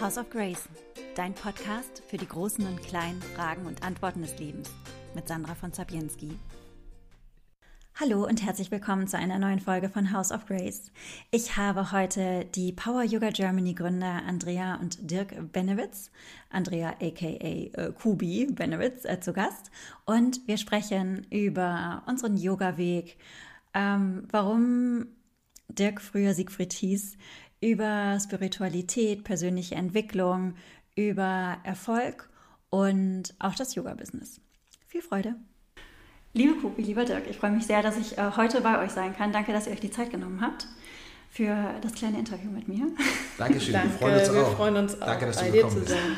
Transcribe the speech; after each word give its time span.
House 0.00 0.16
of 0.16 0.30
Grace, 0.30 0.66
dein 1.14 1.34
Podcast 1.34 2.02
für 2.08 2.16
die 2.16 2.26
großen 2.26 2.66
und 2.66 2.82
kleinen 2.82 3.20
Fragen 3.20 3.66
und 3.66 3.82
Antworten 3.82 4.22
des 4.22 4.38
Lebens 4.38 4.70
mit 5.14 5.28
Sandra 5.28 5.54
von 5.54 5.74
Zabienski. 5.74 6.38
Hallo 7.96 8.26
und 8.26 8.42
herzlich 8.42 8.70
willkommen 8.70 9.08
zu 9.08 9.18
einer 9.18 9.38
neuen 9.38 9.60
Folge 9.60 9.90
von 9.90 10.10
House 10.10 10.32
of 10.32 10.46
Grace. 10.46 10.90
Ich 11.30 11.58
habe 11.58 11.92
heute 11.92 12.46
die 12.46 12.72
Power 12.72 13.02
Yoga 13.02 13.28
Germany 13.28 13.74
Gründer 13.74 14.22
Andrea 14.26 14.76
und 14.76 15.10
Dirk 15.10 15.34
Benewitz, 15.52 16.10
Andrea 16.48 16.94
aka 16.98 17.26
äh, 17.26 17.92
Kubi 17.92 18.46
Benewitz, 18.50 19.04
äh, 19.04 19.20
zu 19.20 19.34
Gast 19.34 19.70
und 20.06 20.40
wir 20.46 20.56
sprechen 20.56 21.26
über 21.28 22.04
unseren 22.06 22.38
Yoga-Weg, 22.38 23.18
ähm, 23.74 24.26
warum 24.30 25.08
Dirk 25.68 26.00
früher 26.00 26.32
Siegfried 26.32 26.72
hieß, 26.72 27.18
über 27.60 28.18
Spiritualität, 28.20 29.24
persönliche 29.24 29.74
Entwicklung, 29.74 30.54
über 30.96 31.58
Erfolg 31.62 32.28
und 32.70 33.34
auch 33.38 33.54
das 33.54 33.74
Yoga-Business. 33.74 34.40
Viel 34.86 35.02
Freude! 35.02 35.34
Liebe 36.32 36.54
Kupi, 36.54 36.82
lieber 36.82 37.04
Dirk, 37.04 37.24
ich 37.28 37.36
freue 37.36 37.50
mich 37.50 37.66
sehr, 37.66 37.82
dass 37.82 37.98
ich 37.98 38.16
äh, 38.16 38.30
heute 38.36 38.60
bei 38.60 38.82
euch 38.82 38.92
sein 38.92 39.16
kann. 39.16 39.32
Danke, 39.32 39.52
dass 39.52 39.66
ihr 39.66 39.72
euch 39.72 39.80
die 39.80 39.90
Zeit 39.90 40.10
genommen 40.10 40.40
habt 40.40 40.68
für 41.28 41.74
das 41.82 41.92
kleine 41.94 42.18
Interview 42.18 42.50
mit 42.50 42.68
mir. 42.68 42.86
Dankeschön, 43.38 43.72
Danke, 43.72 43.90
wir 43.90 43.98
freuen 43.98 44.18
uns 44.20 44.32
wir 44.32 44.46
auch. 44.46 44.56
Freuen 44.56 44.76
uns 44.76 44.98
Danke, 44.98 45.24
auch, 45.24 45.28
dass 45.28 45.38
du 45.38 45.44
bei 45.44 45.50
dir 45.50 45.56
gekommen 45.62 45.74
zu 45.74 45.80
bist. 45.80 45.92
sein. 45.92 46.16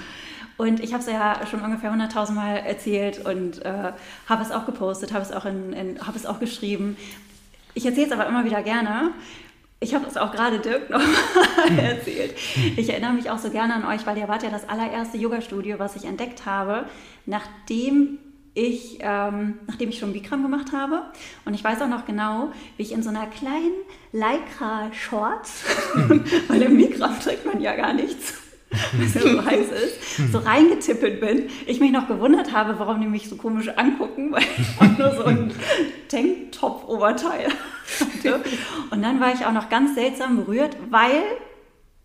Und 0.59 0.80
ich 0.80 0.92
habe 0.92 1.02
es 1.02 1.09
ja 1.09 1.47
schon 1.50 1.62
ungefähr 1.62 1.92
100.000 1.92 2.33
Mal 2.33 2.56
erzählt 2.59 3.24
und 3.24 3.64
äh, 3.64 3.92
habe 4.28 4.42
es 4.42 4.50
auch 4.50 4.66
gepostet, 4.66 5.12
habe 5.12 5.24
es 5.24 5.33
auch 5.33 5.47
in, 5.47 5.72
in 5.72 6.06
habe 6.06 6.16
es 6.16 6.27
auch 6.27 6.41
geschrieben. 6.41 6.97
Ich 7.74 7.86
erzähle 7.86 8.06
es 8.06 8.12
aber 8.12 8.27
immer 8.27 8.45
wieder 8.45 8.62
gerne. 8.62 9.12
Ich 9.82 9.95
habe 9.95 10.06
es 10.06 10.16
auch 10.16 10.30
gerade 10.30 10.60
Dirk 10.60 10.91
noch 10.91 11.00
mal 11.00 11.78
erzählt. 11.78 12.36
Ich 12.77 12.88
erinnere 12.88 13.14
mich 13.14 13.28
auch 13.30 13.38
so 13.38 13.50
gerne 13.50 13.74
an 13.74 13.84
euch, 13.84 14.06
weil 14.06 14.16
ihr 14.16 14.28
wart 14.28 14.44
ja 14.44 14.50
das 14.50 14.69
allererste 14.69 15.19
Yoga-Studio, 15.19 15.80
was 15.80 15.97
ich 15.97 16.05
entdeckt 16.05 16.47
habe, 16.47 16.86
nachdem 17.27 18.19
ich, 18.55 18.98
ähm, 19.00 19.58
nachdem 19.66 19.88
ich 19.88 19.98
schon 19.98 20.12
Bikram 20.12 20.42
gemacht 20.42 20.72
habe. 20.72 21.03
Und 21.44 21.55
ich 21.55 21.64
weiß 21.64 21.83
auch 21.83 21.88
noch 21.88 22.06
genau, 22.06 22.53
wie 22.77 22.84
ich 22.84 22.92
in 22.92 23.03
so 23.03 23.08
einer 23.08 23.27
kleinen 23.27 23.72
Lycra-Shorts, 24.12 25.64
weil 26.48 26.62
im 26.62 26.77
Bikram 26.77 27.19
trägt 27.19 27.44
man 27.44 27.60
ja 27.60 27.75
gar 27.75 27.92
nichts, 27.92 28.34
ja 29.15 29.20
so 29.20 29.45
heiß 29.45 29.67
ist, 29.70 30.33
so 30.33 30.39
reingetippelt 30.39 31.20
bin. 31.20 31.48
Ich 31.67 31.81
mich 31.81 31.92
noch 31.92 32.09
gewundert 32.09 32.53
habe, 32.53 32.78
warum 32.78 33.01
die 33.01 33.06
mich 33.06 33.28
so 33.28 33.37
komisch 33.37 33.69
angucken, 33.69 34.33
weil 34.33 34.42
ich 34.59 34.81
auch 34.81 34.98
nur 34.98 35.15
so 35.15 35.25
ein 35.25 35.53
Tanktop-Oberteil 36.09 37.48
hatte. 38.00 38.41
Und 38.91 39.03
dann 39.03 39.20
war 39.20 39.33
ich 39.33 39.45
auch 39.45 39.53
noch 39.53 39.69
ganz 39.69 39.95
seltsam 39.95 40.37
berührt, 40.37 40.77
weil 40.91 41.23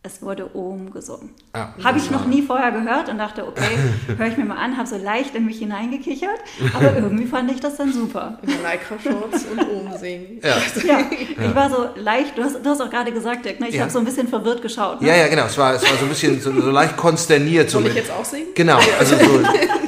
es 0.08 0.22
wurde 0.22 0.56
Ohm 0.56 0.92
gesungen. 0.92 1.30
Ah, 1.54 1.68
habe 1.84 1.98
ich 2.00 2.10
noch 2.10 2.26
nie 2.26 2.42
vorher 2.42 2.72
gehört 2.72 3.10
und 3.10 3.18
dachte, 3.18 3.46
okay, 3.48 3.78
höre 4.18 4.28
ich 4.28 4.38
mir 4.38 4.46
mal 4.46 4.56
an, 4.58 4.78
habe 4.78 4.88
so 4.88 4.98
leicht 4.98 5.36
in 5.36 5.46
mich 5.46 5.60
hineingekichert, 5.60 6.40
aber 6.74 6.96
irgendwie 6.96 7.26
fand 7.26 7.52
ich 7.52 7.60
das 7.60 7.76
dann 7.78 7.92
super. 7.94 8.40
In 8.42 8.50
Lycra-Shorts 8.50 9.46
und 9.52 9.60
oben 9.70 9.98
singen. 9.98 10.40
Ja. 10.44 10.58
Ja, 10.88 11.00
ich 11.12 11.56
war 11.56 11.70
so 11.70 11.90
leicht, 11.96 12.38
du 12.38 12.44
hast, 12.44 12.56
du 12.66 12.70
hast 12.70 12.82
auch 12.82 12.90
gerade 12.90 13.12
gesagt, 13.12 13.46
Dirk, 13.46 13.60
ne? 13.60 13.68
ich 13.68 13.76
Ja. 13.76 13.82
habe 13.82 13.92
so 13.92 14.00
ein 14.00 14.06
bisschen 14.06 14.28
verwirrt 14.28 14.62
geschaut. 14.62 15.02
Ne? 15.02 15.10
Ja, 15.10 15.16
ja, 15.16 15.28
genau. 15.28 15.46
Es 15.46 15.58
war, 15.58 15.74
es 15.76 15.84
war 15.84 15.98
so 15.98 16.06
ein 16.06 16.10
bisschen 16.10 16.40
so, 16.42 16.52
so 16.60 16.72
leicht 16.72 16.96
konsterniert. 16.98 17.70
So 17.70 17.80
Soll 17.80 17.90
ich 17.90 17.96
jetzt 17.96 18.12
auch 18.12 18.26
singen? 18.26 18.48
Genau, 18.56 18.80
also 19.00 19.16
so, 19.18 19.40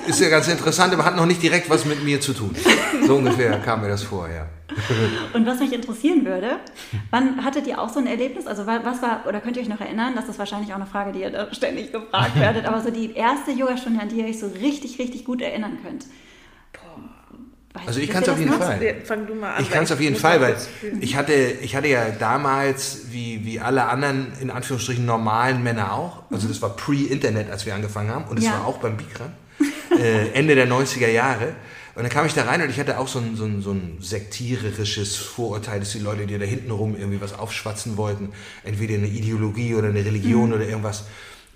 ist 0.07 0.19
ja 0.19 0.29
ganz 0.29 0.47
interessant, 0.47 0.93
aber 0.93 1.05
hat 1.05 1.15
noch 1.15 1.25
nicht 1.25 1.41
direkt 1.41 1.69
was 1.69 1.85
mit 1.85 2.03
mir 2.03 2.19
zu 2.19 2.33
tun. 2.33 2.53
So 3.07 3.15
ungefähr 3.15 3.57
kam 3.59 3.81
mir 3.81 3.87
das 3.89 4.03
vor, 4.03 4.27
ja. 4.27 4.45
Und 5.33 5.45
was 5.45 5.59
mich 5.59 5.73
interessieren 5.73 6.25
würde, 6.25 6.57
wann 7.11 7.43
hattet 7.43 7.67
ihr 7.67 7.79
auch 7.81 7.89
so 7.89 7.99
ein 7.99 8.07
Erlebnis? 8.07 8.47
Also 8.47 8.65
wa- 8.65 8.81
was 8.83 9.01
war, 9.01 9.25
oder 9.27 9.39
könnt 9.41 9.57
ihr 9.57 9.63
euch 9.63 9.69
noch 9.69 9.81
erinnern, 9.81 10.13
das 10.15 10.27
ist 10.29 10.39
wahrscheinlich 10.39 10.71
auch 10.71 10.77
eine 10.77 10.85
Frage, 10.85 11.11
die 11.11 11.21
ihr 11.21 11.29
da 11.31 11.53
ständig 11.53 11.91
gefragt 11.91 12.35
werdet, 12.39 12.65
aber 12.65 12.81
so 12.81 12.89
die 12.91 13.13
erste 13.13 13.51
Yogastunde, 13.51 14.01
an 14.01 14.09
die 14.09 14.17
ihr 14.21 14.25
euch 14.25 14.39
so 14.39 14.47
richtig, 14.47 14.99
richtig 14.99 15.25
gut 15.25 15.41
erinnern 15.41 15.77
könnt. 15.83 16.05
Weißt 17.71 17.87
Also 17.87 17.99
ich 17.99 18.09
kann's 18.09 18.25
ihr 18.27 18.33
auf 18.33 18.39
jeden 18.39 18.51
noch? 18.51 18.57
Fall. 18.57 18.95
Fang 19.05 19.27
du 19.27 19.35
mal 19.35 19.53
an. 19.53 19.61
Ich 19.61 19.69
kann 19.69 19.83
es 19.83 19.91
auf 19.91 20.01
jeden 20.01 20.15
Fall, 20.15 20.41
weil 20.41 20.55
ich 21.01 21.15
hatte, 21.15 21.33
ich 21.33 21.75
hatte 21.75 21.87
ja 21.87 22.09
damals, 22.09 23.11
wie, 23.11 23.45
wie 23.45 23.59
alle 23.59 23.85
anderen, 23.85 24.33
in 24.41 24.49
Anführungsstrichen, 24.49 25.05
normalen 25.05 25.61
Männer 25.61 25.93
auch, 25.93 26.23
also 26.31 26.47
das 26.47 26.61
war 26.63 26.75
pre-Internet, 26.75 27.51
als 27.51 27.67
wir 27.67 27.75
angefangen 27.75 28.09
haben, 28.09 28.25
und 28.25 28.39
es 28.39 28.45
Ja. 28.45 28.53
war 28.53 28.65
auch 28.65 28.79
beim 28.79 28.97
Bikram, 28.97 29.33
äh, 29.99 30.29
Ende 30.31 30.55
der 30.55 30.67
90er 30.67 31.09
Jahre. 31.09 31.53
Und 31.99 32.03
dann 32.03 32.13
kam 32.13 32.25
ich 32.25 32.33
da 32.33 32.45
rein 32.45 32.61
und 32.61 32.69
ich 32.69 32.79
hatte 32.79 32.97
auch 32.97 33.09
so 33.09 33.19
ein, 33.19 33.35
so 33.35 33.43
ein, 33.43 33.61
so 33.61 33.71
ein 33.71 33.97
sektiererisches 33.99 35.17
Vorurteil, 35.17 35.81
dass 35.81 35.91
die 35.91 35.99
Leute, 35.99 36.27
die 36.27 36.37
da 36.37 36.45
hinten 36.45 36.71
rum 36.71 36.95
irgendwie 36.97 37.19
was 37.19 37.37
aufschwatzen 37.37 37.97
wollten, 37.97 38.31
entweder 38.63 38.93
eine 38.93 39.07
Ideologie 39.07 39.75
oder 39.75 39.89
eine 39.89 40.05
Religion 40.05 40.53
oder 40.53 40.65
irgendwas. 40.65 41.03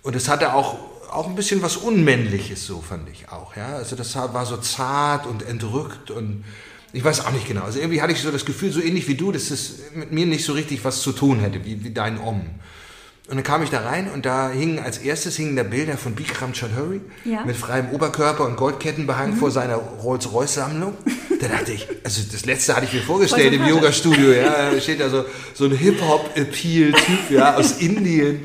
Und 0.01 0.17
es 0.17 0.27
hatte 0.27 0.53
auch, 0.53 0.79
auch 1.09 1.29
ein 1.29 1.35
bisschen 1.35 1.61
was 1.61 1.77
Unmännliches, 1.77 2.67
so 2.67 2.81
fand 2.81 3.07
ich 3.07 3.29
auch. 3.29 3.55
Ja? 3.55 3.77
Also 3.77 3.95
das 3.95 4.13
war 4.17 4.45
so 4.45 4.57
zart 4.57 5.27
und 5.27 5.47
entrückt 5.47 6.11
und 6.11 6.43
ich 6.91 7.05
weiß 7.05 7.25
auch 7.25 7.31
nicht 7.31 7.47
genau. 7.47 7.61
Also 7.61 7.79
irgendwie 7.79 8.01
hatte 8.01 8.11
ich 8.11 8.19
so 8.19 8.29
das 8.29 8.43
Gefühl, 8.43 8.73
so 8.73 8.81
ähnlich 8.81 9.07
wie 9.07 9.15
du, 9.15 9.31
dass 9.31 9.49
es 9.49 9.93
mit 9.95 10.11
mir 10.11 10.25
nicht 10.25 10.43
so 10.43 10.51
richtig 10.51 10.83
was 10.83 11.03
zu 11.03 11.13
tun 11.13 11.39
hätte, 11.39 11.63
wie, 11.63 11.85
wie 11.85 11.91
dein 11.91 12.19
Om. 12.19 12.41
Und 13.29 13.38
dann 13.38 13.44
kam 13.44 13.63
ich 13.63 13.69
da 13.69 13.79
rein 13.79 14.09
und 14.13 14.25
da 14.25 14.50
hingen 14.50 14.79
als 14.79 14.97
erstes 14.97 15.38
hingen 15.38 15.56
da 15.56 15.63
Bilder 15.63 15.97
von 15.97 16.13
Bikram 16.13 16.53
Chaudhuri 16.53 17.00
Ja. 17.23 17.41
Mhm. 17.41 17.47
mit 17.47 17.56
freiem 17.56 17.89
Oberkörper 17.91 18.45
und 18.45 18.57
Goldkettenbehang 18.57 19.38
vor 19.38 19.50
seiner 19.50 19.75
Rolls-Royce-Sammlung. 19.75 20.94
Da 21.39 21.47
dachte 21.47 21.72
ich, 21.72 21.88
also 22.03 22.22
das 22.29 22.45
letzte 22.45 22.75
hatte 22.75 22.85
ich 22.85 22.94
mir 22.94 23.01
vorgestellt 23.01 23.53
im. 23.53 23.66
Yoga-Studio, 23.66 24.31
ja, 24.33 24.72
da 24.72 24.79
steht 24.79 25.00
da 25.00 25.09
so, 25.09 25.23
so 25.53 25.66
ein 25.66 25.72
Hip-Hop-Appeal-Typ, 25.72 27.29
ja, 27.31 27.56
aus 27.56 27.72
Indien. 27.79 28.41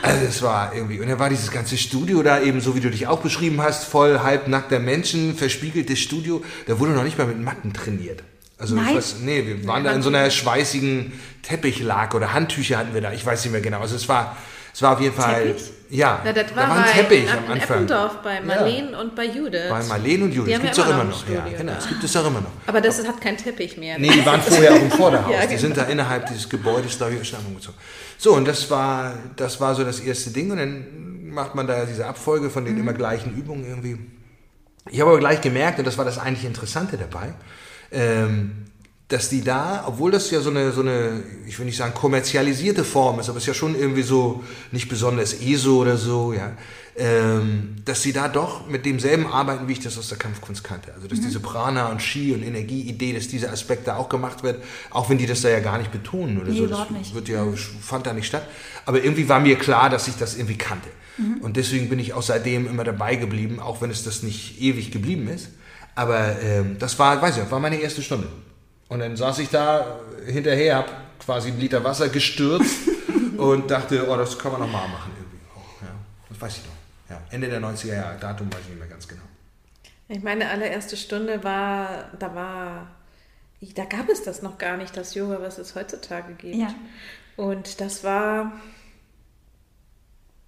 Also 0.00 0.24
es 0.26 0.40
war 0.42 0.74
irgendwie, 0.74 0.98
und 1.00 1.08
dann 1.08 1.18
war 1.18 1.28
dieses 1.28 1.50
ganze 1.50 1.76
Studio 1.76 2.22
da 2.22 2.40
eben, 2.40 2.60
so 2.62 2.74
wie 2.74 2.80
du 2.80 2.90
dich 2.90 3.06
auch 3.06 3.20
beschrieben 3.20 3.60
hast, 3.62 3.84
voll 3.84 4.20
halbnackter 4.20 4.78
Menschen, 4.78 5.34
verspiegeltes 5.36 5.98
Studio, 5.98 6.42
da 6.66 6.78
wurde 6.78 6.92
noch 6.92 7.04
nicht 7.04 7.18
mal 7.18 7.26
mit 7.26 7.38
Matten 7.40 7.72
trainiert. 7.74 8.22
Also 8.58 8.74
Nein? 8.74 8.86
ich 8.90 8.94
weiß, 8.96 9.16
nee, 9.22 9.44
wir 9.46 9.66
waren 9.66 9.84
da 9.84 9.92
in 9.92 10.00
so 10.02 10.08
einer 10.08 10.30
schweißigen 10.30 11.12
Teppichlage 11.42 12.16
oder 12.16 12.32
Handtücher 12.32 12.78
hatten 12.78 12.94
wir 12.94 13.00
da, 13.02 13.12
ich 13.12 13.24
weiß 13.24 13.44
nicht 13.44 13.52
mehr 13.52 13.60
genau. 13.60 13.80
Also 13.80 13.96
es 13.96 14.08
war, 14.08 14.34
es 14.72 14.80
war 14.80 14.94
auf 14.94 15.00
jeden 15.00 15.14
Fall, 15.14 15.48
Teppich? 15.48 15.70
ja, 15.90 16.20
Na, 16.24 16.32
das 16.32 16.46
da 16.50 16.56
war 16.56 16.68
war 16.70 16.76
ein 16.78 16.84
bei 16.84 16.90
Teppich 16.92 17.30
am 17.30 17.38
Anfang. 17.52 17.76
Eppendorf 17.84 18.22
bei 18.22 18.40
Marleen 18.40 18.94
und 18.94 19.14
bei 19.14 19.26
Judith. 19.26 19.60
Bei 19.68 19.82
Marlene 19.84 20.24
und 20.24 20.32
Judith, 20.32 20.54
Die 20.56 20.60
gibt's 20.62 20.78
ja 20.78 20.84
auch 20.84 20.88
immer 20.88 21.04
noch 21.04 21.26
ein 21.26 21.32
Ja, 21.34 21.40
Studio 21.42 21.58
genau, 21.58 21.72
da. 21.72 21.78
das 21.78 21.88
gibt 21.88 22.04
es 22.04 22.16
auch 22.16 22.26
immer 22.26 22.40
noch. 22.40 22.50
Aber 22.66 22.80
das 22.80 23.06
hat 23.06 23.20
keinen 23.20 23.36
Teppich 23.36 23.76
mehr. 23.76 23.98
Nee, 23.98 24.10
die 24.10 24.24
waren 24.24 24.40
vorher 24.40 24.72
auch 24.72 24.80
im 24.80 24.90
Vorderhaus. 25.02 25.32
Ja, 25.34 25.40
Die 25.42 25.48
genau. 25.48 25.60
sind 25.60 25.76
da 25.76 25.82
innerhalb 25.84 26.26
dieses 26.26 26.48
Gebäudes 26.48 26.96
da 26.96 27.08
in 27.08 27.22
Stellung 27.26 27.54
gezogen. 27.56 27.76
So, 28.16 28.32
und 28.34 28.48
das 28.48 28.70
war, 28.70 29.14
das 29.36 29.60
war 29.60 29.74
so 29.74 29.84
das 29.84 30.00
erste 30.00 30.30
Ding. 30.30 30.50
Und 30.50 30.56
dann 30.56 31.28
macht 31.28 31.54
man 31.54 31.66
da 31.66 31.84
diese 31.84 32.06
Abfolge 32.06 32.48
von 32.48 32.62
Mhm. 32.64 32.68
den 32.68 32.78
immer 32.78 32.94
gleichen 32.94 33.36
Übungen 33.36 33.66
irgendwie. 33.68 33.98
Ich 34.90 34.98
habe 35.00 35.10
aber 35.10 35.18
gleich 35.20 35.42
gemerkt, 35.42 35.78
und 35.78 35.84
das 35.86 35.98
war 35.98 36.06
das 36.06 36.16
eigentlich 36.18 36.46
Interessante 36.46 36.96
dabei, 36.96 37.34
ähm, 37.90 38.66
dass 39.08 39.28
die 39.28 39.42
da, 39.42 39.84
obwohl 39.86 40.10
das 40.10 40.30
ja 40.32 40.40
so 40.40 40.50
eine, 40.50 40.72
so 40.72 40.80
eine, 40.80 41.22
ich 41.46 41.58
will 41.58 41.66
nicht 41.66 41.76
sagen 41.76 41.94
kommerzialisierte 41.94 42.82
Form 42.82 43.20
ist, 43.20 43.28
aber 43.28 43.38
es 43.38 43.44
ist 43.44 43.48
ja 43.48 43.54
schon 43.54 43.76
irgendwie 43.78 44.02
so 44.02 44.42
nicht 44.72 44.88
besonders 44.88 45.34
ESO 45.40 45.76
oder 45.82 45.96
so, 45.96 46.32
ja, 46.32 46.52
ähm, 46.96 47.76
dass 47.84 48.02
sie 48.02 48.12
da 48.12 48.26
doch 48.26 48.66
mit 48.68 48.84
demselben 48.84 49.26
arbeiten, 49.26 49.68
wie 49.68 49.72
ich 49.72 49.80
das 49.80 49.96
aus 49.96 50.08
der 50.08 50.18
Kampfkunst 50.18 50.64
kannte. 50.64 50.92
Also 50.94 51.06
dass 51.06 51.20
diese 51.20 51.38
Prana 51.38 51.88
und 51.90 52.02
Ski 52.02 52.32
und 52.32 52.42
Energieidee, 52.42 53.12
dass 53.12 53.28
dieser 53.28 53.52
Aspekt 53.52 53.86
da 53.86 53.96
auch 53.96 54.08
gemacht 54.08 54.42
wird, 54.42 54.64
auch 54.90 55.08
wenn 55.08 55.18
die 55.18 55.26
das 55.26 55.42
da 55.42 55.50
ja 55.50 55.60
gar 55.60 55.78
nicht 55.78 55.92
betonen 55.92 56.40
oder 56.40 56.50
Nee, 56.50 56.58
so. 56.58 56.66
das 56.66 56.90
nicht. 56.90 57.14
wird 57.14 57.28
ja, 57.28 57.46
fand 57.80 58.06
da 58.06 58.12
nicht 58.12 58.26
statt. 58.26 58.48
Aber 58.86 59.04
irgendwie 59.04 59.28
war 59.28 59.38
mir 59.38 59.56
klar, 59.56 59.88
dass 59.88 60.08
ich 60.08 60.16
das 60.16 60.36
irgendwie 60.36 60.56
kannte. 60.56 60.88
Mhm. 61.18 61.42
Und 61.42 61.56
deswegen 61.56 61.88
bin 61.88 61.98
ich 61.98 62.14
auch 62.14 62.22
seitdem 62.22 62.66
immer 62.66 62.82
dabei 62.82 63.14
geblieben, 63.16 63.60
auch 63.60 63.82
wenn 63.82 63.90
es 63.90 64.02
das 64.02 64.22
nicht 64.22 64.60
ewig 64.60 64.90
geblieben 64.90 65.28
ist. 65.28 65.50
Aber 65.96 66.38
ähm, 66.42 66.78
das 66.78 66.96
war, 66.98 67.20
weiß 67.20 67.38
ich, 67.38 67.50
war 67.50 67.58
meine 67.58 67.76
erste 67.76 68.02
Stunde. 68.02 68.28
Und 68.88 69.00
dann 69.00 69.16
saß 69.16 69.38
ich 69.40 69.48
da 69.48 69.98
hinterher, 70.26 70.76
hab 70.76 71.18
quasi 71.18 71.48
einen 71.48 71.58
Liter 71.58 71.82
Wasser 71.82 72.10
gestürzt 72.10 72.88
und 73.38 73.70
dachte, 73.70 74.08
oh, 74.08 74.16
das 74.16 74.38
kann 74.38 74.52
man 74.52 74.60
nochmal 74.60 74.86
machen 74.88 75.10
irgendwie. 75.16 75.38
Auch, 75.54 75.82
ja. 75.82 75.88
Das 76.28 76.40
weiß 76.40 76.58
ich 76.58 76.64
noch. 76.64 76.76
Ja, 77.10 77.22
Ende 77.30 77.48
der 77.48 77.60
90er 77.60 77.94
Jahre, 77.94 78.18
Datum 78.18 78.52
weiß 78.52 78.60
ich 78.62 78.68
nicht 78.68 78.78
mehr 78.78 78.88
ganz 78.88 79.08
genau. 79.08 79.22
Ich 80.08 80.22
meine 80.22 80.48
allererste 80.50 80.96
Stunde 80.96 81.42
war, 81.42 82.10
da 82.18 82.34
war, 82.34 82.88
da 83.74 83.84
gab 83.84 84.08
es 84.08 84.22
das 84.22 84.42
noch 84.42 84.58
gar 84.58 84.76
nicht, 84.76 84.96
das 84.96 85.14
Yoga, 85.14 85.40
was 85.40 85.58
es 85.58 85.74
heutzutage 85.74 86.34
gibt. 86.34 86.56
Ja. 86.56 86.74
Und 87.36 87.80
das 87.80 88.04
war 88.04 88.52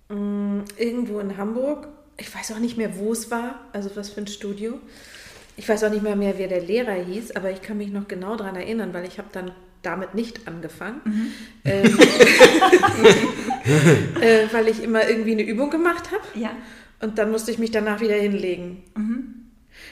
mh, 0.09 0.65
irgendwo 0.77 1.21
in 1.21 1.37
Hamburg. 1.39 1.89
Ich 2.19 2.35
weiß 2.35 2.53
auch 2.53 2.59
nicht 2.59 2.77
mehr, 2.77 2.99
wo 2.99 3.13
es 3.13 3.31
war, 3.31 3.61
also 3.73 3.91
was 3.95 4.11
für 4.11 4.21
ein 4.21 4.27
Studio. 4.27 4.79
Ich 5.59 5.69
weiß 5.69 5.85
auch 5.85 5.91
nicht 5.91 6.03
mehr 6.03 6.17
mehr, 6.17 6.35
wer 6.39 6.49
der 6.49 6.61
Lehrer 6.63 6.93
hieß, 6.95 7.33
aber 7.37 7.51
ich 7.51 7.61
kann 7.63 7.77
mich 7.79 7.91
noch 7.91 8.09
genau 8.09 8.37
daran 8.37 8.57
erinnern, 8.57 8.95
weil 8.95 9.05
ich 9.07 9.19
habe 9.19 9.29
dann 9.33 9.51
damit 9.83 10.15
nicht 10.15 10.47
angefangen, 10.49 11.01
ähm, 11.65 11.99
äh, 14.21 14.47
weil 14.53 14.69
ich 14.69 14.83
immer 14.83 15.09
irgendwie 15.09 15.33
eine 15.33 15.43
Übung 15.43 15.71
gemacht 15.71 16.11
habe 16.13 16.23
Ja. 16.41 16.51
und 17.01 17.19
dann 17.19 17.31
musste 17.31 17.51
ich 17.51 17.59
mich 17.59 17.71
danach 17.71 18.01
wieder 18.01 18.15
hinlegen. 18.15 18.83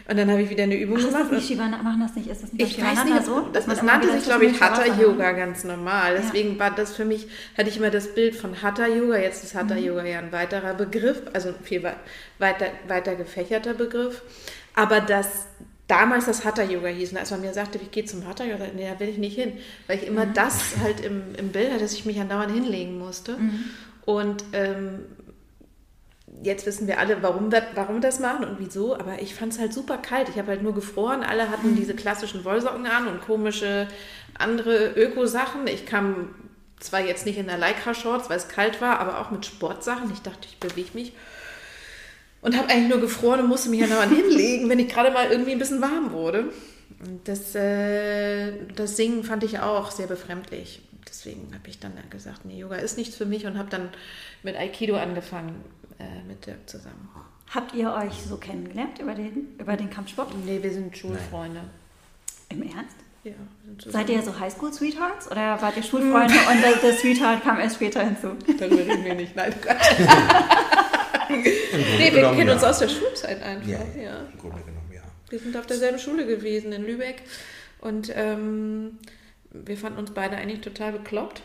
Und 0.08 0.18
dann 0.18 0.30
habe 0.30 0.42
ich 0.42 0.50
wieder 0.50 0.64
eine 0.64 0.78
Übung 0.78 0.98
Ach, 1.00 1.04
ist 1.04 1.08
gemacht. 1.08 1.24
das 1.24 1.32
nicht 1.38 1.48
Shivana, 1.48 1.82
machen 1.82 2.00
das 2.00 2.14
nicht? 2.14 2.28
Ist 2.28 2.42
das 2.42 2.52
nicht 2.52 2.64
Ich 2.64 2.76
bei 2.76 2.86
weiß 2.92 3.04
nicht, 3.04 3.24
so? 3.24 3.48
das, 3.52 3.66
das 3.66 3.82
nannte 3.82 4.10
sich, 4.12 4.24
glaube 4.24 4.46
ich, 4.46 4.60
Hatha 4.60 4.84
Yoga 5.00 5.32
ganz 5.32 5.64
normal. 5.64 6.14
Ja. 6.14 6.20
Deswegen 6.22 6.58
war 6.58 6.70
das 6.72 6.94
für 6.94 7.04
mich, 7.04 7.26
hatte 7.56 7.68
ich 7.68 7.76
immer 7.76 7.90
das 7.90 8.14
Bild 8.14 8.34
von 8.36 8.62
Hatha 8.62 8.86
Yoga. 8.86 9.18
Jetzt 9.18 9.42
ist 9.44 9.54
Hatha 9.54 9.76
Yoga 9.76 10.04
ja 10.04 10.18
ein 10.20 10.30
weiterer 10.32 10.74
Begriff, 10.74 11.22
also 11.32 11.48
ein 11.50 11.54
viel 11.62 11.82
wei- 11.82 11.96
weiter, 12.38 12.66
weiter 12.88 13.14
gefächerter 13.16 13.74
Begriff. 13.74 14.22
Aber 14.76 15.00
das 15.00 15.46
damals 15.88 16.26
das 16.26 16.44
Hatha 16.44 16.62
Yoga 16.62 16.88
hieß, 16.88 17.12
und 17.12 17.18
als 17.18 17.30
man 17.30 17.40
mir 17.40 17.52
sagte, 17.54 17.78
ich 17.82 17.90
gehe 17.90 18.04
zum 18.04 18.26
Hatha 18.26 18.44
Yoga, 18.44 18.66
nee, 18.74 18.88
da 18.88 18.98
will 19.00 19.08
ich 19.08 19.18
nicht 19.18 19.34
hin, 19.34 19.52
weil 19.88 19.98
ich 19.98 20.06
immer 20.06 20.26
das 20.26 20.76
halt 20.82 21.00
im, 21.00 21.34
im 21.36 21.48
Bild 21.50 21.70
hatte, 21.70 21.80
dass 21.80 21.92
ich 21.94 22.04
mich 22.04 22.20
andauernd 22.20 22.52
hinlegen 22.52 22.98
musste. 22.98 23.36
Und 24.04 24.44
ähm, 24.52 25.00
jetzt 26.42 26.66
wissen 26.66 26.86
wir 26.86 26.98
alle, 26.98 27.22
warum, 27.22 27.50
wir- 27.52 27.66
warum 27.74 27.96
wir 27.96 28.00
das 28.02 28.20
machen 28.20 28.44
und 28.44 28.58
wieso, 28.58 28.94
aber 28.94 29.22
ich 29.22 29.34
fand 29.34 29.52
es 29.52 29.58
halt 29.58 29.72
super 29.72 29.96
kalt. 29.98 30.28
Ich 30.28 30.36
habe 30.38 30.48
halt 30.48 30.62
nur 30.62 30.74
gefroren. 30.74 31.22
Alle 31.22 31.50
hatten 31.50 31.76
diese 31.76 31.94
klassischen 31.94 32.44
Wollsocken 32.44 32.86
an 32.86 33.06
und 33.08 33.20
komische 33.22 33.88
andere 34.38 34.92
Öko-Sachen. 34.96 35.66
Ich 35.66 35.86
kam 35.86 36.34
zwar 36.80 37.00
jetzt 37.00 37.24
nicht 37.26 37.38
in 37.38 37.46
der 37.46 37.58
Lycra-Shorts, 37.58 38.28
weil 38.28 38.36
es 38.36 38.48
kalt 38.48 38.80
war, 38.80 38.98
aber 39.00 39.20
auch 39.20 39.30
mit 39.30 39.46
Sportsachen. 39.46 40.10
Ich 40.12 40.20
dachte, 40.22 40.46
ich 40.48 40.58
bewege 40.58 40.90
mich. 40.94 41.12
Und 42.46 42.56
habe 42.56 42.68
eigentlich 42.68 42.90
nur 42.90 43.00
gefroren 43.00 43.40
und 43.40 43.48
musste 43.48 43.70
mich 43.70 43.80
ja 43.80 43.88
dauernd 43.88 44.12
hinlegen, 44.16 44.68
wenn 44.68 44.78
ich 44.78 44.86
gerade 44.86 45.10
mal 45.10 45.28
irgendwie 45.32 45.50
ein 45.50 45.58
bisschen 45.58 45.82
warm 45.82 46.12
wurde. 46.12 46.52
Und 47.00 47.26
das, 47.26 47.56
äh, 47.56 48.52
das 48.76 48.96
Singen 48.96 49.24
fand 49.24 49.42
ich 49.42 49.58
auch 49.58 49.90
sehr 49.90 50.06
befremdlich. 50.06 50.80
Deswegen 51.08 51.52
habe 51.52 51.68
ich 51.68 51.80
dann 51.80 51.92
gesagt, 52.08 52.44
nee, 52.44 52.60
Yoga 52.60 52.76
ist 52.76 52.98
nichts 52.98 53.16
für 53.16 53.26
mich 53.26 53.46
und 53.46 53.58
habe 53.58 53.68
dann 53.68 53.88
mit 54.44 54.54
Aikido 54.54 54.94
angefangen, 54.96 55.56
äh, 55.98 56.22
mit 56.28 56.46
Dirk 56.46 56.70
zusammen. 56.70 57.08
Habt 57.52 57.74
ihr 57.74 57.92
euch 57.92 58.12
so 58.28 58.36
kennengelernt 58.36 59.00
über 59.00 59.14
den, 59.14 59.48
über 59.58 59.76
den 59.76 59.90
Kampfsport? 59.90 60.28
Nee, 60.44 60.62
wir 60.62 60.72
sind 60.72 60.96
Schulfreunde. 60.96 61.62
Im 62.50 62.62
Ernst? 62.62 62.96
Ja, 63.24 63.32
wir 63.64 63.82
sind. 63.82 63.92
Seid 63.92 64.08
ihr 64.08 64.22
so 64.22 64.38
Highschool-Sweethearts 64.38 65.28
oder 65.32 65.60
wart 65.60 65.76
ihr 65.76 65.82
Schulfreunde 65.82 66.34
und 66.50 66.62
der, 66.62 66.76
der 66.76 66.96
Sweetheart 66.96 67.42
kam 67.42 67.58
erst 67.58 67.74
später 67.74 68.04
hinzu? 68.04 68.36
Darüber 68.56 68.86
reden 68.86 69.04
wir 69.04 69.14
nicht. 69.14 69.34
Nein, 69.34 69.52
Nee, 71.28 72.12
wir 72.12 72.30
kennen 72.32 72.50
uns 72.50 72.62
ja. 72.62 72.70
aus 72.70 72.78
der 72.78 72.88
Schulzeit 72.88 73.42
einfach. 73.42 73.68
Ja, 73.68 73.78
ja. 73.78 74.16
im 74.32 74.38
Grunde 74.38 74.62
genommen, 74.62 74.90
ja. 74.92 75.02
Wir 75.28 75.38
sind 75.38 75.56
auf 75.56 75.66
derselben 75.66 75.98
Schule 75.98 76.26
gewesen 76.26 76.72
in 76.72 76.84
Lübeck 76.84 77.22
und 77.80 78.12
ähm, 78.14 78.98
wir 79.50 79.76
fanden 79.76 79.98
uns 79.98 80.10
beide 80.12 80.36
eigentlich 80.36 80.60
total 80.60 80.92
bekloppt. 80.92 81.42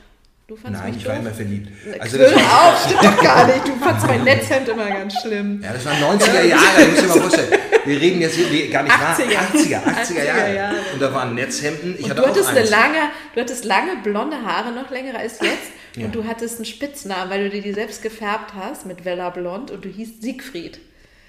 Du 0.47 0.57
fandst 0.57 0.81
Nein, 0.81 0.93
mich 0.93 1.01
ich 1.01 1.07
war 1.07 1.15
doof? 1.15 1.23
immer 1.25 1.33
verliebt. 1.33 1.69
Also 1.97 2.17
Hör 2.17 2.35
war, 2.35 2.73
auf, 2.73 2.83
stimmt 2.85 3.03
doch 3.05 3.23
gar 3.23 3.47
nicht. 3.47 3.65
Du 3.65 3.75
fandst 3.77 4.05
mein 4.05 4.23
Netzhemd 4.25 4.67
immer 4.67 4.89
ganz 4.89 5.21
schlimm. 5.21 5.61
ja, 5.63 5.71
das 5.71 5.85
waren 5.85 5.95
90er 6.19 6.43
Jahre, 6.43 6.87
muss 6.89 6.99
ich 6.99 7.07
mal 7.07 7.21
vorstellen. 7.21 7.59
Wir 7.85 8.01
reden 8.01 8.19
jetzt 8.21 8.35
hier, 8.35 8.69
gar 8.69 8.83
nicht 8.83 8.99
wahr, 8.99 9.17
80er. 9.17 9.57
80er, 9.57 9.81
80er 9.81 10.11
80er 10.11 10.23
Jahre. 10.25 10.55
Jahre. 10.55 10.75
Und 10.93 11.01
da 11.01 11.13
waren 11.13 11.35
Netzhemden, 11.35 11.95
ich 11.97 12.03
Und 12.03 12.09
hatte 12.09 12.21
du 12.21 12.27
auch 12.27 12.31
hattest, 12.31 12.49
eine 12.49 12.63
lange, 12.63 12.99
du 13.33 13.39
hattest 13.41 13.63
lange 13.63 13.91
blonde 14.03 14.41
Haare, 14.41 14.73
noch 14.73 14.89
längere 14.91 15.19
als 15.19 15.39
jetzt. 15.39 15.71
Ja. 15.95 16.05
Und 16.05 16.15
du 16.15 16.25
hattest 16.25 16.55
einen 16.57 16.65
Spitznamen, 16.65 17.29
weil 17.29 17.43
du 17.43 17.49
dir 17.49 17.61
die 17.61 17.73
selbst 17.73 18.01
gefärbt 18.01 18.53
hast 18.55 18.85
mit 18.85 19.03
Vella 19.05 19.29
Blond 19.29 19.71
und 19.71 19.83
du 19.83 19.89
hießt 19.89 20.21
Siegfried 20.21 20.79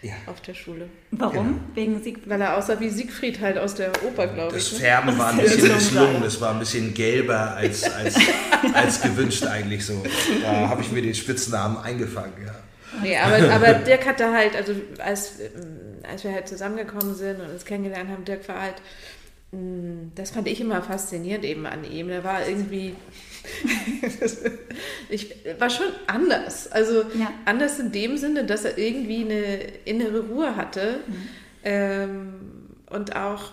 Ja. 0.03 0.12
auf 0.26 0.41
der 0.41 0.55
Schule. 0.55 0.88
Warum? 1.11 1.61
Wegen 1.75 2.03
Sieg. 2.03 2.19
Weil 2.26 2.41
er 2.41 2.56
aussah 2.56 2.79
wie 2.79 2.88
Siegfried 2.88 3.41
halt 3.41 3.59
aus 3.59 3.75
der 3.75 3.91
Oper, 4.05 4.29
glaube 4.29 4.55
Das 4.55 4.67
ich. 4.69 4.73
Ne? 4.75 4.79
Färben 4.81 5.19
war 5.19 5.31
ein 5.31 5.38
Das 5.43 5.55
bisschen 5.56 5.75
misslungen, 5.75 6.23
das 6.23 6.41
war 6.41 6.53
ein 6.53 6.59
bisschen 6.61 6.94
gelber 6.94 7.55
als, 7.56 7.82
als, 7.91 8.17
als 8.75 9.00
gewünscht 9.03 9.44
eigentlich 9.47 9.85
so. 9.85 10.03
Da 10.43 10.69
habe 10.69 10.82
ich 10.82 10.93
mir 10.93 11.03
den 11.03 11.14
Spitznamen 11.14 11.76
eingefangen, 11.79 12.32
ja. 12.44 12.55
Nee, 13.03 13.17
aber, 13.17 13.50
aber 13.50 13.73
Dirk 13.75 14.06
hatte 14.06 14.31
halt, 14.32 14.55
also 14.55 14.75
als, 14.99 15.41
ähm, 15.41 15.97
als 16.09 16.25
wir 16.25 16.32
halt 16.32 16.47
zusammengekommen 16.47 17.14
sind 17.14 17.41
und 17.41 17.50
uns 17.50 17.64
kennengelernt 17.64 18.11
haben, 18.11 18.25
Dirk 18.26 18.47
war 18.49 18.61
halt, 18.61 18.75
mh, 19.53 20.11
das 20.14 20.31
fand 20.32 20.47
ich 20.47 20.61
immer 20.61 20.82
faszinierend 20.82 21.44
eben 21.47 21.64
an 21.64 21.85
ihm. 21.91 22.09
Der 22.09 22.23
war 22.23 22.47
irgendwie, 22.47 22.94
ich 25.09 25.35
war 25.59 25.71
schon 25.71 25.87
anders. 26.06 26.71
Also 26.71 27.03
Ja. 27.15 27.33
anders 27.44 27.79
in 27.79 27.93
dem 27.93 28.17
Sinne, 28.17 28.44
dass 28.44 28.65
er 28.65 28.79
irgendwie 28.79 29.25
eine 29.25 29.55
innere 29.85 30.21
Ruhe 30.21 30.56
hatte 30.56 31.00
ähm, 31.65 32.35
und 32.91 33.17
auch 33.17 33.53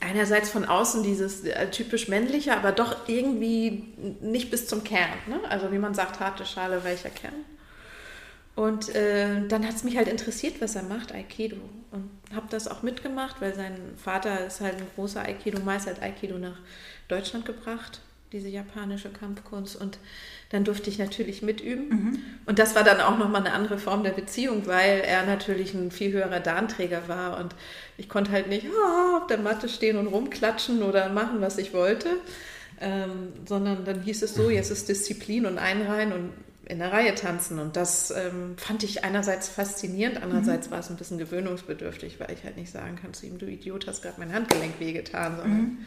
einerseits 0.00 0.48
von 0.50 0.64
außen 0.64 1.02
dieses 1.02 1.44
äh, 1.44 1.70
typisch 1.70 2.08
männliche, 2.08 2.56
aber 2.56 2.72
doch 2.72 3.08
irgendwie 3.08 3.84
nicht 4.20 4.50
bis 4.50 4.66
zum 4.66 4.82
Kern. 4.82 5.10
Ne? 5.28 5.38
Also 5.48 5.72
wie 5.72 5.78
man 5.78 5.94
sagt, 5.94 6.20
harte 6.20 6.46
Schale, 6.46 6.84
weicher 6.84 7.10
Kern. 7.10 7.34
Und 8.56 8.94
äh, 8.94 9.46
dann 9.48 9.66
hat 9.66 9.74
es 9.74 9.82
mich 9.84 9.96
halt 9.96 10.06
interessiert, 10.08 10.60
was 10.60 10.76
er 10.76 10.84
macht, 10.84 11.12
Aikido. 11.12 11.56
Und 11.90 12.08
habe 12.34 12.46
das 12.50 12.68
auch 12.68 12.82
mitgemacht, 12.82 13.40
weil 13.40 13.54
sein 13.54 13.76
Vater 13.96 14.46
ist 14.46 14.60
halt 14.60 14.76
ein 14.76 14.86
großer 14.94 15.22
Aikido-Meister, 15.22 15.90
hat 15.90 16.02
Aikido 16.02 16.38
nach 16.38 16.58
Deutschland 17.08 17.46
gebracht, 17.46 18.00
diese 18.34 18.48
japanische 18.48 19.08
Kampfkunst. 19.08 19.76
Und 19.76 19.98
dann 20.50 20.64
durfte 20.64 20.90
ich 20.90 20.98
natürlich 20.98 21.40
mitüben. 21.40 22.22
Und 22.46 22.58
das 22.58 22.74
war 22.74 22.84
dann 22.84 23.00
auch 23.00 23.16
nochmal 23.16 23.40
eine 23.40 23.54
andere 23.54 23.78
Form 23.78 24.02
der 24.04 24.10
Beziehung, 24.10 24.66
weil 24.66 25.00
er 25.00 25.24
natürlich 25.24 25.72
ein 25.72 25.90
viel 25.90 26.12
höherer 26.12 26.40
Dahnträger 26.40 27.08
war. 27.08 27.38
Und 27.40 27.54
ich 27.96 28.08
konnte 28.08 28.32
halt 28.32 28.48
nicht 28.48 28.66
ah, 28.66 29.18
auf 29.22 29.26
der 29.28 29.38
Matte 29.38 29.68
stehen 29.68 29.96
und 29.96 30.08
rumklatschen 30.08 30.82
oder 30.82 31.08
machen, 31.08 31.40
was 31.40 31.56
ich 31.56 31.72
wollte. 31.72 32.08
Ähm, 32.80 33.32
sondern 33.46 33.84
dann 33.84 34.02
hieß 34.02 34.22
es 34.22 34.34
so, 34.34 34.50
jetzt 34.50 34.70
ist 34.70 34.88
Disziplin 34.88 35.46
und 35.46 35.58
einreihen 35.58 36.12
und 36.12 36.30
in 36.66 36.78
der 36.80 36.92
Reihe 36.92 37.14
tanzen. 37.14 37.58
Und 37.58 37.76
das 37.76 38.10
ähm, 38.10 38.54
fand 38.56 38.82
ich 38.82 39.04
einerseits 39.04 39.48
faszinierend, 39.48 40.22
andererseits 40.22 40.70
war 40.70 40.80
es 40.80 40.90
ein 40.90 40.96
bisschen 40.96 41.18
gewöhnungsbedürftig, 41.18 42.18
weil 42.18 42.32
ich 42.32 42.42
halt 42.44 42.56
nicht 42.56 42.72
sagen 42.72 42.96
kann 43.00 43.14
zu 43.14 43.26
ihm, 43.26 43.38
du 43.38 43.46
Idiot, 43.46 43.86
hast 43.86 44.02
gerade 44.02 44.18
mein 44.18 44.32
Handgelenk 44.32 44.80
wehgetan, 44.80 45.36
sondern 45.36 45.78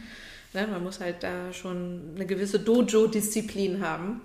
ne, 0.52 0.66
man 0.66 0.82
muss 0.82 1.00
halt 1.00 1.22
da 1.22 1.52
schon 1.52 2.12
eine 2.14 2.26
gewisse 2.26 2.60
Dojo-Disziplin 2.60 3.80
haben. 3.80 4.20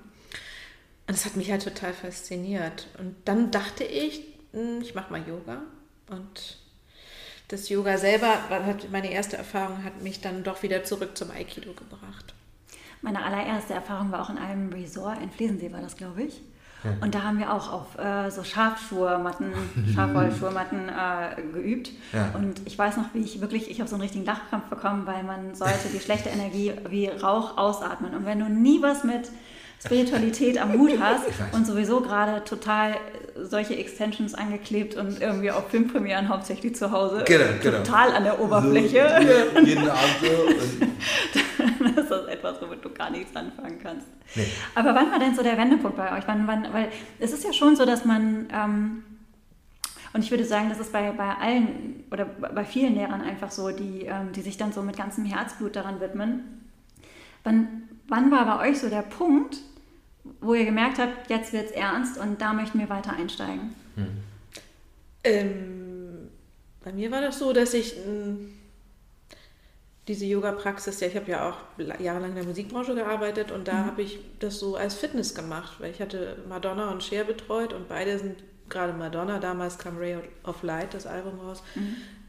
Und 1.05 1.17
das 1.17 1.25
hat 1.25 1.35
mich 1.35 1.51
halt 1.51 1.63
total 1.63 1.93
fasziniert. 1.93 2.87
Und 2.97 3.15
dann 3.25 3.51
dachte 3.51 3.83
ich, 3.83 4.21
hm, 4.53 4.81
ich 4.81 4.95
mache 4.95 5.11
mal 5.11 5.27
Yoga. 5.27 5.63
Und 6.09 6.57
das 7.49 7.69
Yoga 7.69 7.97
selber, 7.97 8.37
meine 8.91 9.11
erste 9.11 9.37
Erfahrung 9.37 9.83
hat 9.83 10.01
mich 10.01 10.21
dann 10.21 10.43
doch 10.43 10.63
wieder 10.63 10.83
zurück 10.83 11.17
zum 11.17 11.31
Aikido 11.31 11.73
gebracht. 11.73 12.33
Meine 13.01 13.23
allererste 13.23 13.73
Erfahrung 13.73 14.11
war 14.11 14.21
auch 14.21 14.29
in 14.29 14.37
einem 14.37 14.71
Resort, 14.71 15.21
in 15.21 15.29
Flesensee 15.29 15.71
war 15.73 15.81
das, 15.81 15.97
glaube 15.97 16.23
ich. 16.23 16.41
Und 17.01 17.15
da 17.15 17.23
haben 17.23 17.39
wir 17.39 17.53
auch 17.53 17.71
auf 17.71 17.97
äh, 17.97 18.29
so 18.29 18.43
Schafschuhmatten, 18.43 19.53
Schafwollschuhmatten 19.95 20.89
äh, 20.89 21.41
geübt. 21.53 21.91
Ja. 22.11 22.31
Und 22.35 22.61
ich 22.65 22.77
weiß 22.77 22.97
noch, 22.97 23.05
wie 23.13 23.19
ich 23.19 23.41
wirklich, 23.41 23.69
ich 23.69 23.79
habe 23.79 23.89
so 23.89 23.95
einen 23.95 24.01
richtigen 24.01 24.25
Lachkrampf 24.25 24.65
bekommen, 24.65 25.05
weil 25.05 25.23
man 25.23 25.55
sollte 25.55 25.89
die 25.93 25.99
schlechte 25.99 26.29
Energie 26.29 26.73
wie 26.89 27.07
Rauch 27.07 27.57
ausatmen. 27.57 28.13
Und 28.13 28.25
wenn 28.25 28.39
du 28.39 28.49
nie 28.49 28.81
was 28.81 29.03
mit 29.03 29.29
Spiritualität 29.85 30.57
am 30.61 30.73
Hut 30.73 30.91
hast 30.99 31.25
und 31.51 31.65
sowieso 31.67 32.01
gerade 32.01 32.43
total 32.43 32.91
äh, 32.91 32.97
solche 33.43 33.75
Extensions 33.75 34.33
angeklebt 34.33 34.95
und 34.95 35.21
irgendwie 35.21 35.51
auf 35.51 35.69
Filmpremieren 35.69 36.29
hauptsächlich 36.29 36.75
zu 36.75 36.91
Hause, 36.91 37.23
Genau, 37.25 37.45
genau. 37.61 37.77
total 37.79 38.13
an 38.13 38.23
der 38.23 38.39
Oberfläche. 38.39 39.09
So, 39.53 39.59
jeden 39.65 39.89
Abend 39.89 40.15
so. 40.21 41.63
Das 41.95 42.05
ist 42.05 42.27
etwas, 42.27 42.61
womit 42.61 42.83
du 42.83 42.89
gar 42.89 43.09
nichts 43.09 43.35
anfangen 43.35 43.79
kannst. 43.81 44.07
Nee. 44.35 44.47
Aber 44.75 44.95
wann 44.95 45.11
war 45.11 45.19
denn 45.19 45.35
so 45.35 45.43
der 45.43 45.57
Wendepunkt 45.57 45.97
bei 45.97 46.17
euch? 46.17 46.23
Wann, 46.27 46.47
wann, 46.47 46.67
weil 46.73 46.87
es 47.19 47.33
ist 47.33 47.43
ja 47.43 47.53
schon 47.53 47.75
so, 47.75 47.85
dass 47.85 48.05
man, 48.05 48.47
ähm, 48.53 49.03
und 50.13 50.23
ich 50.23 50.31
würde 50.31 50.45
sagen, 50.45 50.69
das 50.69 50.79
ist 50.79 50.91
bei, 50.93 51.11
bei 51.11 51.35
allen 51.35 52.03
oder 52.11 52.25
bei 52.25 52.63
vielen 52.65 52.95
Lehrern 52.95 53.21
einfach 53.21 53.51
so, 53.51 53.71
die, 53.71 54.05
ähm, 54.05 54.31
die 54.33 54.41
sich 54.41 54.57
dann 54.57 54.71
so 54.71 54.81
mit 54.81 54.95
ganzem 54.97 55.25
Herzblut 55.25 55.75
daran 55.75 55.99
widmen. 55.99 56.61
Wann, 57.43 57.83
wann 58.07 58.31
war 58.31 58.45
bei 58.57 58.69
euch 58.69 58.79
so 58.79 58.89
der 58.89 59.01
Punkt, 59.01 59.57
wo 60.41 60.53
ihr 60.53 60.65
gemerkt 60.65 60.99
habt, 60.99 61.29
jetzt 61.29 61.51
wird 61.53 61.65
es 61.67 61.71
ernst 61.71 62.17
und 62.17 62.39
da 62.41 62.53
möchten 62.53 62.79
wir 62.79 62.89
weiter 62.89 63.13
einsteigen? 63.13 63.75
Ähm, 65.23 66.29
bei 66.83 66.91
mir 66.91 67.11
war 67.11 67.21
das 67.21 67.39
so, 67.39 67.53
dass 67.53 67.73
ich 67.73 67.95
ähm, 68.05 68.53
diese 70.07 70.25
Yoga-Praxis, 70.25 70.99
ja, 70.99 71.07
ich 71.07 71.15
habe 71.15 71.31
ja 71.31 71.49
auch 71.49 71.57
la- 71.77 71.99
jahrelang 72.01 72.31
in 72.31 72.35
der 72.35 72.43
Musikbranche 72.43 72.93
gearbeitet 72.93 73.51
und 73.51 73.67
da 73.67 73.85
habe 73.85 74.01
ich 74.01 74.19
das 74.39 74.59
so 74.59 74.75
als 74.75 74.95
Fitness 74.95 75.33
gemacht, 75.33 75.77
weil 75.79 75.91
ich 75.91 76.01
hatte 76.01 76.37
Madonna 76.49 76.91
und 76.91 77.03
Cher 77.03 77.23
betreut 77.23 77.71
und 77.73 77.87
beide 77.87 78.19
sind, 78.19 78.43
gerade 78.69 78.91
Madonna, 78.93 79.39
damals 79.39 79.77
kam 79.77 79.97
Ray 79.97 80.17
of 80.43 80.61
Light, 80.63 80.93
das 80.93 81.05
Album 81.05 81.39
raus, 81.39 81.63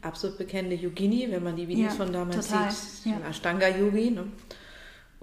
absolut 0.01 0.37
bekannte 0.37 0.75
Yogini, 0.75 1.27
wenn 1.31 1.43
man 1.43 1.55
die 1.57 1.67
Videos 1.67 1.93
Ja, 1.97 2.05
von 2.05 2.13
damals 2.13 2.47
total, 2.47 2.71
sieht, 2.71 3.11
ja. 3.11 3.29
Ashtanga-Yogi, 3.29 4.11
ne? 4.11 4.27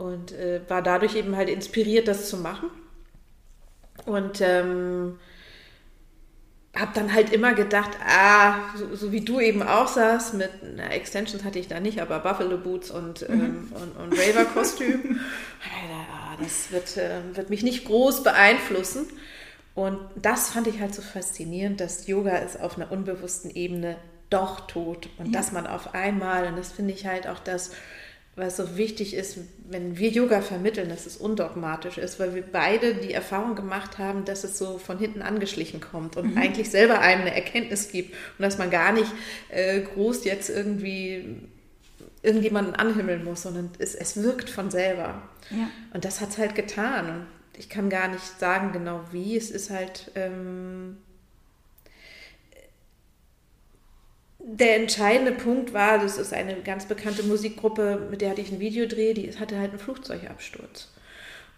Und 0.02 0.32
äh, 0.32 0.60
war 0.68 0.82
dadurch 0.82 1.14
eben 1.14 1.36
halt 1.36 1.48
inspiriert, 1.48 2.08
das 2.08 2.28
zu 2.28 2.36
machen. 2.36 2.70
Und 4.04 4.40
ähm, 4.40 5.18
habe 6.74 6.92
dann 6.94 7.12
halt 7.12 7.32
immer 7.32 7.52
gedacht, 7.54 7.90
ah, 8.06 8.54
so, 8.76 8.96
so 8.96 9.12
wie 9.12 9.20
du 9.20 9.38
eben 9.40 9.62
auch 9.62 9.86
sagst, 9.88 10.34
mit 10.34 10.50
na, 10.76 10.88
Extensions 10.90 11.44
hatte 11.44 11.58
ich 11.58 11.68
da 11.68 11.80
nicht, 11.80 12.00
aber 12.00 12.18
Buffalo 12.20 12.56
Boots 12.56 12.90
und, 12.90 13.28
ähm, 13.28 13.70
und, 13.74 13.96
und 13.96 14.12
Raver-Kostüm. 14.18 15.20
ah, 15.62 16.36
das 16.40 16.72
wird, 16.72 16.96
ähm, 16.96 17.36
wird 17.36 17.50
mich 17.50 17.62
nicht 17.62 17.84
groß 17.84 18.22
beeinflussen. 18.22 19.06
Und 19.74 19.98
das 20.16 20.50
fand 20.50 20.66
ich 20.66 20.80
halt 20.80 20.94
so 20.94 21.02
faszinierend, 21.02 21.80
dass 21.80 22.06
Yoga 22.06 22.38
ist 22.38 22.60
auf 22.60 22.76
einer 22.76 22.90
unbewussten 22.90 23.50
Ebene 23.50 23.96
doch 24.30 24.66
tot. 24.66 25.10
Und 25.18 25.32
Ja. 25.32 25.32
dass 25.32 25.52
man 25.52 25.66
auf 25.66 25.94
einmal, 25.94 26.46
und 26.46 26.56
das 26.58 26.72
finde 26.72 26.94
ich 26.94 27.06
halt 27.06 27.26
auch 27.26 27.38
das, 27.38 27.72
was 28.34 28.56
so 28.56 28.78
wichtig 28.78 29.14
ist, 29.14 29.38
wenn 29.68 29.98
wir 29.98 30.08
Yoga 30.08 30.40
vermitteln, 30.40 30.88
dass 30.88 31.04
es 31.04 31.18
undogmatisch 31.18 31.98
ist, 31.98 32.18
weil 32.18 32.34
wir 32.34 32.42
beide 32.42 32.94
die 32.94 33.12
Erfahrung 33.12 33.54
gemacht 33.54 33.98
haben, 33.98 34.24
dass 34.24 34.42
es 34.42 34.56
so 34.56 34.78
von 34.78 34.98
hinten 34.98 35.20
angeschlichen 35.20 35.80
kommt 35.80 36.16
und 36.16 36.36
eigentlich 36.38 36.70
selber 36.70 37.00
einem 37.00 37.22
eine 37.22 37.34
Erkenntnis 37.34 37.90
gibt 37.90 38.14
und 38.38 38.42
dass 38.42 38.56
man 38.56 38.70
gar 38.70 38.92
nicht 38.92 39.12
äh, 39.50 39.80
groß 39.80 40.24
jetzt 40.24 40.48
irgendwie 40.48 41.42
irgendjemanden 42.22 42.74
anhimmeln 42.74 43.24
muss, 43.24 43.42
sondern 43.42 43.70
es, 43.78 43.94
es 43.94 44.22
wirkt 44.22 44.48
von 44.48 44.70
selber. 44.70 45.22
Ja. 45.50 45.68
Und 45.92 46.04
das 46.04 46.20
hat 46.20 46.30
es 46.30 46.38
halt 46.38 46.54
getan. 46.54 47.06
Und 47.06 47.26
ich 47.58 47.68
kann 47.68 47.90
gar 47.90 48.08
nicht 48.08 48.38
sagen 48.38 48.72
genau 48.72 49.00
wie. 49.10 49.36
Es 49.36 49.50
ist 49.50 49.70
halt 49.70 50.10
ähm, 50.14 50.98
der 54.44 54.76
entscheidende 54.76 55.32
Punkt 55.32 55.72
war, 55.72 55.98
das 55.98 56.18
ist 56.18 56.32
eine 56.32 56.60
ganz 56.62 56.86
bekannte 56.86 57.22
Musikgruppe, 57.22 58.08
mit 58.10 58.20
der 58.20 58.30
hatte 58.30 58.40
ich 58.40 58.50
ein 58.50 58.60
Video 58.60 58.86
drehe, 58.86 59.14
die 59.14 59.32
hatte 59.38 59.58
halt 59.58 59.70
einen 59.70 59.78
Flugzeugabsturz. 59.78 60.88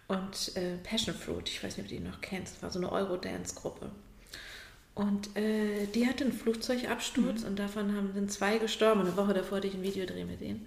Und 0.07 0.57
äh, 0.57 0.77
Passion 0.83 1.15
Fruit, 1.15 1.49
ich 1.49 1.65
weiß 1.65 1.77
nicht, 1.77 1.87
ob 1.87 1.91
du 1.91 1.97
die 1.97 2.09
noch 2.09 2.21
kennst, 2.21 2.57
das 2.57 2.63
war 2.63 2.71
so 2.71 2.79
eine 2.79 2.93
Eurodance-Gruppe. 2.93 3.91
Und 4.95 5.37
äh, 5.37 5.87
die 5.95 6.07
hatte 6.07 6.25
einen 6.25 6.33
Flugzeugabsturz 6.33 7.43
und 7.43 7.59
davon 7.59 7.97
haben, 7.97 8.13
sind 8.13 8.31
zwei 8.31 8.59
gestorben. 8.59 9.01
Eine 9.01 9.17
Woche 9.17 9.35
davor 9.35 9.57
hatte 9.57 9.67
ich 9.67 9.75
ein 9.75 9.83
Videodreh 9.83 10.25
mit 10.25 10.41
denen. 10.41 10.67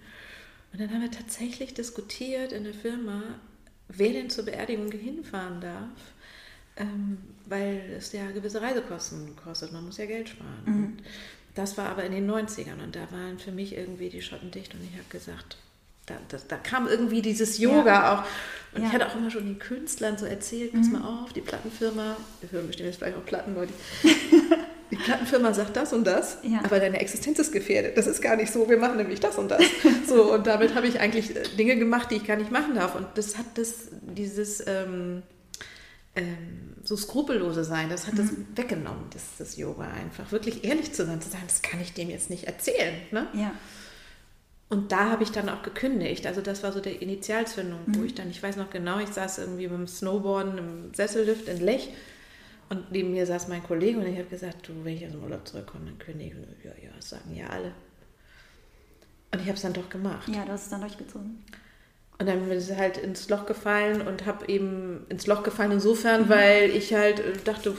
Und 0.73 0.81
dann 0.81 0.91
haben 0.91 1.01
wir 1.01 1.11
tatsächlich 1.11 1.73
diskutiert 1.73 2.51
in 2.51 2.65
der 2.65 2.73
Firma, 2.73 3.23
wer 3.87 4.11
denn 4.11 4.29
zur 4.29 4.43
Beerdigung 4.45 4.91
hinfahren 4.91 5.61
darf, 5.61 5.89
ähm, 6.75 7.19
weil 7.45 7.81
es 7.97 8.11
ja 8.11 8.29
gewisse 8.31 8.61
Reisekosten 8.61 9.35
kostet. 9.37 9.71
Man 9.71 9.85
muss 9.85 9.97
ja 9.97 10.05
Geld 10.05 10.27
sparen. 10.27 10.63
Und 10.65 10.97
das 11.57 11.77
war 11.77 11.89
aber 11.89 12.03
in 12.03 12.11
den 12.11 12.29
90ern 12.29 12.83
und 12.83 12.95
da 12.95 13.01
waren 13.11 13.39
für 13.39 13.51
mich 13.51 13.75
irgendwie 13.75 14.09
die 14.09 14.21
Schotten 14.21 14.51
dicht 14.51 14.73
und 14.73 14.81
ich 14.83 14.93
habe 14.97 15.07
gesagt, 15.09 15.57
da, 16.05 16.15
das, 16.29 16.47
da 16.47 16.55
kam 16.57 16.87
irgendwie 16.87 17.21
dieses 17.21 17.57
Yoga 17.57 17.85
Ja. 17.85 18.13
auch. 18.19 18.23
Und 18.75 18.81
Ja. 18.83 18.87
ich 18.87 18.93
hatte 18.93 19.07
auch 19.07 19.15
immer 19.15 19.29
schon 19.31 19.45
den 19.45 19.59
Künstlern 19.59 20.17
so 20.17 20.25
erzählt, 20.25 20.73
pass 20.73 20.87
mal 20.87 21.01
auf, 21.01 21.33
die 21.33 21.41
Plattenfirma, 21.41 22.15
wir 22.41 22.51
hören 22.51 22.67
bestimmt 22.67 22.87
jetzt 22.87 22.99
vielleicht 22.99 23.17
auch 23.17 23.25
Plattenleute, 23.25 23.73
die 24.91 24.95
Plattenfirma 24.95 25.53
sagt 25.53 25.75
das 25.75 25.91
und 25.91 26.05
das, 26.05 26.37
Ja. 26.43 26.59
aber 26.63 26.79
deine 26.79 26.99
Existenz 27.01 27.39
ist 27.39 27.51
gefährdet. 27.51 27.97
Das 27.97 28.07
ist 28.07 28.21
gar 28.21 28.35
nicht 28.37 28.53
so, 28.53 28.69
wir 28.69 28.77
machen 28.77 28.97
nämlich 28.97 29.19
das 29.19 29.37
und 29.37 29.49
das. 29.49 29.61
So, 30.07 30.33
und 30.33 30.47
damit 30.47 30.75
habe 30.75 30.87
ich 30.87 30.99
eigentlich 31.01 31.35
äh, 31.35 31.43
Dinge 31.57 31.75
gemacht, 31.77 32.09
die 32.11 32.15
ich 32.15 32.25
gar 32.25 32.37
nicht 32.37 32.51
machen 32.51 32.75
darf. 32.75 32.95
Und 32.95 33.05
das 33.15 33.37
hat 33.37 33.45
das, 33.55 33.89
dieses 33.91 34.63
ähm, 34.65 35.23
ähm, 36.17 36.75
so 36.83 36.95
skrupellose 36.95 37.63
sein, 37.63 37.89
das 37.89 38.07
hat 38.07 38.17
das 38.17 38.29
weggenommen, 38.55 39.05
das, 39.11 39.37
das 39.37 39.57
Yoga 39.57 39.87
einfach. 39.87 40.31
Wirklich 40.31 40.63
ehrlich 40.63 40.93
zu 40.93 41.05
sein, 41.05 41.21
zu 41.21 41.29
sagen, 41.29 41.43
das 41.47 41.61
kann 41.61 41.79
ich 41.79 41.93
dem 41.93 42.09
jetzt 42.09 42.29
nicht 42.29 42.45
erzählen. 42.45 42.95
Ne? 43.11 43.27
Ja. 43.33 43.53
Und 44.69 44.91
da 44.91 45.11
habe 45.11 45.23
ich 45.23 45.31
dann 45.31 45.47
auch 45.47 45.63
gekündigt. 45.63 46.25
Also 46.27 46.41
das 46.41 46.63
war 46.63 46.73
so 46.73 46.81
der 46.81 47.01
Initialzündung, 47.01 47.79
wo 47.87 48.03
ich 48.03 48.15
dann, 48.15 48.29
ich 48.29 48.41
weiß 48.43 48.57
noch 48.57 48.69
genau, 48.69 48.99
ich 48.99 49.09
saß 49.09 49.37
irgendwie 49.39 49.67
beim 49.67 49.87
Snowboarden 49.87 50.57
im 50.57 50.93
Sessellift 50.93 51.47
in 51.47 51.61
Lech 51.61 51.89
und 52.69 52.91
neben 52.91 53.11
mir 53.11 53.25
saß 53.25 53.47
mein 53.47 53.63
Kollege 53.63 53.99
und 53.99 54.05
ich 54.07 54.17
habe 54.17 54.27
gesagt, 54.27 54.67
du, 54.67 54.73
wenn 54.83 54.95
ich 54.95 55.05
aus 55.05 55.13
dem 55.13 55.23
Urlaub 55.23 55.47
zurückkomme, 55.47 55.85
dann 55.85 55.99
kündige 55.99 56.35
ich. 56.59 56.65
Ja, 56.65 56.71
ja, 56.83 56.89
das 56.95 57.09
sagen 57.09 57.33
ja 57.33 57.47
alle. 57.47 57.71
Und 59.33 59.41
ich 59.41 59.47
habe 59.47 59.55
es 59.55 59.61
dann 59.61 59.73
doch 59.73 59.89
gemacht. 59.89 60.27
Ja, 60.27 60.43
du 60.43 60.51
hast 60.51 60.63
es 60.63 60.69
dann 60.69 60.81
durchgezogen. 60.81 61.43
Und 62.19 62.25
dann 62.27 62.47
bin 62.47 62.57
ich 62.57 62.71
halt 62.75 62.97
ins 62.97 63.29
Loch 63.29 63.45
gefallen 63.45 64.01
und 64.01 64.25
habe 64.25 64.47
eben 64.47 65.05
ins 65.09 65.27
Loch 65.27 65.43
gefallen 65.43 65.71
insofern, 65.71 66.29
weil 66.29 66.71
ich 66.71 66.93
halt 66.93 67.19
äh, 67.19 67.33
dachte, 67.43 67.75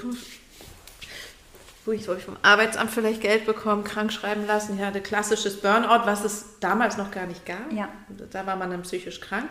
wo 1.85 1.93
ich, 1.93 2.05
soll 2.05 2.19
ich 2.19 2.25
vom 2.25 2.37
Arbeitsamt 2.43 2.91
vielleicht 2.91 3.21
Geld 3.21 3.47
bekommen, 3.47 3.83
krank 3.83 4.13
schreiben 4.13 4.47
lassen. 4.47 4.77
Ich 4.79 4.85
hatte 4.85 5.01
klassisches 5.01 5.61
Burnout, 5.61 6.07
was 6.07 6.25
es 6.25 6.61
damals 6.61 6.97
noch 6.99 7.11
gar 7.11 7.27
nicht 7.27 7.47
gab. 7.47 7.73
Ja. 7.73 7.89
Da 8.31 8.47
war 8.47 8.57
man 8.57 8.71
dann 8.71 8.83
psychisch 8.83 9.21
krank. 9.21 9.51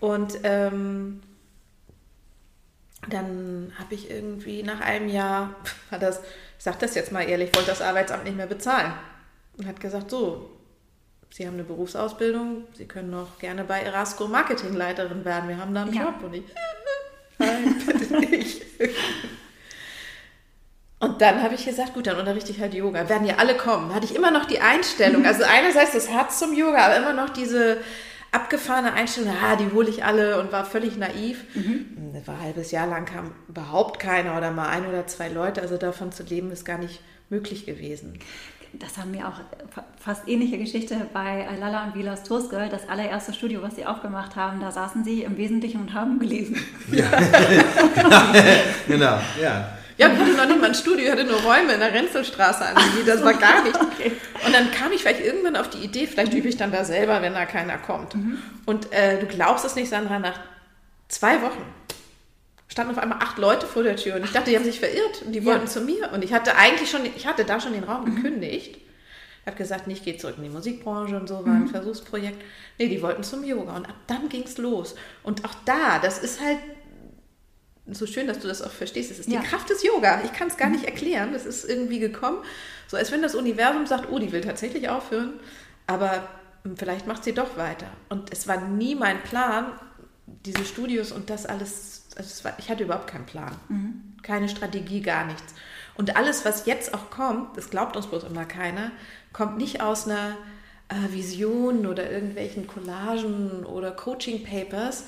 Und 0.00 0.38
ähm, 0.44 1.20
dann 3.08 3.72
habe 3.78 3.94
ich 3.94 4.10
irgendwie 4.10 4.62
nach 4.62 4.80
einem 4.80 5.08
Jahr, 5.08 5.54
war 5.90 5.98
das, 5.98 6.20
ich 6.56 6.64
sage 6.64 6.78
das 6.80 6.94
jetzt 6.94 7.12
mal 7.12 7.28
ehrlich, 7.28 7.54
wollte 7.54 7.70
das 7.70 7.82
Arbeitsamt 7.82 8.24
nicht 8.24 8.36
mehr 8.36 8.46
bezahlen. 8.46 8.92
Und 9.58 9.66
hat 9.66 9.80
gesagt, 9.80 10.10
so, 10.10 10.51
Sie 11.32 11.46
haben 11.46 11.54
eine 11.54 11.64
Berufsausbildung, 11.64 12.64
Sie 12.74 12.84
können 12.86 13.10
noch 13.10 13.38
gerne 13.38 13.64
bei 13.64 13.80
Erasco 13.80 14.28
Marketingleiterin 14.28 15.24
werden. 15.24 15.48
Wir 15.48 15.56
haben 15.58 15.74
da 15.74 15.82
einen 15.82 15.94
Ja. 15.94 16.02
Job. 16.04 16.22
Und 16.24 16.34
ich, 16.34 16.44
nein, 17.38 17.82
bitte 17.86 18.14
nicht. 18.20 18.62
Und 20.98 21.20
dann 21.20 21.42
habe 21.42 21.54
ich 21.54 21.64
gesagt, 21.64 21.94
gut, 21.94 22.06
dann 22.06 22.18
unterrichte 22.18 22.52
ich 22.52 22.60
halt 22.60 22.74
Yoga. 22.74 23.08
Werden 23.08 23.26
ja 23.26 23.36
alle 23.38 23.56
kommen. 23.56 23.88
Da 23.88 23.96
hatte 23.96 24.04
ich 24.04 24.14
immer 24.14 24.30
noch 24.30 24.44
die 24.44 24.60
Einstellung. 24.60 25.24
Also 25.26 25.42
einerseits 25.44 25.92
das 25.92 26.08
Herz 26.08 26.38
zum 26.38 26.54
Yoga, 26.54 26.78
aber 26.86 26.96
immer 26.96 27.12
noch 27.12 27.30
diese 27.30 27.78
abgefahrene 28.30 28.92
Einstellung, 28.92 29.34
ah, 29.42 29.56
die 29.56 29.72
hole 29.72 29.88
ich 29.88 30.04
alle 30.04 30.38
und 30.40 30.52
war 30.52 30.64
völlig 30.64 30.96
naiv. 30.96 31.44
Das 32.14 32.26
war 32.26 32.36
ein 32.36 32.42
halbes 32.42 32.70
Jahr 32.70 32.86
lang 32.86 33.04
kam 33.04 33.32
überhaupt 33.48 33.98
keiner 34.00 34.36
oder 34.38 34.52
mal 34.52 34.68
ein 34.68 34.86
oder 34.86 35.06
zwei 35.06 35.28
Leute. 35.28 35.60
Also 35.60 35.76
davon 35.76 36.12
zu 36.12 36.22
leben 36.22 36.50
ist 36.52 36.64
gar 36.64 36.78
nicht 36.78 37.00
möglich 37.30 37.66
gewesen. 37.66 38.18
Das 38.74 38.96
haben 38.96 39.12
wir 39.12 39.28
auch 39.28 39.34
fa- 39.70 39.84
fast 40.02 40.26
ähnliche 40.26 40.56
Geschichte 40.58 40.96
bei 41.12 41.46
Lala 41.60 41.84
und 41.84 41.94
Vilas 41.94 42.22
Toastgirl. 42.24 42.68
Das 42.70 42.88
allererste 42.88 43.32
Studio, 43.34 43.60
was 43.62 43.76
sie 43.76 43.84
aufgemacht 43.84 44.34
haben, 44.34 44.60
da 44.60 44.70
saßen 44.70 45.04
sie 45.04 45.22
im 45.22 45.36
Wesentlichen 45.36 45.80
und 45.82 45.92
haben 45.94 46.18
gelesen. 46.18 46.56
Genau, 48.88 49.18
ja. 49.40 49.68
Ja, 49.98 50.08
ich 50.08 50.18
hatte 50.18 50.32
noch 50.36 50.46
nicht 50.46 50.60
mal 50.60 50.68
ein 50.68 50.74
Studio, 50.74 51.04
ich 51.04 51.10
hatte 51.12 51.24
nur 51.24 51.38
Räume 51.42 51.74
in 51.74 51.80
der 51.80 51.92
Renzelstraße 51.92 52.64
angemietet, 52.64 53.08
das 53.08 53.22
war 53.22 53.34
gar 53.34 53.62
nicht. 53.62 53.78
Und 53.78 54.52
dann 54.54 54.70
kam 54.72 54.90
ich 54.90 55.02
vielleicht 55.02 55.20
irgendwann 55.24 55.54
auf 55.54 55.68
die 55.68 55.78
Idee, 55.84 56.06
vielleicht 56.06 56.32
übe 56.32 56.48
ich 56.48 56.56
dann 56.56 56.72
da 56.72 56.84
selber, 56.84 57.20
wenn 57.20 57.34
da 57.34 57.44
keiner 57.44 57.76
kommt. 57.76 58.16
Und 58.64 58.90
äh, 58.92 59.20
du 59.20 59.26
glaubst 59.26 59.64
es 59.66 59.74
nicht, 59.76 59.90
Sandra, 59.90 60.18
nach 60.18 60.40
zwei 61.08 61.42
Wochen 61.42 61.62
standen 62.72 62.92
auf 62.92 62.98
einmal 62.98 63.18
acht 63.18 63.38
Leute 63.38 63.66
vor 63.66 63.82
der 63.82 63.96
Tür 63.96 64.16
und 64.16 64.24
ich 64.24 64.32
dachte, 64.32 64.50
die 64.50 64.56
haben 64.56 64.64
sich 64.64 64.80
verirrt 64.80 65.22
und 65.24 65.32
die 65.32 65.44
wollten 65.44 65.66
zu 65.68 65.80
mir. 65.82 66.10
Und 66.12 66.24
ich 66.24 66.32
hatte 66.32 66.56
eigentlich 66.56 66.90
schon, 66.90 67.04
ich 67.04 67.26
hatte 67.26 67.44
da 67.44 67.60
schon 67.60 67.72
den 67.72 67.84
Raum 67.84 68.04
gekündigt. 68.16 68.76
Ich 68.76 69.46
habe 69.46 69.56
gesagt, 69.56 69.86
nee, 69.86 69.94
ich 69.94 70.04
gehe 70.04 70.16
zurück 70.16 70.36
in 70.38 70.44
die 70.44 70.48
Musikbranche 70.48 71.16
und 71.18 71.28
so, 71.28 71.44
war 71.44 71.52
ein 71.54 71.68
Versuchsprojekt. 71.68 72.40
Nee, 72.78 72.88
die 72.88 73.02
wollten 73.02 73.22
zum 73.24 73.42
Yoga 73.44 73.76
und 73.76 73.86
ab 73.88 73.96
dann 74.06 74.28
ging 74.28 74.42
es 74.44 74.56
los. 74.58 74.94
Und 75.22 75.44
auch 75.44 75.54
da, 75.64 75.98
das 75.98 76.18
ist 76.18 76.40
halt 76.40 76.58
so 77.90 78.06
schön, 78.06 78.28
dass 78.28 78.38
du 78.38 78.46
das 78.48 78.62
auch 78.62 78.70
verstehst. 78.70 79.10
Es 79.10 79.18
ist 79.18 79.28
Ja. 79.28 79.40
die 79.40 79.46
Kraft 79.46 79.68
des 79.68 79.82
Yoga. 79.82 80.22
Ich 80.24 80.32
kann 80.32 80.46
es 80.48 80.56
gar 80.56 80.68
nicht 80.70 80.84
erklären. 80.84 81.32
Das 81.32 81.44
ist 81.44 81.68
irgendwie 81.68 81.98
gekommen. 81.98 82.38
So 82.86 82.96
als 82.96 83.10
wenn 83.10 83.20
das 83.22 83.34
Universum 83.34 83.86
sagt, 83.86 84.10
oh, 84.10 84.18
die 84.18 84.30
will 84.32 84.40
tatsächlich 84.42 84.88
aufhören, 84.88 85.32
aber 85.88 86.28
hm, 86.62 86.76
vielleicht 86.76 87.06
macht 87.08 87.24
sie 87.24 87.32
doch 87.34 87.56
weiter. 87.56 87.88
Und 88.08 88.32
es 88.32 88.46
war 88.46 88.60
nie 88.68 88.94
mein 88.94 89.20
Plan, 89.24 89.72
diese 90.46 90.64
Studios 90.64 91.10
und 91.10 91.28
das 91.30 91.46
alles. 91.46 92.01
Also 92.16 92.28
es 92.28 92.44
war, 92.44 92.52
ich 92.58 92.68
hatte 92.70 92.84
überhaupt 92.84 93.06
keinen 93.08 93.26
Plan. 93.26 93.52
Keine 94.22 94.48
Strategie, 94.48 95.00
gar 95.00 95.24
nichts. 95.26 95.54
Und 95.94 96.16
alles, 96.16 96.44
was 96.44 96.66
jetzt 96.66 96.94
auch 96.94 97.10
kommt, 97.10 97.56
das 97.56 97.70
glaubt 97.70 97.96
uns 97.96 98.06
bloß 98.06 98.24
immer 98.24 98.44
keiner, 98.44 98.90
kommt 99.32 99.58
nicht 99.58 99.80
aus 99.82 100.06
einer 100.06 100.36
äh, 100.88 101.12
Vision 101.12 101.86
oder 101.86 102.10
irgendwelchen 102.10 102.66
Collagen 102.66 103.64
oder 103.64 103.90
Coaching-Papers, 103.92 105.04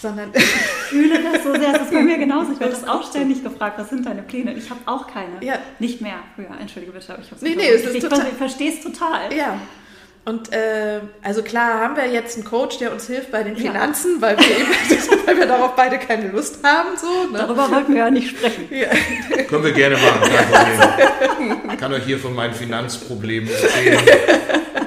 sondern 0.00 0.30
Ich 0.34 0.42
fühle 0.42 1.22
das 1.22 1.42
so 1.44 1.52
sehr. 1.54 1.72
Das 1.72 1.82
ist 1.82 1.92
bei 1.92 2.02
mir 2.02 2.18
genauso. 2.18 2.52
Ich 2.52 2.60
werde 2.60 2.72
das 2.72 2.86
auch 2.86 3.08
ständig 3.08 3.42
gefragt, 3.44 3.78
was 3.78 3.90
sind 3.90 4.06
deine 4.06 4.22
Pläne? 4.22 4.54
Ich 4.54 4.68
habe 4.70 4.80
auch 4.86 5.06
keine. 5.06 5.44
Ja. 5.44 5.58
Nicht 5.78 6.00
mehr. 6.00 6.16
Früher, 6.34 6.50
entschuldige 6.60 6.92
bitte, 6.92 7.18
ich 7.20 7.30
habe 7.30 7.44
Nee, 7.44 7.54
nee, 7.56 7.68
es 7.68 7.84
ist 7.84 7.94
ich 7.94 8.02
total- 8.02 8.26
Ich 8.28 8.34
verstehe 8.34 8.72
es 8.72 8.80
total. 8.82 9.32
Ja. 9.36 9.60
Und 10.26 10.52
äh, 10.52 11.00
also 11.22 11.42
klar 11.42 11.80
haben 11.80 11.96
wir 11.96 12.06
jetzt 12.06 12.36
einen 12.36 12.44
Coach, 12.44 12.78
der 12.78 12.92
uns 12.92 13.06
hilft 13.06 13.30
bei 13.32 13.42
den 13.42 13.56
Ja. 13.56 13.72
Finanzen, 13.72 14.20
weil, 14.20 14.36
wir 14.38 14.44
eben, 14.50 14.68
weil 15.26 15.36
wir 15.38 15.46
darauf 15.46 15.74
beide 15.74 15.98
keine 15.98 16.28
Lust 16.28 16.58
haben. 16.62 16.90
So, 16.96 17.32
ne? 17.32 17.38
Darüber 17.38 17.70
wollten 17.70 17.94
wir 17.94 18.00
ja 18.04 18.10
nicht 18.10 18.28
sprechen. 18.36 18.68
ja. 18.70 18.88
Können 19.44 19.64
wir 19.64 19.72
gerne 19.72 19.96
machen, 19.96 20.20
kein 20.30 20.46
Problem. 20.46 21.60
Ich 21.72 21.78
kann 21.78 21.92
euch 21.94 22.04
hier 22.04 22.18
von 22.18 22.34
meinen 22.34 22.54
Finanzproblemen 22.54 23.48
erzählen. 23.50 23.98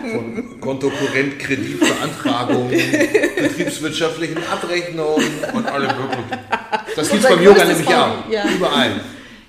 Von 0.02 0.60
Kontokorrent, 0.62 1.40
Kreditbeantragung, 1.40 2.70
betriebswirtschaftlichen 2.70 4.38
Abrechnungen 4.52 5.26
und 5.54 5.66
allem 5.66 5.88
möglichen. 5.88 6.30
Das 6.96 7.10
gibt 7.10 7.24
es 7.24 7.30
beim 7.30 7.42
Yoga 7.44 7.66
nämlich 7.66 7.88
auch. 7.88 8.30
Ja. 8.30 8.44
Überall. 8.50 9.02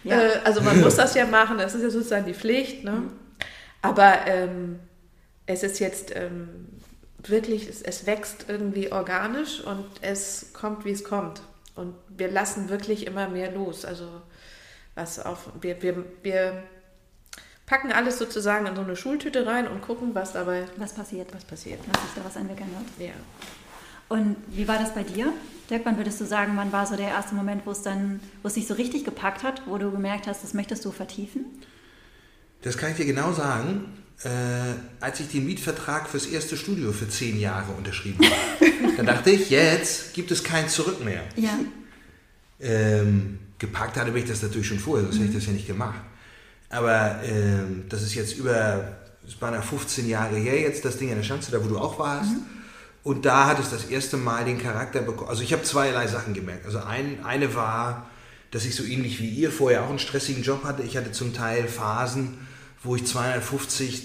Ja. 0.04 0.20
Äh, 0.22 0.30
also 0.44 0.60
man 0.62 0.80
muss 0.80 0.96
das 0.96 1.14
ja 1.14 1.26
machen, 1.26 1.58
das 1.58 1.74
ist 1.74 1.82
ja 1.82 1.90
sozusagen 1.90 2.24
die 2.26 2.34
Pflicht. 2.34 2.84
Ne? 2.84 3.02
Aber 3.82 4.14
ähm, 4.26 4.78
es 5.46 5.62
ist 5.62 5.78
jetzt 5.78 6.14
ähm, 6.14 6.66
wirklich, 7.22 7.68
es, 7.68 7.82
es 7.82 8.06
wächst 8.06 8.46
irgendwie 8.48 8.92
organisch 8.92 9.60
und 9.60 9.86
es 10.00 10.52
kommt, 10.52 10.84
wie 10.84 10.92
es 10.92 11.04
kommt. 11.04 11.42
Und 11.74 11.94
wir 12.08 12.30
lassen 12.30 12.68
wirklich 12.68 13.06
immer 13.06 13.28
mehr 13.28 13.50
los. 13.50 13.84
Also 13.84 14.08
was 14.94 15.18
auf, 15.18 15.50
wir, 15.60 15.82
wir, 15.82 16.04
wir 16.22 16.62
packen 17.66 17.92
alles 17.92 18.18
sozusagen 18.18 18.66
in 18.66 18.76
so 18.76 18.82
eine 18.82 18.96
Schultüte 18.96 19.46
rein 19.46 19.66
und 19.66 19.82
gucken, 19.82 20.14
was 20.14 20.32
dabei 20.32 20.66
Was 20.76 20.92
passiert? 20.92 21.34
was 21.34 21.44
passiert. 21.44 21.80
Dass 21.92 22.02
sich 22.02 22.12
da 22.14 22.24
was 22.24 22.36
entwickeln 22.36 22.70
wird. 22.96 23.08
Ja. 23.08 23.14
Und 24.08 24.36
wie 24.48 24.68
war 24.68 24.78
das 24.78 24.94
bei 24.94 25.02
dir? 25.02 25.32
Dirk, 25.70 25.82
wann 25.84 25.96
würdest 25.96 26.20
du 26.20 26.26
sagen, 26.26 26.52
wann 26.56 26.72
war 26.72 26.86
so 26.86 26.94
der 26.94 27.08
erste 27.08 27.34
Moment, 27.34 27.64
wo 27.64 27.70
es 27.70 27.82
dann, 27.82 28.20
wo 28.42 28.48
es 28.48 28.54
dich 28.54 28.66
so 28.66 28.74
richtig 28.74 29.04
gepackt 29.04 29.42
hat, 29.42 29.62
wo 29.66 29.78
du 29.78 29.90
gemerkt 29.90 30.26
hast, 30.26 30.44
das 30.44 30.52
möchtest 30.52 30.84
du 30.84 30.92
vertiefen? 30.92 31.46
Das 32.62 32.76
kann 32.76 32.90
ich 32.90 32.96
dir 32.96 33.06
genau 33.06 33.32
sagen. 33.32 34.03
Äh, 34.22 34.28
als 35.00 35.20
ich 35.20 35.28
den 35.28 35.44
Mietvertrag 35.44 36.08
fürs 36.08 36.26
erste 36.26 36.56
Studio 36.56 36.92
für 36.92 37.08
zehn 37.08 37.38
Jahre 37.38 37.72
unterschrieben 37.72 38.24
habe, 38.24 38.96
da 38.96 39.02
dachte 39.02 39.30
ich, 39.30 39.50
jetzt 39.50 40.14
gibt 40.14 40.30
es 40.30 40.42
kein 40.42 40.68
Zurück 40.68 41.04
mehr. 41.04 41.22
Ja. 41.36 41.58
Ähm, 42.60 43.38
gepackt 43.58 43.96
hatte 43.96 44.12
mich 44.12 44.24
das 44.24 44.42
natürlich 44.42 44.68
schon 44.68 44.78
vorher, 44.78 45.04
sonst 45.04 45.18
hätte 45.18 45.30
ich 45.30 45.34
das 45.34 45.46
ja 45.46 45.52
nicht 45.52 45.66
gemacht. 45.66 46.00
Aber 46.70 47.20
ähm, 47.24 47.84
das 47.88 48.02
ist 48.02 48.14
jetzt 48.14 48.36
über, 48.36 48.96
es 49.26 49.40
waren 49.40 49.54
ja 49.54 49.62
15 49.62 50.08
Jahre 50.08 50.36
her 50.36 50.60
jetzt, 50.60 50.84
das 50.84 50.96
Ding 50.96 51.10
in 51.10 51.16
der 51.16 51.22
Schanze, 51.22 51.52
da 51.52 51.62
wo 51.62 51.68
du 51.68 51.78
auch 51.78 51.98
warst. 51.98 52.30
Und 53.02 53.26
da 53.26 53.46
hat 53.46 53.60
es 53.60 53.70
das 53.70 53.84
erste 53.84 54.16
Mal 54.16 54.46
den 54.46 54.58
Charakter 54.58 55.02
bekommen. 55.02 55.28
Also 55.28 55.42
ich 55.42 55.52
habe 55.52 55.62
zweierlei 55.62 56.06
Sachen 56.06 56.32
gemerkt. 56.32 56.64
Also 56.64 56.78
ein, 56.78 57.22
eine 57.24 57.54
war, 57.54 58.08
dass 58.50 58.64
ich 58.64 58.74
so 58.74 58.82
ähnlich 58.82 59.20
wie 59.20 59.28
ihr 59.28 59.52
vorher 59.52 59.84
auch 59.84 59.90
einen 59.90 59.98
stressigen 59.98 60.42
Job 60.42 60.64
hatte. 60.64 60.82
Ich 60.82 60.96
hatte 60.96 61.12
zum 61.12 61.34
Teil 61.34 61.68
Phasen, 61.68 62.38
wo 62.84 62.94
ich 62.96 63.06
250, 63.06 64.02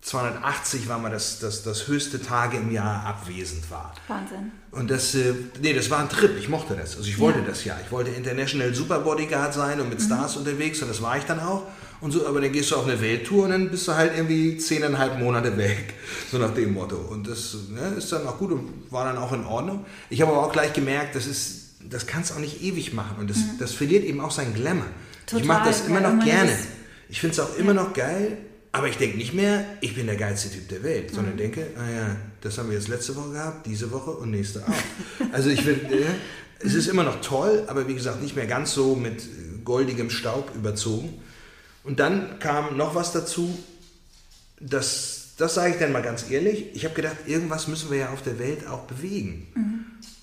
280 0.00 0.88
war 0.88 0.98
mal 0.98 1.10
das, 1.10 1.38
das, 1.40 1.62
das 1.64 1.86
höchste 1.88 2.22
Tage 2.22 2.56
im 2.58 2.70
Jahr 2.72 3.04
abwesend 3.04 3.70
war. 3.70 3.92
Wahnsinn. 4.06 4.52
Und 4.70 4.90
das, 4.90 5.14
äh, 5.14 5.34
nee, 5.60 5.72
das 5.74 5.90
war 5.90 5.98
ein 6.00 6.08
Trip. 6.08 6.36
Ich 6.38 6.48
mochte 6.48 6.74
das. 6.76 6.96
Also 6.96 7.08
ich 7.08 7.18
wollte 7.18 7.40
Ja. 7.40 7.44
das 7.46 7.64
ja. 7.64 7.76
Ich 7.84 7.90
wollte 7.90 8.10
International 8.10 8.74
Super 8.74 9.00
Bodyguard 9.00 9.52
sein 9.54 9.80
und 9.80 9.88
mit 9.88 10.00
Stars 10.00 10.36
unterwegs 10.36 10.80
und 10.82 10.88
das 10.88 11.02
war 11.02 11.16
ich 11.18 11.24
dann 11.24 11.40
auch. 11.40 11.62
Und 12.00 12.12
so, 12.12 12.26
aber 12.28 12.40
dann 12.40 12.52
gehst 12.52 12.70
du 12.70 12.76
auf 12.76 12.84
eine 12.86 13.00
Welttour 13.00 13.44
und 13.44 13.50
dann 13.50 13.70
bist 13.70 13.88
du 13.88 13.92
halt 13.94 14.12
irgendwie 14.16 14.56
zehneinhalb 14.56 15.18
Monate 15.18 15.56
weg. 15.56 15.94
So 16.30 16.36
nach 16.38 16.52
dem 16.54 16.74
Motto. 16.74 16.96
Und 16.96 17.26
das 17.26 17.56
ne, 17.70 17.94
ist 17.96 18.12
dann 18.12 18.26
auch 18.26 18.38
gut 18.38 18.52
und 18.52 18.70
war 18.92 19.04
dann 19.06 19.16
auch 19.16 19.32
in 19.32 19.44
Ordnung. 19.44 19.84
Ich 20.10 20.20
habe 20.20 20.30
aber 20.32 20.46
auch 20.46 20.52
gleich 20.52 20.74
gemerkt, 20.74 21.14
das 21.16 21.26
ist, 21.26 21.70
das 21.88 22.06
kannst 22.06 22.30
du 22.30 22.34
auch 22.34 22.38
nicht 22.38 22.62
ewig 22.62 22.92
machen. 22.92 23.16
Und 23.18 23.30
das, 23.30 23.38
das 23.58 23.72
verliert 23.72 24.04
eben 24.04 24.20
auch 24.20 24.30
seinen 24.30 24.52
Glamour. 24.54 24.84
ich 25.26 25.32
Total, 25.32 25.46
mache 25.46 25.68
das 25.68 25.86
immer 25.86 26.00
noch 26.00 26.22
gerne. 26.24 26.52
ist 26.52 26.68
Ich 27.08 27.20
finde 27.20 27.34
es 27.34 27.40
auch 27.40 27.56
immer 27.56 27.74
noch 27.74 27.92
geil, 27.92 28.38
aber 28.72 28.88
ich 28.88 28.98
denke 28.98 29.16
nicht 29.16 29.34
mehr, 29.34 29.64
ich 29.80 29.94
bin 29.94 30.06
der 30.06 30.16
geilste 30.16 30.50
Typ 30.50 30.68
der 30.68 30.82
Welt, 30.82 31.14
sondern 31.14 31.36
denke, 31.36 31.68
ah 31.76 31.90
ja, 31.90 32.16
das 32.42 32.58
haben 32.58 32.68
wir 32.68 32.76
jetzt 32.76 32.88
letzte 32.88 33.16
Woche 33.16 33.32
gehabt, 33.32 33.66
diese 33.66 33.90
Woche 33.90 34.10
und 34.10 34.30
nächste 34.30 34.62
auch. 34.62 35.32
Also 35.32 35.48
ich 35.48 35.62
finde, 35.62 35.94
äh, 35.94 36.04
es 36.60 36.74
ist 36.74 36.86
immer 36.86 37.02
noch 37.02 37.20
toll, 37.20 37.64
aber 37.66 37.88
wie 37.88 37.94
gesagt, 37.94 38.22
nicht 38.22 38.36
mehr 38.36 38.46
ganz 38.46 38.72
so 38.74 38.94
mit 38.94 39.22
äh, 39.22 39.58
goldigem 39.64 40.10
Staub 40.10 40.54
überzogen. 40.54 41.20
Und 41.82 41.98
dann 41.98 42.38
kam 42.40 42.76
noch 42.76 42.94
was 42.94 43.12
dazu, 43.12 43.58
das, 44.60 45.30
das 45.38 45.54
sage 45.54 45.72
ich 45.72 45.78
dann 45.78 45.92
mal 45.92 46.02
ganz 46.02 46.30
ehrlich, 46.30 46.66
ich 46.74 46.84
habe 46.84 46.94
gedacht, 46.94 47.16
irgendwas 47.26 47.68
müssen 47.68 47.90
wir 47.90 47.98
ja 47.98 48.10
auf 48.10 48.22
der 48.22 48.38
Welt 48.38 48.66
auch 48.66 48.82
bewegen. 48.82 49.46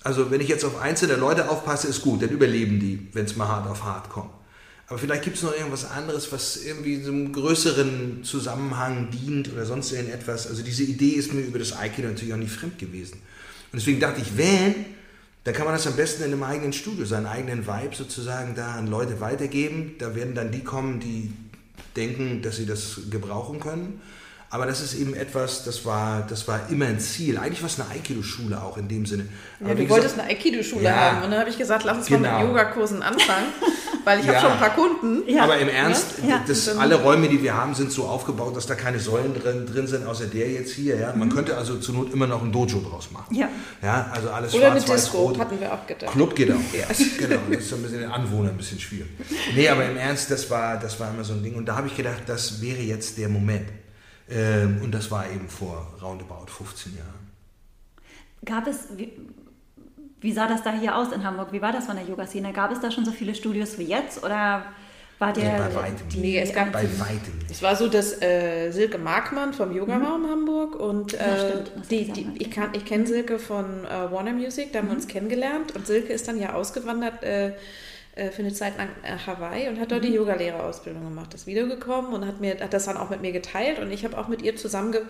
Also 0.04 0.30
wenn 0.30 0.40
ich 0.40 0.48
jetzt 0.48 0.64
auf 0.64 0.80
einzelne 0.80 1.16
Leute 1.16 1.50
aufpasse, 1.50 1.88
ist 1.88 2.02
gut, 2.02 2.22
dann 2.22 2.30
überleben 2.30 2.78
die, 2.78 3.08
wenn 3.12 3.24
es 3.24 3.34
mal 3.34 3.48
hart 3.48 3.66
auf 3.66 3.82
hart 3.82 4.08
kommt. 4.08 4.30
Aber 4.88 4.98
vielleicht 4.98 5.22
gibt 5.24 5.36
es 5.36 5.42
noch 5.42 5.52
irgendwas 5.54 5.90
anderes, 5.90 6.30
was 6.30 6.56
irgendwie 6.64 7.02
so 7.02 7.10
einem 7.10 7.32
größeren 7.32 8.22
Zusammenhang 8.22 9.08
dient 9.10 9.52
oder 9.52 9.66
sonst 9.66 9.90
irgendetwas. 9.92 10.46
Also 10.46 10.62
diese 10.62 10.84
Idee 10.84 11.10
ist 11.10 11.32
mir 11.32 11.40
über 11.40 11.58
das 11.58 11.76
Aikido 11.76 12.06
natürlich 12.08 12.32
auch 12.32 12.38
nicht 12.38 12.52
fremd 12.52 12.78
gewesen. 12.78 13.14
Und 13.72 13.80
deswegen 13.80 13.98
dachte 13.98 14.20
ich, 14.20 14.36
wenn, 14.36 14.74
dann 15.42 15.54
kann 15.54 15.64
man 15.64 15.74
das 15.74 15.86
am 15.88 15.96
besten 15.96 16.22
in 16.22 16.32
einem 16.32 16.44
eigenen 16.44 16.72
Studio, 16.72 17.04
seinen 17.04 17.26
eigenen 17.26 17.66
Vibe 17.66 17.96
sozusagen 17.96 18.54
da 18.54 18.74
an 18.74 18.86
Leute 18.86 19.20
weitergeben. 19.20 19.96
Da 19.98 20.14
werden 20.14 20.36
dann 20.36 20.52
die 20.52 20.62
kommen, 20.62 21.00
die 21.00 21.32
denken, 21.96 22.42
dass 22.42 22.56
sie 22.56 22.66
das 22.66 23.00
gebrauchen 23.10 23.58
können. 23.58 24.00
Aber 24.48 24.66
das 24.66 24.80
ist 24.80 24.94
eben 24.94 25.14
etwas, 25.14 25.64
das 25.64 25.84
war, 25.84 26.24
das 26.28 26.46
war 26.46 26.70
immer 26.70 26.86
ein 26.86 27.00
Ziel. 27.00 27.36
Eigentlich 27.36 27.62
war 27.62 27.68
es 27.68 27.80
eine 27.80 27.90
Aikido-Schule 27.90 28.62
auch 28.62 28.76
in 28.78 28.86
dem 28.86 29.04
Sinne. 29.04 29.24
Ja, 29.58 29.66
Aber 29.66 29.74
du 29.74 29.82
wie 29.82 29.88
wolltest 29.90 30.14
gesagt- 30.14 30.30
eine 30.30 30.38
Aikido-Schule 30.38 30.84
Ja. 30.84 30.94
haben. 30.94 31.24
Und 31.24 31.30
dann 31.32 31.40
habe 31.40 31.50
ich 31.50 31.58
gesagt, 31.58 31.82
lass 31.84 31.98
uns 31.98 32.10
mal 32.10 32.18
Genau. 32.18 32.38
mit 32.38 32.48
Yogakursen 32.48 33.02
anfangen, 33.02 33.48
weil 34.06 34.20
ich 34.20 34.26
habe 34.26 34.34
Ja. 34.36 34.40
schon 34.40 34.52
ein 34.52 34.58
paar 34.58 34.74
Kunden. 34.74 35.28
Ja. 35.28 35.42
Aber 35.42 35.58
im 35.58 35.68
Ernst, 35.68 36.18
Ja. 36.26 36.40
das, 36.46 36.68
alle 36.78 36.94
Räume, 36.94 37.28
die 37.28 37.42
wir 37.42 37.54
haben, 37.54 37.74
sind 37.74 37.90
so 37.90 38.04
aufgebaut, 38.04 38.56
dass 38.56 38.66
da 38.66 38.76
keine 38.76 39.00
Säulen 39.00 39.34
drin, 39.34 39.66
drin 39.66 39.88
sind, 39.88 40.06
außer 40.06 40.26
der 40.26 40.48
jetzt 40.52 40.72
hier. 40.72 40.96
Ja? 40.96 41.12
Mhm. 41.12 41.18
Man 41.18 41.28
könnte 41.30 41.56
also 41.56 41.76
zur 41.78 41.96
Not 41.96 42.12
immer 42.12 42.28
noch 42.28 42.40
ein 42.42 42.52
Dojo 42.52 42.80
draus 42.80 43.10
machen. 43.10 43.34
Ja. 43.34 43.48
Ja, 43.82 44.08
also 44.12 44.30
alles 44.30 44.54
Oder 44.54 44.70
eine 44.70 44.80
schwarz, 44.80 44.90
weiß, 44.90 45.02
Disco, 45.06 45.18
rot. 45.18 45.38
hatten 45.40 45.58
wir 45.60 45.72
auch 45.74 45.84
gedacht. 45.88 46.12
Club 46.12 46.36
geht 46.36 46.52
auch. 46.52 46.54
Ja. 46.72 46.86
Genau, 47.18 47.40
das 47.50 47.58
ist 47.58 47.68
so 47.70 47.76
ein 47.76 47.82
bisschen 47.82 48.00
den 48.00 48.10
Anwohner 48.10 48.50
ein 48.50 48.56
bisschen 48.56 48.78
schwierig. 48.78 49.10
Nee, 49.56 49.68
aber 49.68 49.84
im 49.86 49.96
Ernst, 49.96 50.30
das 50.30 50.48
war, 50.50 50.78
das 50.78 51.00
war 51.00 51.10
immer 51.12 51.24
so 51.24 51.32
ein 51.32 51.42
Ding. 51.42 51.56
Und 51.56 51.66
da 51.66 51.74
habe 51.76 51.88
ich 51.88 51.96
gedacht, 51.96 52.22
das 52.26 52.62
wäre 52.62 52.80
jetzt 52.80 53.18
der 53.18 53.28
Moment. 53.28 53.68
Ähm, 54.30 54.80
und 54.84 54.92
das 54.92 55.10
war 55.10 55.28
eben 55.30 55.48
vor 55.48 55.92
roundabout 56.00 56.46
15 56.46 56.96
Jahren. 56.96 57.26
Gab 58.44 58.66
es, 58.68 58.76
wie, 60.20 60.32
sah 60.32 60.46
das 60.48 60.62
da 60.62 60.72
hier 60.72 60.96
aus 60.96 61.12
in 61.12 61.22
Hamburg? 61.24 61.52
Wie 61.52 61.60
war 61.62 61.72
das 61.72 61.86
von 61.86 61.96
der 61.96 62.04
Yoga-Szene? 62.06 62.52
Gab 62.52 62.72
es 62.72 62.80
da 62.80 62.90
schon 62.90 63.04
so 63.04 63.12
viele 63.12 63.34
Studios 63.34 63.78
wie 63.78 63.84
jetzt 63.84 64.24
oder 64.24 64.64
war 65.18 65.32
der... 65.32 65.44
Nee, 65.44 65.58
bei 65.58 65.74
weitem 65.74 66.08
die- 66.10 66.18
Nee, 66.18 66.38
es 66.40 66.52
gab- 66.52 66.72
Bei 66.72 66.82
weitem 66.84 67.38
nicht. 67.38 67.50
Es 67.50 67.62
war 67.62 67.74
so, 67.76 67.88
dass 67.88 68.20
äh, 68.22 68.70
Silke 68.70 68.98
Markmann 68.98 69.52
vom 69.54 69.74
Yoga-Raum 69.74 70.28
Hamburg 70.30 70.74
und 70.76 71.14
äh, 71.14 71.16
Ja, 71.18 71.36
stimmt, 71.38 71.90
die, 71.90 72.12
die, 72.12 72.28
ich, 72.38 72.50
kann- 72.50 72.70
ich 72.74 72.84
kenne 72.84 73.06
Silke 73.06 73.38
von 73.38 73.84
äh, 73.84 74.10
Warner 74.12 74.32
Music, 74.32 74.72
da 74.72 74.80
haben 74.80 74.88
wir 74.88 74.94
uns 74.94 75.06
kennengelernt 75.08 75.74
und 75.74 75.86
Silke 75.86 76.12
ist 76.12 76.28
dann 76.28 76.38
ja 76.38 76.52
ausgewandert 76.54 77.22
äh, 77.22 77.52
äh, 78.14 78.30
für 78.30 78.40
eine 78.42 78.52
Zeit 78.52 78.76
lang 78.78 78.88
nach 79.02 79.26
Hawaii 79.26 79.68
und 79.68 79.78
hat 79.80 79.90
dort 79.92 80.04
die 80.04 80.12
Yogalehrerausbildung 80.14 81.02
gemacht, 81.04 81.32
ist 81.34 81.46
wiedergekommen 81.46 82.12
und 82.12 82.26
hat, 82.26 82.40
mir, 82.40 82.58
hat 82.60 82.72
das 82.74 82.84
dann 82.86 82.96
auch 82.98 83.08
mit 83.10 83.22
mir 83.22 83.32
geteilt 83.32 83.78
und 83.78 83.90
ich 83.92 84.04
habe 84.04 84.18
auch 84.18 84.28
mit 84.28 84.42
ihr 84.42 84.56
zusammen 84.56 84.92
ge, 84.92 85.00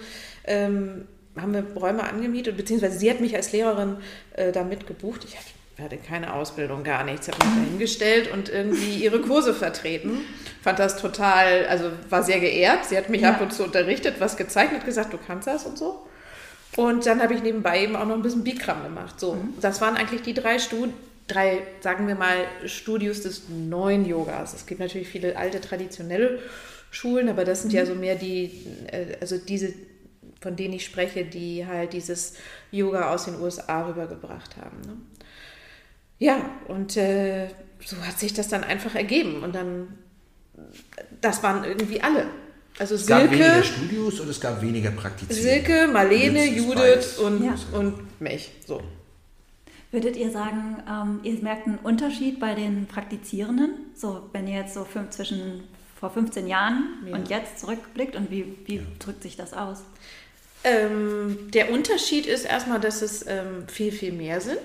ähm, 0.45 1.07
haben 1.41 1.53
wir 1.55 1.65
Räume 1.75 2.03
angemietet, 2.05 2.57
beziehungsweise 2.57 2.99
sie 2.99 3.11
hat 3.11 3.21
mich 3.21 3.35
als 3.37 3.53
Lehrerin 3.53 3.97
äh, 4.35 4.53
da 4.53 4.65
mitgebucht. 4.65 5.25
Ich 5.25 5.37
hatte 5.83 5.97
keine 5.99 6.33
Ausbildung, 6.33 6.85
gar 6.85 7.05
nichts. 7.05 7.29
habe 7.29 7.45
mich 7.45 7.55
da 7.55 7.71
hingestellt 7.71 8.33
und 8.33 8.49
irgendwie 8.49 9.05
ihre 9.05 9.21
Kurse 9.21 9.53
vertreten. 9.53 10.21
Fand 10.63 10.79
das 10.79 10.97
total, 11.01 11.67
also 11.67 11.91
war 12.09 12.23
sehr 12.23 12.41
geehrt. 12.41 12.87
Sie 12.87 12.97
hat 12.97 13.11
mich 13.11 13.23
Ja. 13.23 13.33
ab 13.33 13.41
und 13.43 13.53
zu 13.53 13.63
unterrichtet, 13.65 14.15
was 14.19 14.37
gezeichnet, 14.37 14.85
gesagt, 14.87 15.13
du 15.13 15.19
kannst 15.19 15.47
das 15.47 15.65
und 15.67 15.77
so. 15.77 16.07
Und 16.77 17.07
dann 17.07 17.23
habe 17.23 17.35
ich 17.35 17.43
nebenbei 17.43 17.83
eben 17.83 17.95
auch 17.97 18.07
noch 18.07 18.15
ein 18.15 18.23
bisschen 18.23 18.45
Bikram 18.45 18.83
gemacht. 18.83 19.21
So, 19.21 19.37
das 19.61 19.81
waren 19.81 19.97
eigentlich 19.97 20.23
die 20.23 20.35
drei 20.35 20.59
Stud 20.59 20.91
drei, 21.29 21.59
sagen 21.81 22.07
wir 22.07 22.15
mal, 22.15 22.37
Studios 22.67 23.23
des 23.23 23.49
neuen 23.49 24.07
Yogas. 24.07 24.55
Es 24.55 24.67
gibt 24.67 24.81
natürlich 24.81 25.09
viele 25.09 25.37
alte 25.37 25.61
traditionelle 25.61 26.39
Schulen, 26.91 27.29
aber 27.29 27.45
das 27.45 27.63
sind 27.63 27.73
ja 27.73 27.85
so 27.85 27.95
mehr 27.95 28.15
die, 28.15 28.65
äh, 28.93 29.17
also 29.21 29.37
diese, 29.37 29.73
von 30.41 30.57
denen 30.57 30.75
ich 30.75 30.85
spreche, 30.85 31.25
die 31.25 31.67
halt 31.67 31.93
dieses 31.93 32.35
Yoga 32.71 33.13
aus 33.13 33.25
den 33.25 33.41
USA 33.41 33.87
rübergebracht 33.87 34.57
haben. 34.57 34.81
Ne? 34.83 34.97
Ja, 36.19 36.51
und 36.69 36.97
äh, 36.97 37.49
so 37.85 37.97
hat 38.07 38.19
sich 38.19 38.33
das 38.35 38.49
dann 38.49 38.65
einfach 38.65 38.95
ergeben. 38.95 39.43
Und 39.43 39.55
dann, 39.55 39.99
das 41.21 41.43
waren 41.43 41.65
irgendwie 41.65 42.01
alle. 42.01 42.27
Also 42.79 42.95
Es 42.95 43.07
gab 43.07 43.25
weniger 43.25 43.55
Silke, 43.55 43.65
Studios 43.69 44.21
und 44.21 44.29
es 44.29 44.41
gab 44.41 44.61
weniger 44.61 44.91
Praktizierende. 44.91 45.43
Silke, 45.67 45.87
Marlene, 45.93 46.47
Judith 46.47 47.19
und, 47.19 47.45
Ja. 47.45 47.55
und 47.73 48.21
mich. 48.21 48.51
So. 48.67 48.83
Würdet 49.93 50.17
ihr 50.17 50.31
sagen, 50.31 50.83
ähm, 50.91 51.21
ihr 51.23 51.41
merkt 51.43 51.67
einen 51.67 51.79
Unterschied 51.79 52.39
bei 52.39 52.55
den 52.55 52.87
Praktizierenden? 52.87 53.71
So, 53.95 54.29
wenn 54.33 54.47
ihr 54.47 54.57
jetzt 54.57 54.75
so 54.75 54.85
fünf, 54.85 55.11
zwischen 55.11 55.65
vor 55.99 56.11
15 56.11 56.47
Jahren 56.47 56.85
Ja. 57.07 57.15
und 57.17 57.31
jetzt 57.31 57.61
zurückblickt 57.61 58.15
und 58.17 58.31
wie, 58.31 58.59
wie 58.67 58.83
drückt 58.99 59.23
sich 59.23 59.37
das 59.37 59.55
aus? 59.55 59.83
Ähm, 60.67 61.51
der 61.53 61.71
Unterschied 61.71 62.27
ist 62.27 62.45
erstmal, 62.45 62.81
dass 62.81 63.01
es 63.01 63.25
ähm, 63.29 63.69
viel, 63.69 63.93
viel 63.93 64.13
mehr 64.13 64.41
sind. 64.41 64.59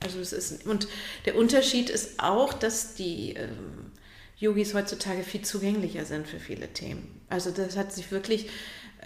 Also 0.00 0.20
es 0.20 0.32
ist, 0.34 0.66
und 0.66 0.88
der 1.24 1.36
Unterschied 1.36 1.88
ist 1.88 2.20
auch, 2.20 2.52
dass 2.52 2.94
die 2.94 3.32
ähm, 3.32 3.92
Yogis 4.36 4.74
heutzutage 4.74 5.22
viel 5.22 5.40
zugänglicher 5.40 6.04
sind 6.04 6.28
für 6.28 6.38
viele 6.38 6.68
Themen. 6.68 7.20
Also 7.30 7.50
das 7.50 7.78
hat 7.78 7.94
sich 7.94 8.12
wirklich 8.12 8.50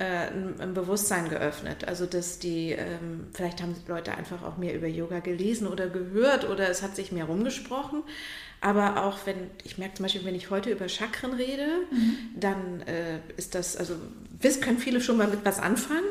äh, 0.01 0.05
ein, 0.05 0.61
ein 0.61 0.75
Bewusstsein 0.75 1.29
geöffnet. 1.29 1.87
Also 1.87 2.07
dass 2.07 2.41
die, 2.41 2.73
ähm, 2.73 3.29
vielleicht 3.33 3.63
haben 3.63 3.77
Leute 3.87 4.13
einfach 4.13 4.43
auch 4.43 4.57
mehr 4.57 4.75
über 4.75 4.89
Yoga 4.89 5.21
gelesen 5.21 5.69
oder 5.69 5.89
gehört 5.89 6.49
oder 6.49 6.69
es 6.69 6.83
hat 6.83 6.97
sich 6.97 7.13
mehr 7.13 7.27
rumgesprochen. 7.27 8.03
Aber 8.63 9.05
auch 9.05 9.19
wenn, 9.25 9.51
ich 9.65 9.79
merke 9.79 9.95
zum 9.95 10.05
Beispiel, 10.05 10.25
wenn 10.25 10.35
ich 10.35 10.51
heute 10.51 10.71
über 10.71 10.87
Chakren 10.89 11.33
rede, 11.33 11.67
dann 12.37 12.83
äh, 12.83 13.21
ist 13.39 13.55
das, 13.55 13.75
also 13.75 13.95
wiss, 14.39 14.61
können 14.61 14.79
viele 14.79 15.01
schon 15.01 15.17
mal 15.17 15.29
mit 15.29 15.45
was 15.45 15.59
anfangen. 15.59 16.05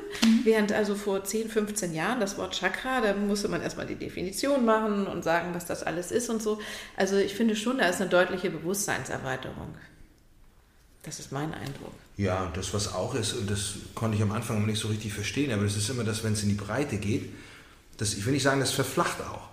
Während 0.44 0.72
also 0.72 0.96
vor 0.96 1.24
10, 1.24 1.50
15 1.50 1.94
Jahren 1.94 2.20
das 2.20 2.40
Wort 2.40 2.56
Chakra, 2.56 3.02
da 3.02 3.14
musste 3.14 3.50
man 3.50 3.62
erstmal 3.62 3.86
die 3.86 3.96
Definition 3.96 4.66
machen 4.66 5.06
und 5.06 5.24
sagen, 5.24 5.54
was 5.54 5.68
das 5.68 5.84
alles 5.84 6.12
ist 6.12 6.30
und 6.30 6.42
so. 6.42 6.60
Also 6.98 7.18
ich 7.18 7.36
finde 7.36 7.56
schon, 7.56 7.78
da 7.78 7.88
ist 7.88 8.02
eine 8.02 8.10
deutliche 8.10 8.50
Bewusstseinserweiterung. 8.50 9.76
Das 11.04 11.20
ist 11.20 11.32
mein 11.32 11.54
Eindruck. 11.54 11.94
Ja, 12.18 12.46
und 12.46 12.58
das, 12.58 12.74
was 12.74 12.94
auch 12.94 13.14
ist, 13.14 13.34
und 13.34 13.50
das 13.50 13.76
konnte 13.94 14.18
ich 14.18 14.24
am 14.24 14.32
Anfang 14.32 14.58
immer 14.58 14.68
nicht 14.68 14.80
so 14.80 14.88
richtig 14.88 15.14
verstehen, 15.14 15.52
aber 15.54 15.64
das 15.64 15.78
ist 15.78 15.90
immer 15.90 16.04
das, 16.04 16.24
wenn 16.24 16.34
es 16.34 16.42
in 16.42 16.50
die 16.50 16.56
Breite 16.56 16.98
geht, 16.98 17.32
das, 17.98 18.16
ich 18.16 18.26
will 18.26 18.34
nicht 18.34 18.44
sagen, 18.44 18.60
das 18.60 18.72
verflacht 18.72 19.22
auch. 19.22 19.50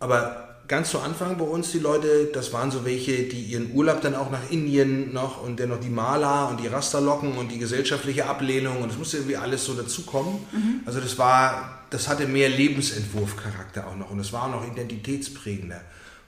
Aber 0.00 0.53
ganz 0.68 0.90
zu 0.90 1.00
Anfang 1.00 1.36
bei 1.36 1.44
uns, 1.44 1.72
die 1.72 1.78
Leute, 1.78 2.30
das 2.32 2.52
waren 2.52 2.70
so 2.70 2.84
welche, 2.84 3.24
die 3.24 3.42
ihren 3.42 3.72
Urlaub 3.74 4.00
dann 4.00 4.14
auch 4.14 4.30
nach 4.30 4.50
Indien 4.50 5.12
noch 5.12 5.42
und 5.42 5.60
dann 5.60 5.68
noch 5.68 5.80
die 5.80 5.90
Maler 5.90 6.48
und 6.48 6.60
die 6.60 6.68
Rasterlocken 6.68 7.32
und 7.36 7.50
die 7.50 7.58
gesellschaftliche 7.58 8.26
Ablehnung 8.26 8.82
und 8.82 8.90
das 8.90 8.98
musste 8.98 9.18
irgendwie 9.18 9.36
alles 9.36 9.64
so 9.64 9.74
dazukommen. 9.74 10.38
Also 10.86 11.00
das 11.00 11.18
war, 11.18 11.84
das 11.90 12.08
hatte 12.08 12.26
mehr 12.26 12.48
Lebensentwurfcharakter 12.48 13.86
auch 13.86 13.96
noch 13.96 14.10
und 14.10 14.18
das 14.18 14.32
war 14.32 14.44
auch 14.44 14.50
noch 14.50 14.66
identitätsprägender. 14.66 15.80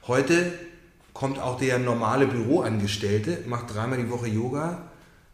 Heute 0.07 0.53
kommt 1.13 1.39
auch 1.39 1.57
der 1.57 1.79
normale 1.79 2.27
Büroangestellte, 2.27 3.39
macht 3.47 3.73
dreimal 3.73 3.97
die 3.97 4.09
Woche 4.09 4.27
Yoga 4.27 4.83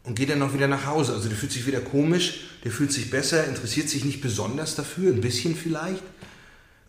und 0.04 0.16
geht 0.16 0.30
dann 0.30 0.40
auch 0.42 0.54
wieder 0.54 0.66
nach 0.66 0.86
Hause. 0.86 1.12
Also 1.12 1.28
der 1.28 1.36
fühlt 1.36 1.52
sich 1.52 1.66
wieder 1.66 1.80
komisch, 1.80 2.40
der 2.64 2.70
fühlt 2.70 2.92
sich 2.92 3.10
besser, 3.10 3.46
interessiert 3.46 3.90
sich 3.90 4.04
nicht 4.04 4.22
besonders 4.22 4.76
dafür, 4.76 5.12
ein 5.12 5.20
bisschen 5.20 5.54
vielleicht. 5.54 6.02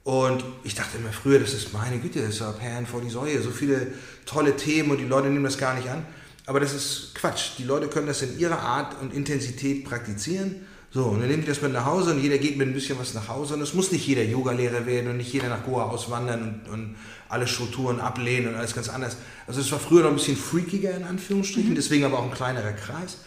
Und 0.05 0.45
ich 0.63 0.75
dachte 0.75 0.99
immer 0.99 1.11
früher, 1.11 1.39
das 1.39 1.53
ist 1.53 1.73
meine 1.73 1.97
Güte, 1.97 2.21
das 2.21 2.35
ist 2.35 2.39
ja 2.39 2.51
Perlen 2.51 2.85
vor 2.85 3.01
die 3.01 3.09
Säue, 3.09 3.41
so 3.41 3.49
viele 3.49 3.87
tolle 4.27 4.55
Themen 4.55 4.91
und 4.91 4.99
die 4.99 5.05
Leute 5.05 5.29
nehmen 5.29 5.43
das 5.43 5.57
gar 5.57 5.73
nicht 5.73 5.89
an. 5.89 6.05
Aber 6.45 6.59
das 6.59 6.75
ist 6.75 7.15
Quatsch. 7.15 7.57
Die 7.57 7.63
Leute 7.63 7.87
können 7.87 8.05
das 8.05 8.21
in 8.21 8.37
ihrer 8.37 8.59
Art 8.59 9.01
und 9.01 9.13
Intensität 9.15 9.83
praktizieren. 9.83 10.67
So, 10.91 11.05
und 11.05 11.21
dann 11.21 11.27
nehmen 11.27 11.41
die 11.41 11.47
das 11.47 11.61
mit 11.63 11.73
nach 11.73 11.85
Hause 11.85 12.11
und 12.11 12.21
jeder 12.21 12.37
geht 12.37 12.55
mit 12.55 12.67
ein 12.67 12.73
bisschen 12.73 12.99
was 12.99 13.15
nach 13.15 13.27
Hause. 13.29 13.55
Und 13.55 13.61
es 13.61 13.73
muss 13.73 13.91
nicht 13.91 14.05
jeder 14.05 14.21
Yogalehrer 14.23 14.85
werden 14.85 15.09
und 15.09 15.17
nicht 15.17 15.33
jeder 15.33 15.49
nach 15.49 15.65
Goa 15.65 15.85
auswandern 15.85 16.61
und, 16.67 16.71
und 16.71 16.95
alle 17.27 17.47
Strukturen 17.47 17.99
ablehnen 17.99 18.49
und 18.49 18.55
alles 18.55 18.75
ganz 18.75 18.89
anders. 18.89 19.17
Also 19.47 19.59
es 19.59 19.71
war 19.71 19.79
früher 19.79 20.03
noch 20.03 20.11
ein 20.11 20.17
bisschen 20.17 20.37
freakiger 20.37 20.95
in 20.95 21.03
Anführungsstrichen, 21.03 21.71
mhm. 21.71 21.75
deswegen 21.75 22.05
aber 22.05 22.19
auch 22.19 22.25
ein 22.25 22.31
kleinerer 22.31 22.73
Kreis. 22.73 23.17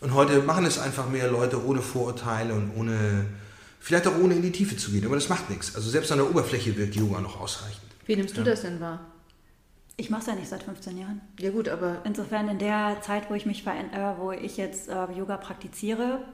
Und 0.00 0.14
heute 0.14 0.40
machen 0.42 0.64
es 0.64 0.78
einfach 0.78 1.08
mehr 1.10 1.28
Leute 1.28 1.62
ohne 1.66 1.82
Vorurteile 1.82 2.54
und 2.54 2.70
ohne, 2.76 3.26
vielleicht 3.78 4.06
auch 4.06 4.18
ohne 4.18 4.34
in 4.34 4.42
die 4.42 4.52
Tiefe 4.52 4.76
zu 4.76 4.90
gehen. 4.90 5.04
Aber 5.04 5.14
das 5.14 5.28
macht 5.28 5.50
nichts. 5.50 5.74
Also 5.74 5.90
selbst 5.90 6.10
an 6.12 6.18
der 6.18 6.30
Oberfläche 6.30 6.76
wirkt 6.76 6.94
Yoga 6.94 7.20
noch 7.20 7.40
ausreichend. 7.40 7.82
Wie 8.06 8.16
nimmst 8.16 8.36
du 8.36 8.40
ja. 8.40 8.46
das 8.46 8.62
denn 8.62 8.80
wahr? 8.80 9.00
Ich 9.96 10.10
mache 10.10 10.20
es 10.20 10.26
ja 10.28 10.34
nicht 10.34 10.48
seit 10.48 10.62
15 10.62 10.96
Jahren. 10.96 11.20
Ja 11.40 11.50
gut, 11.50 11.68
aber 11.68 12.02
insofern 12.04 12.48
in 12.48 12.58
der 12.58 13.00
Zeit, 13.02 13.28
wo 13.30 13.34
ich 13.34 13.46
mich 13.46 13.66
äh, 13.66 14.14
wo 14.16 14.30
ich 14.30 14.56
jetzt 14.56 14.88
äh, 14.88 15.12
Yoga 15.12 15.36
praktiziere, 15.36 16.24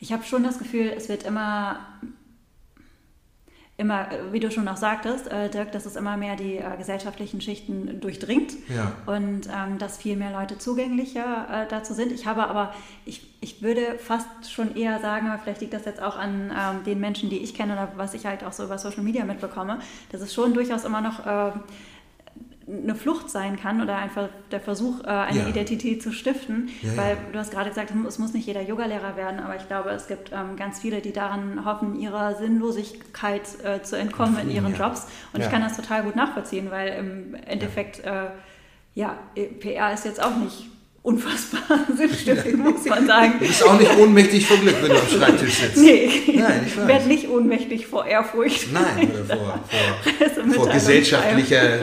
ich 0.00 0.12
habe 0.12 0.22
schon 0.22 0.44
das 0.44 0.58
Gefühl, 0.58 0.92
es 0.96 1.08
wird 1.08 1.24
immer 1.24 1.80
immer, 3.78 4.08
wie 4.32 4.40
du 4.40 4.50
schon 4.50 4.66
auch 4.66 4.76
sagtest, 4.76 5.30
äh, 5.30 5.48
Dirk, 5.48 5.70
dass 5.70 5.86
es 5.86 5.94
immer 5.94 6.16
mehr 6.16 6.34
die 6.34 6.56
äh, 6.56 6.76
gesellschaftlichen 6.76 7.40
Schichten 7.40 8.00
durchdringt 8.00 8.52
ja. 8.68 8.92
und 9.06 9.46
ähm, 9.46 9.78
dass 9.78 9.98
viel 9.98 10.16
mehr 10.16 10.32
Leute 10.32 10.58
zugänglicher 10.58 11.46
äh, 11.48 11.66
dazu 11.68 11.94
sind. 11.94 12.10
Ich 12.10 12.26
habe 12.26 12.48
aber, 12.48 12.74
ich, 13.06 13.22
ich 13.40 13.62
würde 13.62 13.96
fast 13.98 14.50
schon 14.50 14.74
eher 14.74 14.98
sagen, 14.98 15.28
aber 15.28 15.40
vielleicht 15.40 15.60
liegt 15.60 15.74
das 15.74 15.84
jetzt 15.84 16.02
auch 16.02 16.16
an 16.16 16.50
ähm, 16.50 16.82
den 16.84 16.98
Menschen, 16.98 17.30
die 17.30 17.38
ich 17.38 17.54
kenne 17.54 17.74
oder 17.74 17.92
was 17.94 18.14
ich 18.14 18.26
halt 18.26 18.42
auch 18.42 18.52
so 18.52 18.64
über 18.64 18.78
Social 18.78 19.04
Media 19.04 19.24
mitbekomme, 19.24 19.78
dass 20.10 20.22
es 20.22 20.34
schon 20.34 20.54
durchaus 20.54 20.84
immer 20.84 21.00
noch 21.00 21.24
äh, 21.24 21.52
eine 22.70 22.94
Flucht 22.94 23.30
sein 23.30 23.58
kann 23.58 23.80
oder 23.80 23.96
einfach 23.96 24.28
der 24.50 24.60
Versuch, 24.60 25.00
äh, 25.04 25.08
eine 25.08 25.40
ja. 25.40 25.48
Identität 25.48 26.02
zu 26.02 26.12
stiften. 26.12 26.68
Ja, 26.82 26.96
weil 26.96 27.14
ja. 27.14 27.20
du 27.32 27.38
hast 27.38 27.50
gerade 27.50 27.70
gesagt, 27.70 27.92
es 28.06 28.18
muss 28.18 28.34
nicht 28.34 28.46
jeder 28.46 28.60
Yogalehrer 28.60 29.16
werden, 29.16 29.40
aber 29.40 29.56
ich 29.56 29.66
glaube, 29.66 29.90
es 29.90 30.06
gibt 30.06 30.32
ähm, 30.32 30.56
ganz 30.56 30.80
viele, 30.80 31.00
die 31.00 31.12
daran 31.12 31.64
hoffen, 31.64 31.98
ihrer 31.98 32.36
Sinnlosigkeit 32.36 33.42
äh, 33.64 33.82
zu 33.82 33.96
entkommen 33.96 34.38
in 34.38 34.50
ihren 34.50 34.74
Jobs. 34.74 35.06
Und 35.32 35.42
ich 35.42 35.50
kann 35.50 35.62
das 35.62 35.76
total 35.76 36.02
gut 36.02 36.16
nachvollziehen, 36.16 36.70
weil 36.70 36.88
im 36.88 37.34
Endeffekt, 37.46 38.04
äh, 38.04 38.26
ja, 38.94 39.18
PR 39.60 39.94
ist 39.94 40.04
jetzt 40.04 40.22
auch 40.22 40.36
nicht 40.36 40.66
unfassbar 41.02 41.86
sinnstiftend, 41.96 42.58
muss 42.58 42.84
man 42.84 43.06
sagen. 43.06 43.34
Du 43.38 43.46
bist 43.46 43.64
auch 43.64 43.78
nicht 43.78 43.96
ohnmächtig 43.96 44.46
vor 44.46 44.58
Glück, 44.58 44.76
wenn 44.82 44.90
du 44.90 45.00
am 45.00 45.08
Schreibtisch 45.08 45.54
sitzt. 45.54 45.78
Nee, 45.78 46.10
Nein, 46.34 46.64
ich 46.66 46.76
werde 46.76 47.08
nicht 47.08 47.28
ohnmächtig 47.28 47.86
vor 47.86 48.04
Ehrfurcht. 48.04 48.72
Nein, 48.72 49.10
oder 49.10 49.36
vor, 49.36 49.64
vor, 50.44 50.54
vor 50.54 50.68
gesellschaftlicher 50.68 51.80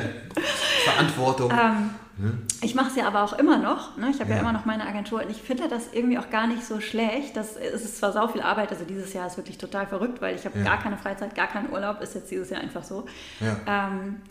Verantwortung. 0.92 1.52
Ähm, 1.52 1.90
hm? 2.18 2.42
Ich 2.62 2.76
mache 2.76 2.88
es 2.88 2.96
ja 2.96 3.08
aber 3.08 3.24
auch 3.24 3.34
immer 3.34 3.58
noch. 3.58 3.98
Ne? 3.98 4.10
Ich 4.10 4.20
habe 4.20 4.30
ja. 4.30 4.38
ja. 4.38 4.42
immer 4.42 4.54
noch 4.54 4.66
meine 4.66 4.88
Agentur 4.88 5.22
und 5.22 5.30
ich 5.30 5.42
finde 5.42 5.68
das 5.68 5.94
irgendwie 5.94 6.18
auch 6.18 6.30
gar 6.30 6.48
nicht 6.48 6.64
so 6.64 6.80
schlecht. 6.80 7.36
Das, 7.36 7.58
es 7.58 7.84
ist 7.84 7.98
zwar 7.98 8.14
sau 8.14 8.28
viel 8.28 8.42
Arbeit, 8.42 8.72
also 8.72 8.86
dieses 8.86 9.14
Jahr 9.14 9.28
ist 9.28 9.38
wirklich 9.38 9.58
total 9.58 9.86
verrückt, 9.88 10.22
weil 10.22 10.36
ich 10.36 10.46
habe 10.46 10.58
ja. 10.58 10.64
gar 10.64 10.80
keine 10.80 10.98
Freizeit, 10.98 11.36
gar 11.36 11.48
keinen 11.48 11.72
Urlaub, 11.72 12.02
ist 12.02 12.16
jetzt 12.16 12.32
dieses 12.32 12.50
Jahr 12.50 12.62
einfach 12.62 12.84
so. 12.84 13.06
Ja. 13.42 13.88
Ähm, 13.90 14.22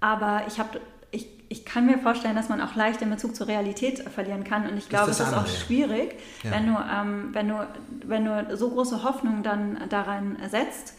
aber 0.00 0.42
ich 0.46 0.58
habe 0.58 0.80
ich, 1.10 1.28
ich 1.48 1.64
kann 1.64 1.86
mir 1.86 1.98
vorstellen, 1.98 2.34
dass 2.34 2.48
man 2.48 2.60
auch 2.60 2.74
leicht 2.74 3.00
den 3.00 3.10
Bezug 3.10 3.36
zur 3.36 3.46
Realität 3.46 4.00
verlieren 4.00 4.44
kann. 4.44 4.68
Und 4.68 4.76
ich 4.76 4.88
glaube, 4.88 5.10
es 5.10 5.20
ist 5.20 5.32
auch 5.32 5.46
schwierig, 5.46 6.16
ja. 6.42 6.50
wenn, 6.50 6.66
du, 6.66 6.72
ähm, 6.72 7.28
wenn, 7.32 7.48
du, 7.48 7.66
wenn 8.04 8.24
du 8.24 8.56
so 8.56 8.70
große 8.70 9.04
Hoffnung 9.04 9.42
dann 9.42 9.78
daran 9.88 10.36
setzt, 10.48 10.94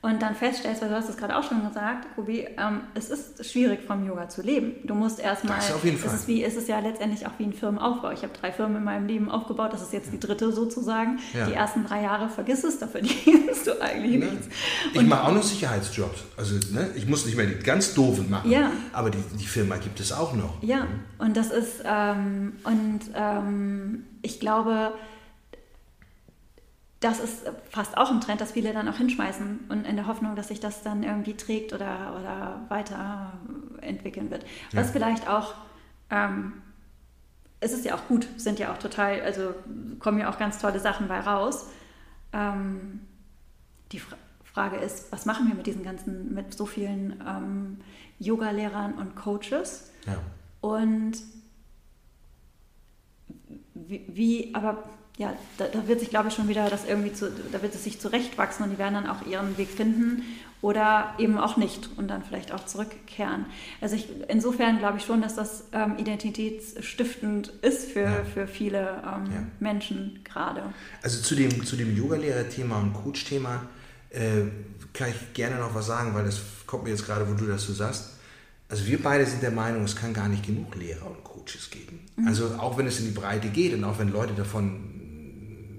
und 0.00 0.22
dann 0.22 0.36
feststellst, 0.36 0.80
weil 0.80 0.90
du 0.90 0.94
hast 0.94 1.08
es 1.08 1.16
gerade 1.16 1.36
auch 1.36 1.42
schon 1.42 1.66
gesagt, 1.66 2.06
Ruby, 2.16 2.46
ähm, 2.56 2.82
es 2.94 3.10
ist 3.10 3.44
schwierig 3.44 3.80
vom 3.84 4.06
Yoga 4.06 4.28
zu 4.28 4.42
leben. 4.42 4.76
Du 4.84 4.94
musst 4.94 5.18
erstmal, 5.18 5.56
das 5.56 5.72
auf 5.72 5.84
jeden 5.84 5.98
Fall. 5.98 6.14
Es 6.14 6.20
ist, 6.20 6.28
wie, 6.28 6.44
es 6.44 6.54
ist 6.54 6.68
ja 6.68 6.78
letztendlich 6.78 7.26
auch 7.26 7.32
wie 7.38 7.44
ein 7.44 7.52
Firmenaufbau. 7.52 8.12
Ich 8.12 8.22
habe 8.22 8.32
drei 8.32 8.52
Firmen 8.52 8.76
in 8.76 8.84
meinem 8.84 9.08
Leben 9.08 9.28
aufgebaut, 9.28 9.72
das 9.72 9.82
ist 9.82 9.92
jetzt 9.92 10.12
die 10.12 10.20
dritte 10.20 10.52
sozusagen. 10.52 11.18
Ja. 11.34 11.46
Die 11.46 11.52
ersten 11.52 11.84
drei 11.84 12.02
Jahre 12.02 12.28
vergiss 12.28 12.62
es, 12.62 12.78
da 12.78 12.86
verdienst 12.86 13.66
du 13.66 13.82
eigentlich 13.82 14.20
ne? 14.20 14.26
nichts. 14.26 14.48
ich 14.92 15.02
mache 15.02 15.24
auch 15.26 15.32
noch 15.32 15.42
Sicherheitsjobs. 15.42 16.20
Also 16.36 16.54
ne, 16.72 16.90
ich 16.94 17.08
muss 17.08 17.26
nicht 17.26 17.36
mehr 17.36 17.46
die 17.46 17.58
ganz 17.58 17.94
doofen 17.94 18.30
machen, 18.30 18.48
ja. 18.48 18.70
aber 18.92 19.10
die, 19.10 19.22
die 19.36 19.46
Firma 19.46 19.78
gibt 19.78 19.98
es 19.98 20.12
auch 20.12 20.32
noch. 20.32 20.62
Ja, 20.62 20.86
und 21.18 21.36
das 21.36 21.50
ist, 21.50 21.82
ähm, 21.84 22.52
und 22.62 23.00
ähm, 23.16 24.04
ich 24.22 24.38
glaube, 24.38 24.92
das 27.00 27.20
ist 27.20 27.50
fast 27.70 27.96
auch 27.96 28.10
ein 28.10 28.20
Trend, 28.20 28.40
dass 28.40 28.52
viele 28.52 28.72
dann 28.72 28.88
auch 28.88 28.96
hinschmeißen 28.96 29.66
und 29.68 29.86
in 29.86 29.96
der 29.96 30.06
Hoffnung, 30.06 30.34
dass 30.34 30.48
sich 30.48 30.58
das 30.58 30.82
dann 30.82 31.04
irgendwie 31.04 31.34
trägt 31.34 31.72
oder, 31.72 32.18
oder 32.20 32.60
weiterentwickeln 32.68 34.30
wird. 34.30 34.44
Was 34.72 34.88
ja. 34.88 34.92
vielleicht 34.92 35.28
auch, 35.28 35.54
ähm, 36.10 36.54
es 37.60 37.72
ist 37.72 37.84
ja 37.84 37.94
auch 37.94 38.06
gut, 38.08 38.26
sind 38.36 38.58
ja 38.58 38.72
auch 38.72 38.78
total, 38.78 39.20
also 39.20 39.54
kommen 40.00 40.18
ja 40.18 40.28
auch 40.28 40.38
ganz 40.38 40.58
tolle 40.58 40.80
Sachen 40.80 41.06
bei 41.06 41.20
raus. 41.20 41.68
Ähm, 42.32 43.00
die 43.92 44.00
Fra 44.00 44.16
Frage 44.44 44.78
ist, 44.78 45.12
was 45.12 45.24
machen 45.24 45.46
wir 45.46 45.54
mit 45.54 45.66
diesen 45.66 45.84
ganzen, 45.84 46.34
mit 46.34 46.52
so 46.52 46.66
vielen 46.66 47.22
ähm, 47.24 47.76
Yoga-Lehrern 48.18 48.94
und 48.94 49.14
Coaches? 49.14 49.92
Ja. 50.04 50.18
Und 50.60 51.12
wie, 53.74 54.04
wie 54.08 54.54
aber 54.54 54.82
ja, 55.18 55.34
da, 55.56 55.66
da, 55.66 55.88
wird 55.88 55.98
sich, 55.98 56.10
glaube 56.10 56.28
ich, 56.28 56.34
schon 56.34 56.48
wieder 56.48 56.70
das 56.70 56.84
irgendwie 56.86 57.12
zu, 57.12 57.30
da 57.52 57.60
wird 57.60 57.74
es 57.74 57.82
sich 57.82 58.00
zurechtwachsen 58.00 58.64
und 58.64 58.70
die 58.70 58.78
werden 58.78 58.94
dann 58.94 59.08
auch 59.08 59.26
ihren 59.26 59.58
Weg 59.58 59.68
finden 59.68 60.22
oder 60.62 61.14
eben 61.18 61.38
auch 61.38 61.56
nicht 61.56 61.90
und 61.96 62.08
dann 62.08 62.22
vielleicht 62.22 62.52
auch 62.52 62.64
zurückkehren. 62.66 63.46
Also 63.80 63.96
ich, 63.96 64.08
insofern 64.28 64.78
glaube 64.78 64.98
ich 64.98 65.04
schon, 65.04 65.20
dass 65.20 65.34
das 65.34 65.64
ähm, 65.72 65.98
identitätsstiftend 65.98 67.48
ist 67.62 67.90
für, 67.90 68.00
ja. 68.00 68.24
für 68.32 68.46
viele 68.46 68.78
ähm, 68.78 69.32
ja. 69.32 69.42
Menschen 69.58 70.20
gerade. 70.22 70.62
Also 71.02 71.20
zu 71.20 71.34
dem, 71.34 71.64
zu 71.64 71.74
dem 71.74 71.96
Yoga-Lehrer-Thema 71.96 72.78
und 72.78 72.92
Coach-Thema 72.92 73.62
äh, 74.10 74.42
kann 74.92 75.10
ich 75.10 75.34
gerne 75.34 75.56
noch 75.56 75.74
was 75.74 75.86
sagen, 75.86 76.14
weil 76.14 76.24
das 76.24 76.40
kommt 76.66 76.84
mir 76.84 76.90
jetzt 76.90 77.04
gerade, 77.04 77.28
wo 77.28 77.34
du 77.34 77.46
das 77.46 77.64
so 77.64 77.72
sagst. 77.72 78.14
Also 78.68 78.86
wir 78.86 79.02
beide 79.02 79.26
sind 79.26 79.42
der 79.42 79.50
Meinung, 79.50 79.82
es 79.84 79.96
kann 79.96 80.12
gar 80.12 80.28
nicht 80.28 80.46
genug 80.46 80.76
Lehrer 80.76 81.06
und 81.06 81.24
Coaches 81.24 81.70
geben. 81.70 82.00
Mhm. 82.16 82.28
Also 82.28 82.46
auch 82.58 82.76
wenn 82.76 82.86
es 82.86 83.00
in 83.00 83.06
die 83.06 83.12
Breite 83.12 83.48
geht 83.48 83.74
und 83.74 83.82
auch 83.84 83.98
wenn 83.98 84.12
Leute 84.12 84.34
davon 84.34 84.97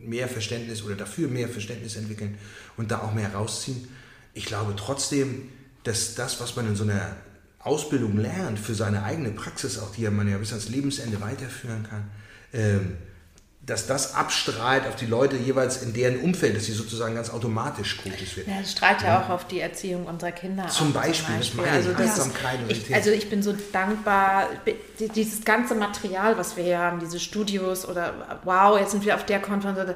mehr 0.10 0.28
Verständnis 0.28 0.84
oder 0.84 0.96
dafür 0.96 1.28
mehr 1.28 1.48
Verständnis 1.48 1.96
entwickeln 1.96 2.38
und 2.78 2.92
da 2.92 3.00
auch 3.00 3.14
mehr 3.14 3.34
rausziehen. 3.34 3.88
Ich 4.34 4.46
glaube 4.46 4.74
trotzdem, 4.76 5.50
dass 5.84 6.16
das, 6.16 6.40
was 6.42 6.56
man 6.56 6.68
in 6.68 6.76
so 6.76 6.84
einer 6.84 7.16
Ausbildung 7.60 8.18
lernt, 8.18 8.60
für 8.60 8.74
seine 8.74 9.04
eigene 9.04 9.32
Praxis, 9.32 9.78
auch 9.80 9.94
die 9.94 10.10
man 10.10 10.28
ja 10.28 10.38
bis 10.38 10.52
ans 10.52 10.70
Lebensende 10.70 11.22
weiterführen 11.22 11.84
kann, 11.84 12.10
ähm, 12.54 12.98
dass 13.70 13.88
das 13.88 14.16
abstrahlt 14.16 14.88
auf 14.88 14.96
die 14.96 15.06
Leute 15.06 15.36
jeweils 15.36 15.82
in 15.84 15.94
deren 15.94 16.20
Umfeld, 16.22 16.56
dass 16.56 16.66
sie 16.66 16.74
sozusagen 16.74 17.16
ganz 17.16 17.30
automatisch 17.30 17.98
Coaches 17.98 18.38
werden. 18.38 18.52
Ja, 18.52 18.62
das 18.62 18.72
strahlt 18.72 19.02
ja, 19.02 19.08
ja, 19.08 19.22
auch 19.24 19.30
auf 19.30 19.48
die 19.48 19.60
Erziehung 19.60 20.06
unserer 20.06 20.32
Kinder. 20.32 20.68
Zum 20.68 20.92
Beispiel, 20.92 21.40
zum 21.42 21.58
Beispiel. 21.58 21.66
Also, 21.66 21.94
das 21.94 22.30
ich, 22.68 22.96
also 22.96 23.12
ich 23.12 23.30
bin 23.30 23.44
so 23.44 23.54
dankbar, 23.72 24.48
dieses 25.16 25.44
ganze 25.46 25.76
Material, 25.76 26.38
was 26.38 26.58
wir 26.58 26.64
hier 26.64 26.80
haben, 26.80 27.00
diese 27.00 27.20
Studios 27.20 27.88
oder 27.88 28.40
wow, 28.44 28.80
jetzt 28.80 28.92
sind 28.92 29.06
wir 29.06 29.16
auf 29.16 29.26
der 29.26 29.40
Konferenz, 29.40 29.96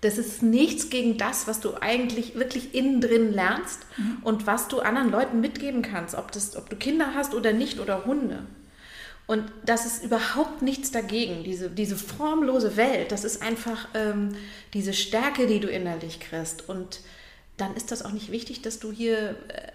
das 0.00 0.16
ist 0.16 0.42
nichts 0.42 0.88
gegen 0.88 1.18
das, 1.18 1.46
was 1.46 1.60
du 1.60 1.74
eigentlich 1.80 2.34
wirklich 2.34 2.74
innen 2.74 3.02
drin 3.02 3.34
lernst 3.34 3.80
mhm. 3.98 4.18
und 4.22 4.46
was 4.46 4.68
du 4.68 4.80
anderen 4.80 5.10
Leuten 5.10 5.40
mitgeben 5.40 5.82
kannst, 5.82 6.14
ob, 6.14 6.32
das, 6.32 6.56
ob 6.56 6.70
du 6.70 6.76
Kinder 6.76 7.12
hast 7.14 7.34
oder 7.34 7.52
nicht 7.52 7.80
oder 7.80 8.06
Hunde. 8.06 8.44
Und 9.26 9.44
das 9.64 9.86
ist 9.86 10.04
überhaupt 10.04 10.62
nichts 10.62 10.90
dagegen. 10.90 11.44
Diese, 11.44 11.70
diese 11.70 11.96
formlose 11.96 12.76
Welt, 12.76 13.12
das 13.12 13.24
ist 13.24 13.42
einfach 13.42 13.86
ähm, 13.94 14.30
diese 14.74 14.92
Stärke, 14.92 15.46
die 15.46 15.60
du 15.60 15.68
innerlich 15.68 16.18
kriegst. 16.18 16.68
Und 16.68 17.00
dann 17.56 17.76
ist 17.76 17.92
das 17.92 18.04
auch 18.04 18.12
nicht 18.12 18.32
wichtig, 18.32 18.62
dass 18.62 18.80
du 18.80 18.90
hier 18.90 19.36
äh, 19.48 19.70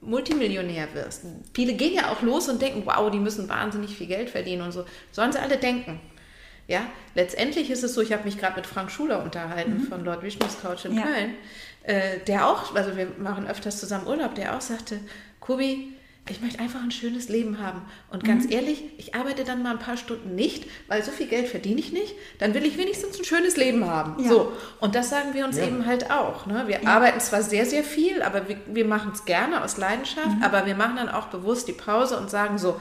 Multimillionär 0.00 0.92
wirst. 0.94 1.22
Viele 1.54 1.74
gehen 1.74 1.94
ja 1.94 2.10
auch 2.10 2.22
los 2.22 2.48
und 2.48 2.62
denken, 2.62 2.82
wow, 2.84 3.10
die 3.10 3.18
müssen 3.18 3.48
wahnsinnig 3.48 3.96
viel 3.96 4.06
Geld 4.06 4.30
verdienen 4.30 4.62
und 4.62 4.72
so. 4.72 4.84
Sollen 5.12 5.32
sie 5.32 5.38
alle 5.38 5.58
denken. 5.58 6.00
Ja, 6.66 6.86
letztendlich 7.14 7.68
ist 7.70 7.82
es 7.82 7.94
so, 7.94 8.00
ich 8.00 8.12
habe 8.12 8.24
mich 8.24 8.38
gerade 8.38 8.56
mit 8.56 8.66
Frank 8.66 8.90
Schuler 8.90 9.22
unterhalten 9.22 9.78
mhm. 9.78 9.86
von 9.88 10.04
Lord 10.04 10.22
Vishnu's 10.22 10.60
Couch 10.62 10.84
in 10.84 10.96
ja. 10.96 11.02
Köln, 11.02 11.34
äh, 11.82 12.20
der 12.26 12.46
auch, 12.46 12.74
also 12.74 12.96
wir 12.96 13.08
machen 13.18 13.46
öfters 13.48 13.80
zusammen 13.80 14.06
Urlaub, 14.06 14.36
der 14.36 14.56
auch 14.56 14.60
sagte, 14.60 15.00
Kubi, 15.40 15.94
ich 16.28 16.40
möchte 16.40 16.60
einfach 16.60 16.82
ein 16.82 16.90
schönes 16.90 17.28
Leben 17.28 17.58
haben. 17.58 17.82
Und 18.10 18.24
ganz 18.24 18.44
mhm. 18.44 18.52
ehrlich, 18.52 18.84
ich 18.98 19.14
arbeite 19.14 19.44
dann 19.44 19.62
mal 19.62 19.72
ein 19.72 19.78
paar 19.78 19.96
Stunden 19.96 20.34
nicht, 20.34 20.64
weil 20.86 21.02
so 21.02 21.10
viel 21.10 21.26
Geld 21.26 21.48
verdiene 21.48 21.80
ich 21.80 21.92
nicht. 21.92 22.14
Dann 22.38 22.54
will 22.54 22.64
ich 22.64 22.78
wenigstens 22.78 23.18
ein 23.18 23.24
schönes 23.24 23.56
Leben 23.56 23.86
haben. 23.86 24.22
Ja. 24.22 24.28
So. 24.28 24.52
Und 24.80 24.94
das 24.94 25.10
sagen 25.10 25.34
wir 25.34 25.44
uns 25.44 25.56
ja. 25.56 25.66
eben 25.66 25.86
halt 25.86 26.10
auch. 26.10 26.46
Ne? 26.46 26.64
Wir 26.68 26.82
ja. 26.82 26.88
arbeiten 26.88 27.20
zwar 27.20 27.42
sehr, 27.42 27.66
sehr 27.66 27.82
viel, 27.82 28.22
aber 28.22 28.48
wir, 28.48 28.58
wir 28.66 28.84
machen 28.84 29.10
es 29.12 29.24
gerne 29.24 29.64
aus 29.64 29.76
Leidenschaft, 29.76 30.36
mhm. 30.36 30.42
aber 30.42 30.66
wir 30.66 30.76
machen 30.76 30.96
dann 30.96 31.08
auch 31.08 31.26
bewusst 31.26 31.66
die 31.66 31.72
Pause 31.72 32.16
und 32.16 32.30
sagen 32.30 32.58
so, 32.58 32.80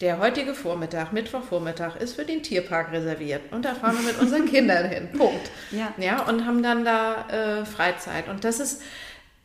der 0.00 0.18
heutige 0.18 0.54
Vormittag, 0.54 1.12
Mittwochvormittag, 1.12 1.96
ist 1.96 2.16
für 2.16 2.24
den 2.24 2.42
Tierpark 2.42 2.92
reserviert. 2.92 3.40
Und 3.50 3.64
da 3.64 3.74
fahren 3.74 3.96
wir 3.98 4.12
mit 4.12 4.20
unseren 4.20 4.46
Kindern 4.50 4.88
hin. 4.88 5.08
Punkt. 5.16 5.50
Ja. 5.70 5.92
ja. 5.98 6.22
Und 6.22 6.46
haben 6.46 6.62
dann 6.62 6.84
da 6.84 7.28
äh, 7.28 7.64
Freizeit. 7.64 8.28
Und 8.28 8.44
das 8.44 8.60
ist, 8.60 8.82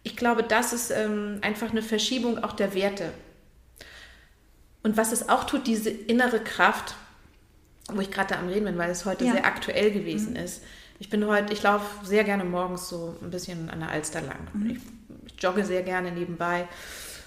ich 0.03 0.15
glaube, 0.15 0.43
das 0.43 0.73
ist 0.73 0.91
ähm, 0.91 1.39
einfach 1.41 1.71
eine 1.71 1.81
Verschiebung 1.81 2.43
auch 2.43 2.53
der 2.53 2.73
Werte. 2.73 3.13
Und 4.83 4.97
was 4.97 5.11
es 5.11 5.29
auch 5.29 5.43
tut, 5.43 5.67
diese 5.67 5.89
innere 5.89 6.39
Kraft, 6.39 6.95
wo 7.91 8.01
ich 8.01 8.11
gerade 8.11 8.37
am 8.37 8.47
Reden 8.47 8.65
bin, 8.65 8.77
weil 8.77 8.89
es 8.89 9.05
heute 9.05 9.25
Ja. 9.25 9.33
sehr 9.33 9.45
aktuell 9.45 9.91
gewesen 9.91 10.35
ist. 10.35 10.61
Ich 10.99 11.09
bin 11.09 11.25
heute, 11.27 11.51
ich 11.53 11.63
laufe 11.63 12.05
sehr 12.05 12.23
gerne 12.23 12.43
morgens 12.43 12.87
so 12.89 13.15
ein 13.21 13.31
bisschen 13.31 13.69
an 13.69 13.79
der 13.79 13.89
Alster 13.89 14.21
lang. 14.21 14.37
Ich, 14.69 14.77
ich 15.25 15.41
jogge 15.41 15.65
sehr 15.65 15.81
gerne 15.83 16.11
nebenbei. 16.11 16.67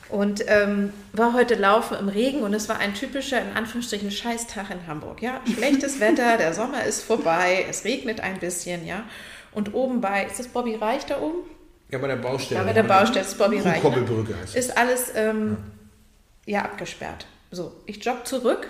Und 0.08 0.44
ähm, 0.48 0.92
war 1.12 1.32
heute 1.32 1.54
laufen 1.54 1.96
im 1.98 2.08
Regen 2.08 2.42
und 2.42 2.54
es 2.54 2.68
war 2.68 2.78
ein 2.78 2.94
typischer, 2.94 3.40
in 3.40 3.56
Anführungsstrichen, 3.56 4.10
Scheißtag 4.10 4.70
in 4.70 4.86
Hamburg. 4.86 5.22
Ja, 5.22 5.40
schlechtes 5.56 5.98
Wetter, 5.98 6.36
der 6.36 6.54
Sommer 6.54 6.84
ist 6.84 7.02
vorbei, 7.02 7.66
es 7.68 7.84
regnet 7.84 8.20
ein 8.20 8.38
bisschen, 8.38 8.86
ja. 8.86 9.04
Und 9.52 9.72
oben 9.74 10.00
bei, 10.00 10.24
ist 10.26 10.38
das 10.38 10.48
Bobby 10.48 10.74
Reich 10.74 11.06
da 11.06 11.20
oben? 11.20 11.38
Ja, 11.90 11.98
bei 11.98 12.08
der 12.08 12.16
Baustelle. 12.16 12.60
Ja, 12.60 12.66
bei 12.66 12.72
der 12.72 12.82
Baustelle 12.82 13.24
ist 13.24 13.38
Bobby 13.38 13.60
Reich. 13.60 13.82
Ne? 13.82 14.26
Ist 14.54 14.76
alles 14.76 15.12
ähm, 15.14 15.56
ja. 16.44 16.62
abgesperrt. 16.62 17.26
So, 17.54 17.72
ich 17.86 18.04
jogge 18.04 18.24
zurück. 18.24 18.68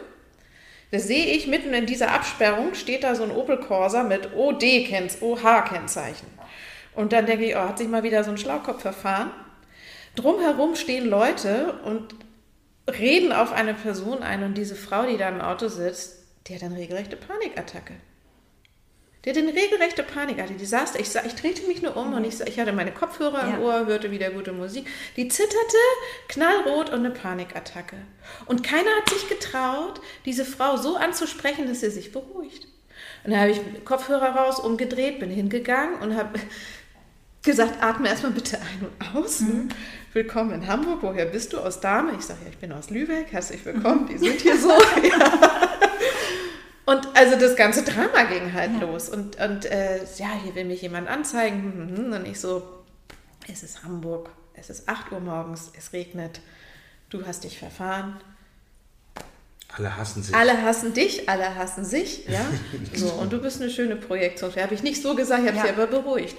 Da 0.90 0.98
sehe 0.98 1.26
ich 1.26 1.46
mitten 1.46 1.72
in 1.72 1.86
dieser 1.86 2.12
Absperrung 2.12 2.74
steht 2.74 3.02
da 3.02 3.14
so 3.14 3.24
ein 3.24 3.30
Opel 3.30 3.58
Corsa 3.58 4.02
mit 4.02 4.34
OD-Kennzeichen. 4.36 6.28
Und 6.94 7.12
dann 7.12 7.26
denke 7.26 7.46
ich, 7.46 7.56
oh, 7.56 7.60
hat 7.60 7.78
sich 7.78 7.88
mal 7.88 8.02
wieder 8.02 8.22
so 8.22 8.30
ein 8.30 8.38
Schlaukopf 8.38 8.82
verfahren. 8.82 9.30
Drumherum 10.16 10.76
stehen 10.76 11.08
Leute 11.08 11.80
und 11.84 12.14
reden 12.86 13.32
auf 13.32 13.52
eine 13.52 13.74
Person 13.74 14.22
ein 14.22 14.44
und 14.44 14.54
diese 14.54 14.76
Frau, 14.76 15.06
die 15.06 15.16
da 15.16 15.30
im 15.30 15.40
Auto 15.40 15.68
sitzt, 15.68 16.18
die 16.46 16.54
hat 16.54 16.62
eine 16.62 16.76
regelrechte 16.76 17.16
Panikattacke. 17.16 17.94
Die 19.24 19.30
hat 19.30 19.38
eine 19.38 19.54
regelrechte 19.54 20.02
Panikattacke. 20.02 20.58
Die 20.58 20.66
saß 20.66 20.96
ich, 20.96 21.08
ich 21.14 21.34
drehte 21.34 21.66
mich 21.66 21.80
nur 21.80 21.96
um 21.96 22.12
und 22.12 22.24
ich, 22.24 22.40
ich 22.40 22.60
hatte 22.60 22.72
meine 22.72 22.92
Kopfhörer 22.92 23.48
Ja. 23.48 23.54
im 23.56 23.62
Ohr, 23.62 23.86
hörte 23.86 24.10
wieder 24.10 24.30
gute 24.30 24.52
Musik. 24.52 24.86
Die 25.16 25.28
zitterte, 25.28 25.76
knallrot 26.28 26.90
und 26.90 26.98
eine 27.00 27.10
Panikattacke. 27.10 27.96
Und 28.46 28.62
keiner 28.62 28.90
hat 29.00 29.08
sich 29.08 29.28
getraut, 29.28 30.00
diese 30.26 30.44
Frau 30.44 30.76
so 30.76 30.96
anzusprechen, 30.96 31.66
dass 31.66 31.80
sie 31.80 31.90
sich 31.90 32.12
beruhigt. 32.12 32.66
Und 33.24 33.30
dann 33.32 33.40
habe 33.40 33.50
ich 33.52 33.60
Kopfhörer 33.84 34.36
raus, 34.36 34.60
umgedreht, 34.60 35.20
bin 35.20 35.30
hingegangen 35.30 36.00
und 36.02 36.16
habe 36.16 36.38
gesagt, 37.42 37.82
atme 37.82 38.08
erstmal 38.08 38.32
bitte 38.32 38.58
ein 38.58 38.86
und 38.86 39.16
aus. 39.16 39.40
ne? 39.40 39.68
Willkommen 40.12 40.52
in 40.52 40.66
Hamburg. 40.68 40.98
Woher 41.02 41.24
bist 41.26 41.52
du? 41.54 41.58
Aus 41.58 41.80
Dahme? 41.80 42.12
Ich 42.18 42.24
sage, 42.26 42.40
ja, 42.44 42.50
ich 42.50 42.58
bin 42.58 42.72
aus 42.72 42.90
Lübeck. 42.90 43.28
Herzlich 43.32 43.64
willkommen. 43.64 44.06
Die 44.06 44.18
sind 44.18 44.40
hier 44.40 44.56
so. 44.58 44.68
ja. 45.02 45.70
Und 46.86 47.08
also 47.14 47.38
das 47.38 47.56
ganze 47.56 47.82
Drama 47.82 48.24
ging 48.24 48.52
halt 48.52 48.72
Ja. 48.74 48.80
los. 48.86 49.08
Und, 49.08 49.36
und 49.40 49.64
äh, 49.66 50.00
ja, 50.18 50.32
hier 50.42 50.54
will 50.54 50.64
mich 50.64 50.82
jemand 50.82 51.08
anzeigen. 51.08 51.62
hm, 51.62 51.88
hm, 51.88 51.96
hm. 52.06 52.12
Und 52.12 52.26
ich 52.26 52.38
so, 52.40 52.62
es 53.50 53.62
ist 53.62 53.82
Hamburg. 53.84 54.30
Es 54.54 54.70
ist 54.70 54.88
8 54.88 55.10
Uhr 55.12 55.20
morgens. 55.20 55.72
Es 55.76 55.92
regnet. 55.92 56.40
Du 57.10 57.26
hast 57.26 57.44
dich 57.44 57.58
verfahren. 57.58 58.20
Alle 59.76 59.96
hassen 59.96 60.22
sich. 60.22 60.34
Alle 60.34 60.62
hassen 60.62 60.94
dich, 60.94 61.28
alle 61.28 61.54
hassen 61.56 61.84
sich, 61.84 62.26
ja. 62.28 62.44
So, 62.94 63.08
und 63.14 63.32
du 63.32 63.38
bist 63.40 63.60
eine 63.60 63.70
schöne 63.70 63.96
Projektion. 63.96 64.54
Habe 64.54 64.74
ich 64.74 64.82
nicht 64.84 65.02
so 65.02 65.16
gesagt, 65.16 65.42
ich 65.42 65.48
habe 65.48 65.56
Ja. 65.56 65.62
sie 65.64 65.68
aber 65.70 65.86
beruhigt. 65.88 66.36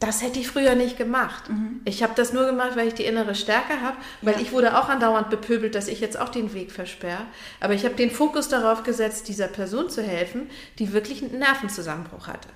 Das 0.00 0.22
hätte 0.22 0.38
ich 0.38 0.48
früher 0.48 0.74
nicht 0.74 0.98
gemacht. 0.98 1.44
Ich 1.84 2.02
habe 2.02 2.12
das 2.14 2.32
nur 2.32 2.44
gemacht, 2.44 2.72
weil 2.76 2.88
ich 2.88 2.94
die 2.94 3.04
innere 3.04 3.34
Stärke 3.34 3.80
habe, 3.80 3.96
weil 4.22 4.34
Ja. 4.34 4.40
ich 4.40 4.52
wurde 4.52 4.76
auch 4.78 4.88
andauernd 4.88 5.30
bepöbelt, 5.30 5.74
dass 5.74 5.88
ich 5.88 6.00
jetzt 6.00 6.18
auch 6.18 6.28
den 6.28 6.52
Weg 6.52 6.72
versperre. 6.72 7.22
Aber 7.60 7.72
ich 7.74 7.84
habe 7.84 7.94
den 7.94 8.10
Fokus 8.10 8.48
darauf 8.48 8.82
gesetzt, 8.82 9.28
dieser 9.28 9.46
Person 9.48 9.88
zu 9.88 10.02
helfen, 10.02 10.50
die 10.78 10.92
wirklich 10.92 11.22
einen 11.22 11.38
Nervenzusammenbruch 11.38 12.26
hatte. 12.26 12.48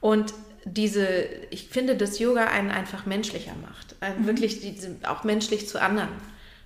Und 0.00 0.34
diese, 0.66 1.06
ich 1.50 1.68
finde, 1.68 1.96
dass 1.96 2.18
Yoga 2.18 2.46
einen 2.46 2.70
einfach 2.70 3.06
menschlicher 3.06 3.54
macht. 3.62 3.96
Einen 4.00 4.26
Wirklich 4.26 4.60
diese, 4.60 4.96
auch 5.06 5.24
menschlich 5.24 5.68
zu 5.68 5.80
anderen 5.80 6.08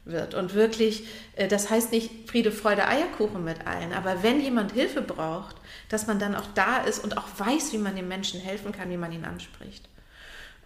wird. 0.04 0.34
Und 0.34 0.54
wirklich, 0.54 1.04
äh, 1.36 1.46
das 1.48 1.70
heißt 1.70 1.92
nicht 1.92 2.28
Friede, 2.30 2.50
Freude, 2.50 2.88
Eierkuchen 2.88 3.44
mit 3.44 3.66
allen, 3.66 3.92
aber 3.92 4.22
wenn 4.22 4.40
jemand 4.40 4.72
Hilfe 4.72 5.02
braucht, 5.02 5.56
dass 5.90 6.06
man 6.06 6.18
dann 6.18 6.34
auch 6.34 6.46
da 6.54 6.78
ist 6.78 7.04
und 7.04 7.18
auch 7.18 7.26
weiß, 7.36 7.72
wie 7.72 7.78
man 7.78 7.94
dem 7.94 8.08
Menschen 8.08 8.40
helfen 8.40 8.72
kann, 8.72 8.88
wie 8.90 8.96
man 8.96 9.12
ihn 9.12 9.24
anspricht. 9.24 9.88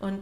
Und 0.02 0.18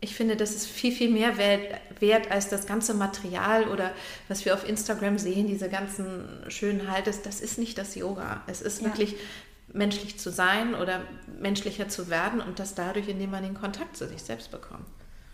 ich 0.00 0.14
finde, 0.14 0.36
das 0.36 0.52
ist 0.54 0.66
viel, 0.66 0.92
viel 0.92 1.10
mehr 1.10 1.36
wert, 1.38 2.30
als 2.30 2.48
das 2.48 2.66
ganze 2.66 2.94
Material 2.94 3.68
oder 3.68 3.90
was 4.28 4.44
wir 4.44 4.54
auf 4.54 4.66
Instagram 4.66 5.18
sehen, 5.18 5.48
diese 5.48 5.68
ganzen 5.68 6.24
schönen 6.48 6.90
Haltes. 6.90 7.22
Das 7.22 7.40
ist 7.40 7.58
nicht 7.58 7.76
das 7.78 7.96
Yoga. 7.96 8.42
Es 8.46 8.62
ist 8.62 8.80
Ja. 8.80 8.86
wirklich 8.86 9.16
menschlich 9.72 10.18
zu 10.18 10.30
sein 10.30 10.74
oder 10.74 11.02
menschlicher 11.40 11.88
zu 11.88 12.08
werden 12.08 12.40
und 12.40 12.58
das 12.58 12.74
dadurch, 12.74 13.08
indem 13.08 13.32
man 13.32 13.42
den 13.42 13.54
Kontakt 13.54 13.96
zu 13.96 14.06
sich 14.08 14.22
selbst 14.22 14.50
bekommt. 14.50 14.86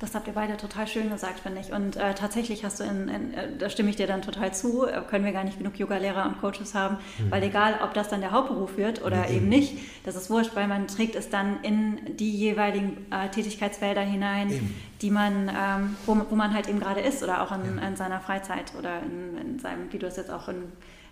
Das 0.04 0.14
habt 0.14 0.26
ihr 0.26 0.34
beide 0.34 0.58
total 0.58 0.86
schön 0.86 1.08
gesagt, 1.08 1.40
finde 1.40 1.62
ich. 1.62 1.72
Und 1.72 1.96
äh, 1.96 2.12
tatsächlich 2.14 2.62
hast 2.62 2.78
du, 2.78 2.84
in, 2.84 3.08
in, 3.08 3.32
äh, 3.32 3.56
da 3.58 3.70
stimme 3.70 3.88
ich 3.88 3.96
dir 3.96 4.06
dann 4.06 4.20
total 4.20 4.52
zu, 4.52 4.86
äh, 4.86 5.00
können 5.08 5.24
wir 5.24 5.32
gar 5.32 5.44
nicht 5.44 5.56
genug 5.56 5.78
Yoga-Lehrer 5.78 6.26
und 6.26 6.42
Coaches 6.42 6.74
haben, 6.74 6.98
weil 7.30 7.42
egal, 7.42 7.78
ob 7.82 7.94
das 7.94 8.08
dann 8.10 8.20
der 8.20 8.30
Hauptberuf 8.30 8.76
wird 8.76 9.02
oder 9.02 9.30
eben 9.30 9.48
nicht, 9.48 9.78
das 10.04 10.14
ist 10.14 10.28
wurscht, 10.28 10.54
weil 10.56 10.68
man 10.68 10.88
trägt 10.88 11.14
es 11.16 11.30
dann 11.30 11.62
in 11.62 12.16
die 12.18 12.36
jeweiligen 12.36 13.06
äh, 13.10 13.30
Tätigkeitsfelder 13.30 14.02
hinein, 14.02 14.50
Eben. 14.50 14.74
die 15.00 15.10
man, 15.10 15.48
ähm, 15.48 15.96
wo, 16.04 16.20
wo 16.28 16.34
man 16.34 16.52
halt 16.52 16.68
eben 16.68 16.80
gerade 16.80 17.00
ist 17.00 17.22
oder 17.22 17.40
auch 17.40 17.52
in, 17.52 17.78
in 17.78 17.96
seiner 17.96 18.20
Freizeit 18.20 18.72
oder 18.78 19.00
in, 19.00 19.38
in 19.38 19.58
seinem, 19.58 19.90
wie 19.90 19.98
du 19.98 20.06
es 20.06 20.16
jetzt 20.16 20.30
auch 20.30 20.48
in, 20.50 20.64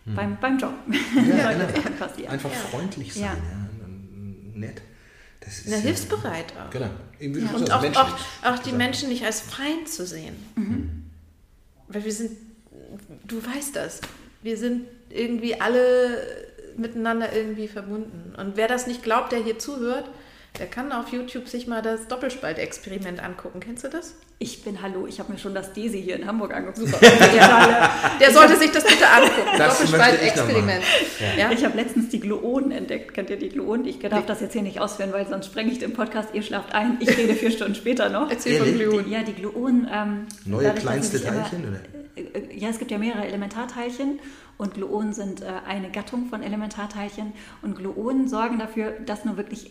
beim, 0.05 0.37
beim 0.39 0.59
Job 0.59 0.75
Ja, 1.15 1.51
passieren. 1.99 2.31
Einfach 2.31 2.51
Ja. 2.51 2.57
freundlich 2.71 3.15
sein. 3.15 3.23
Ja. 3.23 3.29
Ja. 3.33 4.55
Nett. 4.55 4.83
Das 5.45 5.59
ist 5.59 5.67
Na, 5.69 5.77
ja- 5.77 5.83
hilfsbereit 5.83 6.53
auch. 6.59 6.71
Genau. 6.71 6.91
Du 7.21 7.27
Und 7.57 7.71
auch, 7.73 7.85
auch, 7.85 8.17
auch 8.45 8.59
die 8.61 8.71
sein. 8.71 8.79
Menschen 8.79 9.09
nicht 9.09 9.25
als 9.25 9.41
Feind 9.41 9.89
zu 9.89 10.07
sehen. 10.07 11.11
Weil 11.89 12.05
wir 12.05 12.13
sind, 12.13 12.33
du 13.27 13.37
weißt 13.45 13.77
das, 13.77 14.01
wir 14.43 14.57
sind 14.57 14.87
irgendwie 15.11 15.61
alle 15.61 16.27
miteinander 16.77 17.33
irgendwie 17.33 17.69
verbunden. 17.69 18.35
Und 18.37 18.57
wer 18.57 18.67
das 18.67 18.87
nicht 18.87 19.03
glaubt, 19.03 19.33
der 19.33 19.41
hier 19.43 19.59
zuhört, 19.59 20.09
der 20.59 20.67
kann 20.67 20.93
auf 20.93 21.09
YouTube 21.09 21.49
sich 21.49 21.67
mal 21.67 21.81
das 21.83 22.09
Doppelspaltexperiment 22.09 23.23
angucken. 23.25 23.61
Kennst 23.61 23.85
du 23.85 23.89
das? 23.89 24.15
Ich 24.39 24.63
bin 24.65 24.83
Hallo, 24.83 25.07
ich 25.07 25.19
habe 25.19 25.33
mir 25.33 25.39
schon 25.39 25.55
das 25.55 25.73
Desi 25.73 26.03
hier 26.03 26.17
in 26.17 26.27
Hamburg 26.27 26.53
angeguckt. 26.53 26.93
Der 28.21 28.31
sollte 28.33 28.57
sich 28.57 28.71
das 28.73 28.85
bitte 28.85 29.09
angucken. 29.09 29.57
Das 29.57 29.81
möchte 29.81 29.95
ich 30.27 30.33
Doppelspaltexperiment. 30.33 30.85
Ja? 31.39 31.51
Ich 31.53 31.65
habe 31.65 31.77
letztens 31.77 32.09
die 32.11 32.21
Gluonen 32.21 32.71
entdeckt. 32.73 33.15
Kennt 33.15 33.31
ihr 33.31 33.39
die 33.39 33.49
Gluonen? 33.49 33.87
Ich 33.87 33.99
darf 34.01 34.27
das 34.27 34.41
jetzt 34.41 34.53
hier 34.53 34.63
nicht 34.63 34.81
ausführen, 34.81 35.13
weil 35.13 35.27
sonst 35.29 35.47
sprenge 35.47 35.71
ich 35.71 35.79
den 35.79 35.93
Podcast. 35.95 36.31
Ihr 36.35 36.43
schlaft 36.43 36.75
ein. 36.75 36.97
Ich 37.01 37.17
rede 37.17 37.35
vier 37.35 37.51
Stunden 37.53 37.75
später 37.75 38.09
noch. 38.09 38.31
Erzähl 38.31 38.59
von 38.59 38.67
Ehrlich? 38.67 38.83
Gluon. 38.89 39.05
Die, 39.05 39.11
ja, 39.13 39.23
die 39.23 39.33
Gluonen. 39.35 39.89
Ähm, 39.93 40.27
Neue 40.45 40.65
dadurch, 40.65 40.83
kleinste 40.83 41.19
sich 41.19 41.27
immer- 41.29 41.43
Teilchen, 41.49 41.69
oder? 41.69 41.81
Äh, 42.17 42.57
Ja, 42.59 42.69
es 42.69 42.79
gibt 42.79 42.91
ja 42.91 42.99
mehrere 42.99 43.25
Elementarteilchen 43.27 44.19
und 44.59 44.75
Gluonen 44.75 45.13
sind 45.15 45.41
äh, 45.43 45.47
eine 45.67 45.91
Gattung 45.91 46.27
von 46.27 46.43
Elementarteilchen. 46.43 47.33
Und 47.63 47.77
Gluonen 47.77 48.29
sorgen 48.29 48.59
dafür, 48.59 48.93
dass 49.07 49.25
nur 49.25 49.37
wirklich 49.37 49.71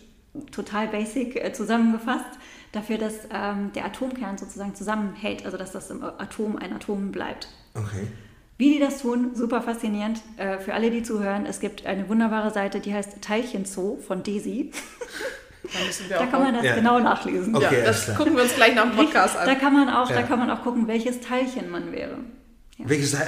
total 0.52 0.88
basic 0.88 1.36
äh, 1.36 1.52
zusammengefasst, 1.54 2.26
dafür, 2.72 2.98
dass 2.98 3.16
ähm, 3.34 3.72
der 3.76 3.86
Atomkern 3.86 4.38
sozusagen 4.38 4.76
zusammenhält, 4.76 5.46
also 5.46 5.58
dass 5.58 5.72
das 5.72 5.90
im 5.90 6.04
Atom 6.04 6.56
ein 6.58 6.74
Atom 6.74 7.12
bleibt. 7.12 7.48
Okay. 7.74 8.08
Wie 8.58 8.74
die 8.74 8.80
das 8.80 9.02
tun, 9.02 9.32
super 9.34 9.62
faszinierend. 9.62 10.22
Äh, 10.38 10.60
für 10.60 10.74
alle, 10.74 10.92
die 10.92 11.02
zuhören, 11.04 11.46
es 11.46 11.60
gibt 11.60 11.86
eine 11.86 12.08
wunderbare 12.08 12.52
Seite, 12.52 12.80
die 12.80 12.94
heißt 12.94 13.22
Teilchenzoo 13.22 13.98
von 13.98 14.24
Desi. 14.24 14.72
Da 16.10 16.20
Da 16.20 16.26
kann 16.26 16.42
man 16.44 16.54
das 16.56 16.64
Ja. 16.64 16.76
genau 16.76 17.00
nachlesen. 17.00 17.56
Okay, 17.56 17.80
ja, 17.80 17.86
das 17.86 18.16
gucken 18.16 18.36
wir 18.36 18.44
uns 18.44 18.56
gleich 18.56 18.74
nach 18.76 18.84
dem 18.84 18.96
Podcast 18.96 19.36
Da 19.36 19.42
an. 19.52 19.58
kann 19.60 19.74
man 19.74 19.90
auch, 19.90 20.10
Ja. 20.10 20.18
da 20.18 20.22
kann 20.24 20.40
man 20.40 20.50
auch 20.50 20.64
gucken, 20.64 20.88
welches 20.88 21.22
Teilchen 21.22 21.70
man 21.70 21.92
wäre. 21.92 22.18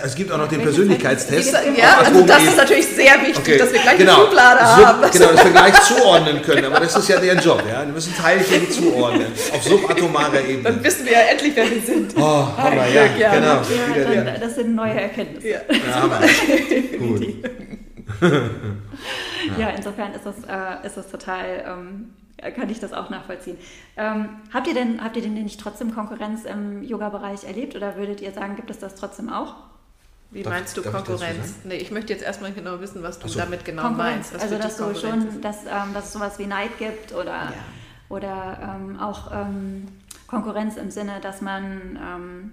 Es 0.03 0.15
gibt 0.15 0.31
auch 0.31 0.37
noch 0.37 0.47
den 0.47 0.61
Persönlichkeitstest. 0.61 1.53
Ja, 1.77 1.99
also 1.99 2.25
das 2.25 2.43
ist 2.43 2.57
natürlich 2.57 2.87
sehr 2.87 3.13
wichtig, 3.21 3.37
Okay, 3.37 3.57
dass 3.57 3.71
wir 3.71 3.79
gleich 3.81 3.97
genau. 3.97 4.15
eine 4.15 4.23
Schublade 4.25 4.59
Sub, 4.59 4.85
haben. 4.85 5.11
Genau, 5.11 5.31
dass 5.31 5.43
wir 5.45 5.51
gleich 5.51 5.81
zuordnen 5.81 6.41
können, 6.41 6.65
aber 6.65 6.79
das 6.79 6.95
ist 6.95 7.09
ja 7.09 7.19
deren 7.19 7.39
Job. 7.39 7.63
Ja? 7.69 7.85
Wir 7.85 7.93
müssen 7.93 8.15
Teilchen 8.15 8.69
zuordnen, 8.71 9.27
auf 9.53 9.63
subatomarer 9.63 10.31
Dann 10.33 10.49
Ebene. 10.49 10.83
wissen 10.83 11.05
wir 11.05 11.11
ja 11.13 11.19
endlich, 11.31 11.51
wer 11.55 11.69
wir 11.69 11.81
sind. 11.81 12.13
Oh, 12.17 12.47
Hammer, 12.57 12.87
ja, 12.87 13.05
ja. 13.17 13.33
genau. 13.35 13.47
Ja, 13.47 14.03
dann, 14.03 14.25
der- 14.25 14.39
das 14.39 14.55
sind 14.55 14.75
neue 14.75 14.93
Erkenntnisse. 14.99 15.47
Ja. 15.47 15.59
Ja, 15.69 15.95
Hammer. 16.01 16.19
Gut. 16.99 17.27
Ja, 19.59 19.69
insofern 19.75 20.13
ist 20.13 20.25
das, 20.25 20.35
äh, 20.47 20.87
ist 20.87 20.97
das 20.97 21.07
total, 21.09 21.63
ähm, 21.67 22.13
kann 22.37 22.69
ich 22.69 22.79
das 22.79 22.93
auch 22.93 23.09
nachvollziehen. 23.09 23.57
Ähm, 23.97 24.29
habt, 24.53 24.67
ihr 24.67 24.73
denn, 24.73 25.03
habt 25.03 25.15
ihr 25.15 25.21
denn 25.21 25.33
nicht 25.33 25.59
trotzdem 25.59 25.93
Konkurrenz 25.93 26.45
im 26.45 26.83
Yoga-Bereich 26.83 27.43
erlebt 27.45 27.75
oder 27.75 27.95
würdet 27.95 28.21
ihr 28.21 28.31
sagen, 28.31 28.55
gibt 28.55 28.69
es 28.69 28.79
das 28.79 28.95
trotzdem 28.95 29.29
auch? 29.29 29.55
Wie 30.31 30.41
Darf- 30.41 30.53
meinst 30.53 30.75
du 30.75 30.81
ich 30.81 30.91
Konkurrenz? 30.91 31.21
sagen? 31.21 31.61
Nee, 31.65 31.75
ich 31.75 31.91
möchte 31.91 32.11
jetzt 32.11 32.23
erstmal 32.23 32.51
genau 32.51 32.79
wissen, 32.79 33.03
was 33.03 33.19
du 33.19 33.27
so. 33.27 33.39
damit 33.39 33.63
genau 33.63 33.83
Konkurrenz, 33.83 34.31
meinst. 34.31 34.33
was 34.33 34.41
also 34.41 34.57
dass 34.57 34.77
du 34.77 34.95
schon, 34.95 35.27
ist. 35.27 35.43
dass, 35.43 35.65
ähm, 35.65 35.93
dass 35.93 36.05
es 36.05 36.13
sowas 36.13 36.39
wie 36.39 36.47
Neid 36.47 36.77
gibt 36.79 37.13
oder, 37.13 37.53
oder 38.09 38.77
ähm, 38.81 38.99
auch 38.99 39.31
ähm, 39.31 39.87
Konkurrenz 40.27 40.77
im 40.77 40.89
Sinne, 40.89 41.19
dass 41.21 41.41
man 41.41 41.99
ähm, 42.01 42.51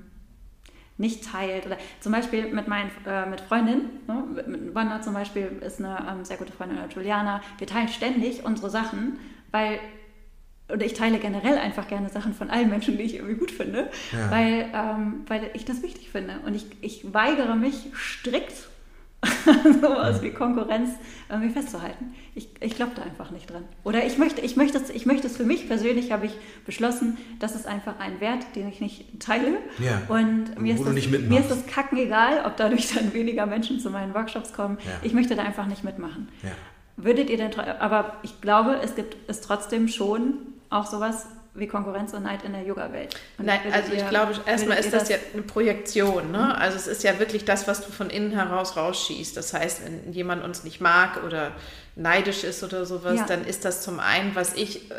nicht 0.98 1.24
teilt. 1.32 1.64
Oder 1.64 1.78
zum 2.00 2.12
Beispiel 2.12 2.52
mit 2.52 2.68
meinen 2.68 2.90
äh, 3.06 3.24
mit 3.26 3.40
Freundinnen, 3.40 3.88
ne? 4.06 4.42
mit 4.46 4.74
Wanda 4.74 5.00
zum 5.00 5.14
Beispiel 5.14 5.50
ist 5.66 5.78
eine 5.78 6.06
ähm, 6.10 6.24
sehr 6.24 6.36
gute 6.36 6.52
Freundin, 6.52 6.78
Juliana. 6.94 7.40
Wir 7.56 7.66
teilen 7.66 7.88
ständig 7.88 8.44
unsere 8.44 8.68
Sachen, 8.68 9.18
weil 9.52 9.78
oder 10.72 10.86
ich 10.86 10.94
teile 10.94 11.18
generell 11.18 11.58
einfach 11.58 11.88
gerne 11.88 12.08
Sachen 12.10 12.34
von 12.34 12.48
allen 12.48 12.70
Menschen, 12.70 12.96
die 12.96 13.02
ich 13.02 13.14
irgendwie 13.16 13.34
gut 13.34 13.50
finde, 13.50 13.88
ja. 14.12 14.30
weil, 14.30 14.70
ähm, 14.72 15.22
weil 15.26 15.50
ich 15.54 15.64
das 15.64 15.82
wichtig 15.82 16.10
finde. 16.10 16.34
Und 16.46 16.54
ich, 16.54 16.66
ich 16.80 17.12
weigere 17.12 17.56
mich 17.56 17.74
strikt 17.94 18.68
sowas 19.82 20.22
wie 20.22 20.30
Konkurrenz 20.30 20.90
irgendwie 21.28 21.50
festzuhalten. 21.50 22.14
Ich, 22.34 22.48
ich 22.60 22.74
glaube 22.74 22.92
da 22.94 23.02
einfach 23.02 23.30
nicht 23.30 23.50
dran. 23.50 23.64
Oder 23.84 24.06
ich 24.06 24.16
möchte, 24.16 24.40
ich, 24.40 24.56
möchte 24.56 24.78
es, 24.78 24.88
ich 24.88 25.04
möchte 25.04 25.26
es 25.26 25.36
für 25.36 25.44
mich 25.44 25.68
persönlich, 25.68 26.10
habe 26.10 26.26
ich 26.26 26.32
beschlossen, 26.64 27.18
das 27.38 27.54
ist 27.54 27.66
einfach 27.66 27.98
ein 27.98 28.20
Wert, 28.20 28.46
den 28.56 28.68
ich 28.68 28.80
nicht 28.80 29.20
teile. 29.20 29.58
Ja. 29.78 30.02
Und 30.08 30.58
mir 30.58 30.74
ist, 30.74 30.86
das, 30.86 30.94
mir 30.94 31.40
ist 31.40 31.50
das 31.50 31.66
kacken 31.66 31.98
egal, 31.98 32.44
ob 32.46 32.56
dadurch 32.56 32.94
dann 32.94 33.12
weniger 33.12 33.44
Menschen 33.44 33.78
zu 33.78 33.90
meinen 33.90 34.14
Workshops 34.14 34.54
kommen. 34.54 34.78
Ja. 34.84 34.92
Ich 35.02 35.12
möchte 35.12 35.36
da 35.36 35.42
einfach 35.42 35.66
nicht 35.66 35.84
mitmachen. 35.84 36.28
Würdet 37.02 37.30
ihr 37.30 37.36
denn, 37.36 37.58
aber 37.58 38.14
ich 38.22 38.40
glaube, 38.40 38.78
es 38.82 38.94
gibt 38.94 39.16
es 39.28 39.40
trotzdem 39.40 39.88
schon 39.88 40.34
auch 40.68 40.86
sowas 40.86 41.26
wie 41.54 41.66
Konkurrenz 41.66 42.12
und 42.14 42.22
Neid 42.22 42.44
in 42.44 42.52
der 42.52 42.62
Yoga-Welt. 42.62 43.14
Nein, 43.38 43.58
also 43.72 43.92
ich 43.92 44.08
glaube, 44.08 44.34
erstmal 44.46 44.78
ist 44.78 44.92
das, 44.92 45.02
das, 45.02 45.08
ja 45.08 45.16
eine 45.32 45.42
Projektion. 45.42 46.30
Ne? 46.30 46.56
Also 46.56 46.76
es 46.76 46.86
ist 46.86 47.02
ja 47.02 47.18
wirklich 47.18 47.44
das, 47.44 47.66
was 47.66 47.84
du 47.84 47.90
von 47.90 48.08
innen 48.08 48.30
heraus 48.30 48.76
rausschießt. 48.76 49.36
Das 49.36 49.52
heißt, 49.52 49.82
wenn 49.84 50.12
jemand 50.12 50.44
uns 50.44 50.62
nicht 50.62 50.80
mag 50.80 51.24
oder 51.24 51.50
neidisch 51.96 52.44
ist 52.44 52.62
oder 52.62 52.86
sowas, 52.86 53.16
ja. 53.16 53.26
dann 53.26 53.44
ist 53.44 53.64
das 53.64 53.82
zum 53.82 53.98
einen, 53.98 54.36
was 54.36 54.54
ich 54.54 54.90
äh, 54.92 54.94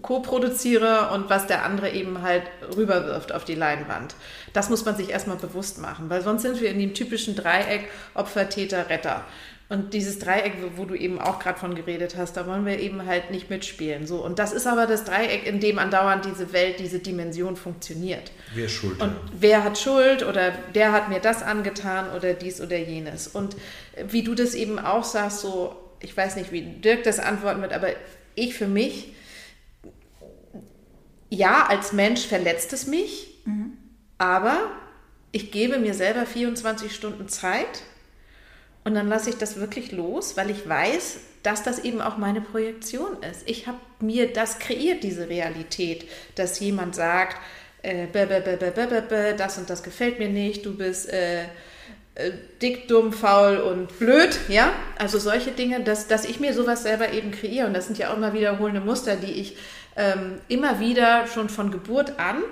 co-produziere 0.00 1.10
und 1.12 1.28
was 1.28 1.48
der 1.48 1.64
andere 1.64 1.90
eben 1.90 2.22
halt 2.22 2.44
rüberwirft 2.76 3.32
auf 3.32 3.44
die 3.44 3.56
Leinwand. 3.56 4.14
Das 4.52 4.70
muss 4.70 4.84
man 4.84 4.96
sich 4.96 5.10
erstmal 5.10 5.36
bewusst 5.36 5.80
machen, 5.80 6.08
weil 6.10 6.22
sonst 6.22 6.42
sind 6.42 6.60
wir 6.60 6.70
in 6.70 6.78
dem 6.78 6.94
typischen 6.94 7.34
Dreieck 7.34 7.88
Opfer, 8.14 8.48
Täter, 8.48 8.88
Retter. 8.88 9.24
Und 9.70 9.92
dieses 9.92 10.18
Dreieck, 10.18 10.54
wo 10.76 10.86
du 10.86 10.94
eben 10.94 11.20
auch 11.20 11.38
gerade 11.38 11.58
von 11.58 11.74
geredet 11.74 12.16
hast, 12.16 12.38
da 12.38 12.46
wollen 12.46 12.64
wir 12.64 12.78
eben 12.78 13.04
halt 13.04 13.30
nicht 13.30 13.50
mitspielen. 13.50 14.06
So. 14.06 14.24
Und 14.24 14.38
das 14.38 14.52
ist 14.52 14.66
aber 14.66 14.86
das 14.86 15.04
Dreieck, 15.04 15.46
in 15.46 15.60
dem 15.60 15.78
andauernd 15.78 16.24
diese 16.24 16.54
Welt, 16.54 16.80
diese 16.80 17.00
Dimension 17.00 17.54
funktioniert. 17.54 18.32
Wer 18.54 18.64
ist 18.64 18.72
schuld? 18.72 18.98
Und 19.02 19.14
wer 19.38 19.64
hat 19.64 19.78
Schuld 19.78 20.22
oder 20.22 20.52
der 20.74 20.92
hat 20.92 21.10
mir 21.10 21.20
das 21.20 21.42
angetan 21.42 22.10
oder 22.16 22.32
dies 22.32 22.62
oder 22.62 22.78
jenes. 22.78 23.28
Und 23.28 23.56
wie 24.08 24.22
du 24.22 24.34
das 24.34 24.54
eben 24.54 24.78
auch 24.78 25.04
sagst, 25.04 25.40
so, 25.40 25.76
ich 26.00 26.16
weiß 26.16 26.36
nicht, 26.36 26.50
wie 26.50 26.62
Dirk 26.62 27.02
das 27.02 27.18
antworten 27.18 27.60
wird, 27.60 27.74
aber 27.74 27.88
ich 28.36 28.54
für 28.54 28.68
mich, 28.68 29.12
ja, 31.28 31.66
als 31.66 31.92
Mensch 31.92 32.26
verletzt 32.26 32.72
es 32.72 32.86
mich, 32.86 33.42
mhm. 33.44 33.74
aber 34.16 34.70
ich 35.30 35.50
gebe 35.50 35.78
mir 35.78 35.92
selber 35.92 36.24
24 36.24 36.94
Stunden 36.94 37.28
Zeit 37.28 37.82
und 38.88 38.94
dann 38.94 39.08
lasse 39.08 39.28
ich 39.28 39.36
das 39.36 39.60
wirklich 39.60 39.92
los, 39.92 40.38
weil 40.38 40.48
ich 40.48 40.66
weiß, 40.66 41.18
dass 41.42 41.62
das 41.62 41.78
eben 41.78 42.00
auch 42.00 42.16
meine 42.16 42.40
Projektion 42.40 43.18
ist. 43.30 43.42
Ich 43.44 43.66
habe 43.66 43.76
mir 44.00 44.32
das 44.32 44.58
kreiert, 44.58 45.02
diese 45.02 45.28
Realität, 45.28 46.08
dass 46.36 46.58
jemand 46.58 46.94
sagt, 46.94 47.36
äh, 47.82 48.06
das 49.36 49.58
und 49.58 49.68
das 49.68 49.82
gefällt 49.82 50.18
mir 50.18 50.30
nicht, 50.30 50.64
du 50.64 50.74
bist 50.74 51.12
äh, 51.12 51.42
äh, 51.42 52.32
dick, 52.62 52.88
dumm, 52.88 53.12
faul 53.12 53.58
und 53.58 53.98
blöd, 53.98 54.38
ja, 54.48 54.72
also 54.98 55.18
solche 55.18 55.50
Dinge, 55.50 55.80
dass, 55.80 56.08
dass 56.08 56.24
ich 56.24 56.40
mir 56.40 56.54
sowas 56.54 56.82
selber 56.82 57.12
eben 57.12 57.30
kreiere 57.30 57.66
und 57.66 57.74
das 57.74 57.88
sind 57.88 57.98
ja 57.98 58.10
auch 58.10 58.16
immer 58.16 58.32
wiederholende 58.32 58.80
Muster, 58.80 59.16
die 59.16 59.32
ich 59.32 59.58
ähm, 59.96 60.40
immer 60.48 60.80
wieder 60.80 61.26
schon 61.26 61.50
von 61.50 61.70
Geburt 61.70 62.18
an 62.18 62.42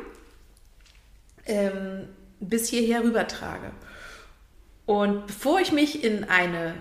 ähm, 1.46 2.08
bis 2.40 2.68
hierher 2.68 3.02
rübertrage. 3.02 3.70
Und 4.86 5.26
bevor 5.26 5.60
ich 5.60 5.72
mich 5.72 6.04
in 6.04 6.24
eine 6.24 6.74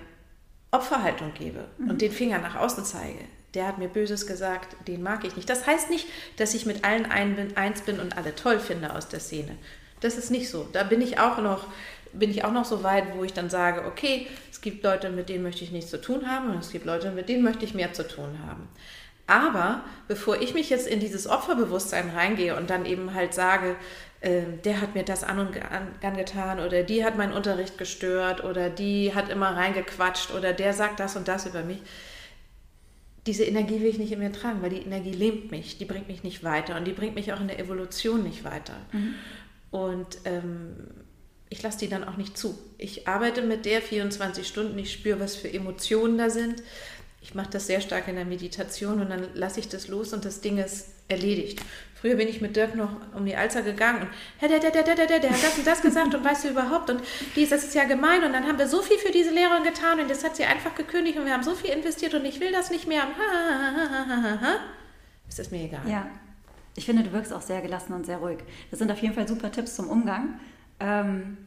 Opferhaltung 0.71 1.33
gebe 1.33 1.65
mhm. 1.77 1.89
und 1.89 2.01
den 2.01 2.11
Finger 2.11 2.37
nach 2.37 2.55
außen 2.55 2.85
zeige, 2.85 3.19
der 3.55 3.67
hat 3.67 3.77
mir 3.77 3.87
Böses 3.87 4.27
gesagt, 4.27 4.75
den 4.87 5.01
mag 5.01 5.23
ich 5.25 5.35
nicht. 5.35 5.49
Das 5.49 5.65
heißt 5.65 5.89
nicht, 5.89 6.07
dass 6.37 6.53
ich 6.53 6.65
mit 6.65 6.83
allen 6.83 7.05
ein 7.05 7.35
bin, 7.35 7.57
eins 7.57 7.81
bin 7.81 7.99
und 7.99 8.17
alle 8.17 8.35
toll 8.35 8.59
finde 8.59 8.93
aus 8.93 9.07
der 9.07 9.19
Szene. 9.19 9.57
Das 10.01 10.17
ist 10.17 10.29
nicht 10.29 10.49
so. 10.49 10.67
Da 10.71 10.83
bin 10.83 11.01
ich 11.01 11.19
auch 11.19 11.37
noch, 11.39 11.67
bin 12.13 12.29
ich 12.29 12.43
auch 12.43 12.51
noch 12.51 12.65
so 12.65 12.83
weit, 12.83 13.15
wo 13.15 13.23
ich 13.23 13.33
dann 13.33 13.49
sage, 13.49 13.85
okay, 13.85 14.27
es 14.51 14.61
gibt 14.61 14.83
Leute, 14.83 15.09
mit 15.09 15.29
denen 15.29 15.43
möchte 15.43 15.63
ich 15.63 15.71
nichts 15.71 15.89
zu 15.89 16.01
tun 16.01 16.29
haben 16.29 16.49
und 16.49 16.59
es 16.59 16.71
gibt 16.71 16.85
Leute, 16.85 17.11
mit 17.11 17.29
denen 17.29 17.43
möchte 17.43 17.65
ich 17.65 17.73
mehr 17.73 17.93
zu 17.93 18.07
tun 18.07 18.39
haben. 18.45 18.67
Aber 19.27 19.83
bevor 20.07 20.41
ich 20.41 20.53
mich 20.53 20.69
jetzt 20.69 20.87
in 20.87 20.99
dieses 20.99 21.25
Opferbewusstsein 21.27 22.11
reingehe 22.11 22.55
und 22.55 22.69
dann 22.69 22.85
eben 22.85 23.13
halt 23.13 23.33
sage, 23.33 23.75
der 24.25 24.81
hat 24.81 24.95
mir 24.95 25.03
das 25.03 25.23
an 25.23 25.37
und 25.37 25.55
angetan 26.01 26.59
oder 26.59 26.81
die 26.81 27.05
hat 27.05 27.15
meinen 27.15 27.31
Unterricht 27.31 27.77
gestört 27.77 28.43
oder 28.43 28.71
die 28.71 29.13
hat 29.13 29.29
immer 29.29 29.55
reingequatscht 29.55 30.33
oder 30.33 30.51
der 30.51 30.73
sagt 30.73 30.99
das 30.99 31.15
und 31.15 31.27
das 31.27 31.45
über 31.45 31.61
mich. 31.61 31.77
Diese 33.27 33.43
Energie 33.43 33.81
will 33.81 33.87
ich 33.87 33.99
nicht 33.99 34.11
in 34.11 34.19
mir 34.19 34.31
tragen, 34.31 34.63
weil 34.63 34.71
die 34.71 34.81
Energie 34.81 35.11
lähmt 35.11 35.51
mich, 35.51 35.77
die 35.77 35.85
bringt 35.85 36.07
mich 36.07 36.23
nicht 36.23 36.43
weiter 36.43 36.75
und 36.75 36.85
die 36.85 36.93
bringt 36.93 37.13
mich 37.13 37.33
auch 37.33 37.39
in 37.39 37.47
der 37.47 37.59
Evolution 37.59 38.23
nicht 38.23 38.43
weiter. 38.43 38.75
Mhm. 38.91 39.13
Und 39.69 40.17
ähm, 40.25 40.75
ich 41.49 41.61
lasse 41.61 41.79
die 41.79 41.89
dann 41.89 42.03
auch 42.03 42.17
nicht 42.17 42.35
zu. 42.35 42.57
Ich 42.79 43.07
arbeite 43.07 43.43
mit 43.43 43.65
der 43.65 43.81
24 43.81 44.47
Stunden, 44.47 44.77
ich 44.79 44.91
spüre, 44.91 45.19
was 45.19 45.35
für 45.35 45.51
Emotionen 45.51 46.17
da 46.17 46.31
sind. 46.31 46.63
Ich 47.21 47.35
mache 47.35 47.51
das 47.51 47.67
sehr 47.67 47.81
stark 47.81 48.07
in 48.07 48.15
der 48.15 48.25
Meditation 48.25 49.01
und 49.01 49.09
dann 49.09 49.27
lasse 49.35 49.59
ich 49.59 49.69
das 49.69 49.87
los 49.87 50.13
und 50.13 50.25
das 50.25 50.41
Ding 50.41 50.57
ist 50.57 50.87
erledigt. 51.07 51.61
Früher 52.05 52.17
bin 52.17 52.27
ich 52.27 52.39
mit 52.39 52.55
Dirk 52.55 52.75
noch 52.75 52.91
um 53.15 53.25
die 53.25 53.35
Alster 53.35 53.63
gegangen 53.63 54.03
und 54.03 54.09
der, 54.39 54.59
der, 54.59 54.69
der, 54.69 54.83
der, 54.83 54.95
der, 54.95 55.07
der, 55.07 55.19
der 55.21 55.31
hat 55.31 55.41
das 55.41 55.57
und 55.57 55.65
das 55.65 55.81
gesagt 55.81 56.13
und 56.13 56.23
weißt 56.23 56.43
du 56.43 56.49
überhaupt 56.49 56.91
und 56.91 57.01
dies, 57.35 57.49
das 57.49 57.63
ist 57.63 57.73
ja 57.73 57.85
gemein 57.85 58.23
und 58.23 58.31
dann 58.31 58.43
haben 58.43 58.59
wir 58.59 58.67
so 58.67 58.83
viel 58.83 58.99
für 58.99 59.11
diese 59.11 59.31
Lehrerin 59.31 59.63
getan 59.63 59.99
und 59.99 60.07
das 60.07 60.23
hat 60.23 60.35
sie 60.35 60.43
einfach 60.43 60.75
gekündigt 60.75 61.17
und 61.17 61.25
wir 61.25 61.33
haben 61.33 61.41
so 61.41 61.55
viel 61.55 61.71
investiert 61.71 62.13
und 62.13 62.23
ich 62.23 62.39
will 62.39 62.51
das 62.51 62.69
nicht 62.69 62.87
mehr. 62.87 63.07
Ist 65.27 65.39
das 65.39 65.49
mir 65.49 65.63
egal. 65.63 65.81
Ja, 65.89 66.05
ich 66.75 66.85
finde, 66.85 67.01
du 67.01 67.11
wirkst 67.11 67.33
auch 67.33 67.41
sehr 67.41 67.63
gelassen 67.63 67.93
und 67.93 68.05
sehr 68.05 68.17
ruhig. 68.17 68.37
Das 68.69 68.77
sind 68.77 68.91
auf 68.91 69.01
jeden 69.01 69.15
Fall 69.15 69.27
super 69.27 69.51
Tipps 69.51 69.75
zum 69.75 69.89
Umgang. 69.89 70.39
Ähm, 70.79 71.37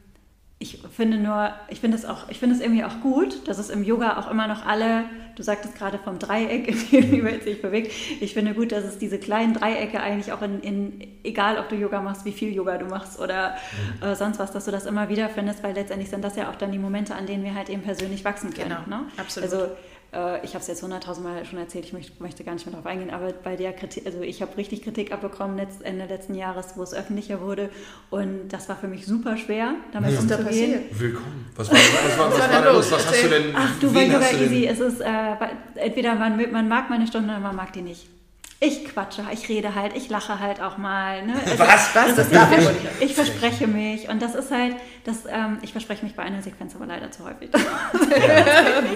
ich 0.61 0.81
finde 0.91 1.19
nur, 1.19 1.51
ich 1.69 1.81
finde 1.81 1.97
es 1.97 2.05
auch, 2.05 2.29
ich 2.29 2.41
finde 2.41 2.57
es 2.57 2.61
irgendwie 2.61 2.83
auch 2.83 3.01
gut, 3.01 3.47
dass 3.47 3.59
es 3.59 3.71
im 3.71 3.85
Yoga 3.85 4.19
auch 4.19 4.29
immer 4.29 4.49
noch 4.49 4.67
alle, 4.67 5.05
du 5.37 5.45
sagtest 5.45 5.77
gerade 5.77 5.99
vom 5.99 6.19
Dreieck, 6.19 6.69
in 6.93 7.11
dem 7.13 7.25
man 7.25 7.41
sich 7.41 7.63
bewegt. 7.63 7.93
Ich 8.21 8.35
finde 8.35 8.55
gut, 8.55 8.73
dass 8.73 8.83
es 8.83 8.99
diese 8.99 9.19
kleinen 9.19 9.55
Dreiecke 9.55 10.01
eigentlich 10.01 10.33
auch 10.33 10.43
in, 10.43 10.61
in 10.61 11.07
egal 11.23 11.59
ob 11.59 11.69
du 11.69 11.77
Yoga 11.77 12.03
machst, 12.03 12.25
wie 12.25 12.33
viel 12.33 12.53
Yoga 12.53 12.77
du 12.77 12.87
machst 12.87 13.21
oder 13.21 13.55
mhm. 14.01 14.09
äh, 14.09 14.17
sonst 14.17 14.41
was, 14.41 14.51
dass 14.51 14.65
du 14.65 14.73
das 14.73 14.87
immer 14.87 15.09
wieder 15.09 15.29
findest, 15.29 15.63
weil 15.63 15.75
letztendlich 15.75 16.11
sind 16.11 16.25
das 16.25 16.35
ja 16.35 16.51
auch 16.51 16.57
dann 16.57 16.73
die 16.73 16.79
Momente, 16.79 17.15
an 17.15 17.27
denen 17.27 17.45
wir 17.45 17.55
halt 17.55 17.71
eben 17.71 17.83
persönlich 17.83 18.25
wachsen 18.25 18.53
können. 18.53 18.71
Genau, 18.85 19.03
ne? 19.03 19.07
absolut. 19.17 19.53
Also 19.53 19.69
äh, 20.13 20.45
ich 20.45 20.55
habe 20.55 20.61
es 20.61 20.67
jetzt 20.67 20.83
hunderttausendmal 20.83 21.45
schon 21.45 21.59
erzählt, 21.59 21.85
ich 21.85 21.93
möchte, 21.93 22.13
möchte, 22.23 22.45
gar 22.45 22.55
nicht 22.55 22.67
mehr 22.67 22.73
darauf 22.73 22.87
eingehen, 22.87 23.11
aber 23.11 23.33
bei 23.33 23.57
der 23.57 23.73
Kritik, 23.73 24.07
also 24.07 24.21
ich 24.23 24.41
habe 24.43 24.57
richtig 24.57 24.83
Kritik 24.83 25.13
abbekommen 25.13 25.59
Ende 25.83 26.07
letzten 26.07 26.35
Jahres, 26.35 26.77
wo 26.77 26.83
es 26.83 26.95
öffentlicher 26.95 27.41
wurde 27.41 27.71
und 28.11 28.49
das 28.49 28.69
war 28.69 28.77
für 28.77 28.89
mich 28.89 29.07
super 29.07 29.37
schwer, 29.37 29.75
damit 29.93 30.13
ja. 30.13 30.21
umzugehen. 30.21 30.83
Willkommen. 30.93 31.51
Was 31.57 31.71
war, 31.71 31.79
was 31.79 32.19
war, 32.19 32.31
was 32.31 32.41
war 32.41 32.49
da 32.49 32.73
los? 32.73 32.93
Was 32.93 33.07
hast 33.07 33.25
du 33.25 33.29
denn? 33.29 33.45
Ach 33.55 33.79
du, 33.81 33.93
bei 33.93 34.07
Yoga 34.07 34.31
Easy, 34.31 34.67
es 34.67 34.81
ist 34.81 35.01
äh, 35.01 35.35
entweder 35.75 36.15
man, 36.15 36.51
man 36.53 36.69
mag 36.69 36.91
meine 36.91 37.07
Stunden 37.07 37.31
oder 37.31 37.41
man 37.41 37.57
mag 37.57 37.73
die 37.73 37.83
nicht 37.83 38.18
ich 38.61 38.87
quatsche, 38.87 39.25
ich 39.33 39.49
rede 39.49 39.77
halt, 39.77 39.97
ich 39.97 40.09
lache 40.09 40.41
halt 40.41 40.61
auch 40.61 40.79
mal. 40.79 41.25
Ne? 41.25 41.35
Also, 41.45 41.59
was? 41.61 41.95
Was? 41.95 41.95
Das, 41.95 42.17
das 42.17 42.31
darf 42.31 42.51
ich. 42.59 43.03
Ich 43.03 43.15
verspreche 43.15 43.69
mich 43.69 44.09
und 44.09 44.21
das 44.21 44.35
ist 44.35 44.51
halt, 44.51 44.75
das, 45.05 45.27
ähm, 45.29 45.59
ich 45.63 45.73
verspreche 45.73 46.05
mich 46.05 46.17
bei 46.17 46.25
einer 46.25 46.43
Sequenz 46.43 46.75
aber 46.75 46.87
leider 46.87 47.11
zu 47.11 47.25
häufig. 47.25 47.51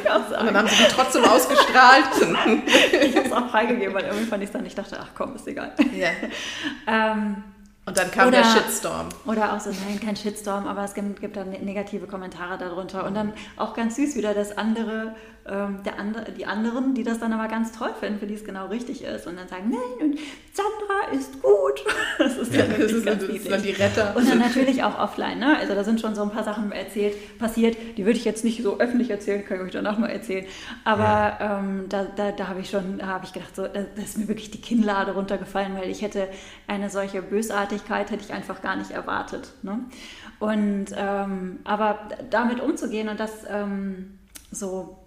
Ja. 0.05 0.16
und 0.16 0.46
dann 0.46 0.57
haben 0.57 0.68
sie 0.68 0.77
die 0.77 0.90
trotzdem 0.90 1.25
ausgestrahlt. 1.25 2.05
ich 2.92 3.16
habe 3.16 3.27
es 3.27 3.33
auch 3.33 3.48
freigegeben, 3.51 3.94
weil 3.94 4.05
irgendwie 4.05 4.25
fand 4.25 4.42
ich 4.42 4.48
es 4.48 4.53
dann, 4.53 4.66
ich 4.66 4.75
dachte, 4.75 4.98
ach 5.01 5.09
komm, 5.14 5.37
ist 5.37 5.46
egal. 5.46 5.72
Ja. 5.94 6.11
ähm, 6.87 7.44
und 7.85 7.98
dann 7.98 8.11
kam 8.12 8.29
oder, 8.29 8.42
der 8.42 8.44
Shitstorm. 8.44 9.09
Oder 9.27 9.53
auch 9.53 9.61
so, 9.61 9.70
nein, 9.70 9.98
kein 10.01 10.14
Shitstorm, 10.14 10.68
aber 10.68 10.85
es 10.85 10.94
gibt, 10.94 11.20
gibt 11.20 11.37
dann 11.37 11.51
negative 11.51 12.07
Kommentare 12.07 12.57
darunter. 12.57 13.05
Und 13.05 13.14
dann 13.14 13.33
auch 13.57 13.75
ganz 13.75 13.96
süß 13.96 14.14
wieder 14.14 14.35
das 14.35 14.57
andere 14.57 15.16
der 15.44 15.98
andere, 15.98 16.31
die 16.31 16.47
anderen, 16.47 16.95
die 16.95 17.03
das 17.03 17.18
dann 17.18 17.32
aber 17.32 17.49
ganz 17.49 17.72
toll 17.72 17.90
finden, 17.99 18.20
für 18.20 18.26
die 18.26 18.34
es 18.34 18.45
genau 18.45 18.66
richtig 18.66 19.03
ist 19.03 19.26
und 19.26 19.36
dann 19.36 19.49
sagen, 19.49 19.70
nein, 19.70 20.09
und 20.09 20.18
Sandra 20.53 21.12
ist 21.12 21.43
gut. 21.43 21.53
Das 22.18 22.36
ist 22.36 22.55
ja, 22.55 22.62
dann 22.62 22.80
das 22.80 22.93
ist, 22.93 23.05
ganz 23.05 23.26
das 23.26 23.34
ist 23.34 23.51
dann 23.51 23.62
die 23.62 23.70
Retter. 23.70 24.14
Und 24.14 24.28
dann 24.28 24.38
natürlich 24.38 24.84
auch 24.84 24.99
offline. 24.99 25.38
Ne? 25.38 25.57
Also 25.59 25.74
da 25.74 25.82
sind 25.82 26.01
schon 26.01 26.14
so 26.14 26.22
ein 26.22 26.30
paar 26.30 26.45
Sachen 26.45 26.70
erzählt, 26.70 27.38
passiert, 27.38 27.76
die 27.97 28.05
würde 28.05 28.18
ich 28.18 28.24
jetzt 28.24 28.45
nicht 28.45 28.62
so 28.62 28.78
öffentlich 28.78 29.11
erzählen, 29.11 29.45
kann 29.45 29.57
ich 29.57 29.64
euch 29.64 29.72
danach 29.72 29.99
mal 29.99 30.09
erzählen. 30.09 30.45
Aber 30.84 31.03
ja. 31.03 31.59
ähm, 31.59 31.86
da, 31.88 32.05
da, 32.05 32.30
da 32.30 32.49
habe 32.49 32.61
ich 32.61 32.70
schon, 32.70 32.99
da 32.99 33.07
habe 33.07 33.24
ich 33.24 33.32
gedacht, 33.32 33.57
so, 33.57 33.62
da, 33.62 33.82
da 33.82 34.03
ist 34.03 34.18
mir 34.18 34.28
wirklich 34.28 34.51
die 34.51 34.61
Kinnlade 34.61 35.12
runtergefallen, 35.12 35.74
weil 35.76 35.90
ich 35.90 36.03
hätte 36.03 36.28
eine 36.68 36.90
solche 36.90 37.22
Bösartigkeit 37.22 38.11
hätte 38.11 38.22
ich 38.24 38.32
einfach 38.32 38.62
gar 38.62 38.76
nicht 38.76 38.93
erwartet. 38.93 39.53
Ne? 39.62 39.80
Und 40.38 40.86
ähm, 40.97 41.61
aber 41.64 42.09
damit 42.30 42.61
umzugehen 42.61 43.09
und 43.09 43.18
das 43.18 43.45
ähm, 43.49 44.18
so 44.51 45.01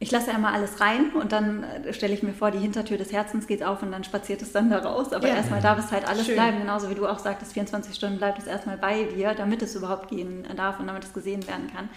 ich 0.00 0.10
lasse 0.12 0.30
immer 0.30 0.52
alles 0.52 0.80
rein 0.80 1.10
und 1.12 1.32
dann 1.32 1.64
äh, 1.64 1.92
stelle 1.92 2.14
ich 2.14 2.22
mir 2.22 2.32
vor, 2.32 2.50
die 2.52 2.58
Hintertür 2.58 2.98
des 2.98 3.12
Herzens 3.12 3.46
geht 3.48 3.64
auf 3.64 3.82
und 3.82 3.90
dann 3.90 4.04
spaziert 4.04 4.42
es 4.42 4.52
dann 4.52 4.70
da 4.70 4.78
raus. 4.78 5.12
Aber 5.12 5.26
Ja. 5.28 5.34
erstmal 5.34 5.60
darf 5.60 5.78
es 5.78 5.90
halt 5.90 6.06
alles 6.06 6.26
Schön. 6.26 6.34
bleiben, 6.36 6.58
genauso 6.60 6.88
wie 6.88 6.94
du 6.94 7.06
auch 7.06 7.18
sagtest, 7.18 7.52
24 7.54 7.94
Stunden 7.94 8.18
bleibt 8.18 8.38
es 8.38 8.46
erstmal 8.46 8.76
bei 8.76 9.04
dir, 9.04 9.34
damit 9.34 9.60
es 9.62 9.74
überhaupt 9.74 10.08
gehen 10.10 10.44
darf 10.56 10.78
und 10.78 10.86
damit 10.86 11.04
es 11.04 11.12
gesehen 11.12 11.46
werden 11.48 11.70
kann. 11.74 11.88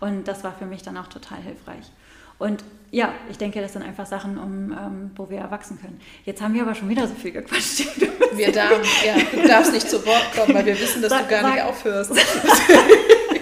Und 0.00 0.26
das 0.26 0.42
war 0.42 0.52
für 0.58 0.64
mich 0.64 0.82
dann 0.82 0.96
auch 0.96 1.08
total 1.08 1.38
hilfreich. 1.38 1.90
Und 2.38 2.64
ja, 2.90 3.12
ich 3.28 3.36
denke, 3.36 3.60
das 3.60 3.74
sind 3.74 3.82
einfach 3.82 4.06
Sachen, 4.06 4.38
um, 4.38 4.72
ähm, 4.72 5.10
wo 5.14 5.28
wir 5.28 5.36
erwachsen 5.40 5.78
können. 5.78 6.00
Jetzt 6.24 6.40
haben 6.40 6.54
wir 6.54 6.62
aber 6.62 6.74
schon 6.74 6.88
wieder 6.88 7.06
so 7.06 7.14
viel 7.14 7.32
gequatscht. 7.32 7.84
Wir 8.32 8.52
Damen, 8.52 8.80
ja, 9.04 9.14
du 9.32 9.46
darfst 9.48 9.72
nicht 9.72 9.90
zu 9.90 10.06
Wort 10.06 10.24
kommen, 10.36 10.54
weil 10.54 10.64
wir 10.64 10.78
wissen, 10.80 11.02
dass 11.02 11.10
Sag- 11.10 11.24
du 11.28 11.30
gar 11.34 11.42
nicht 11.50 11.58
sag- 11.58 11.68
aufhörst. 11.68 12.12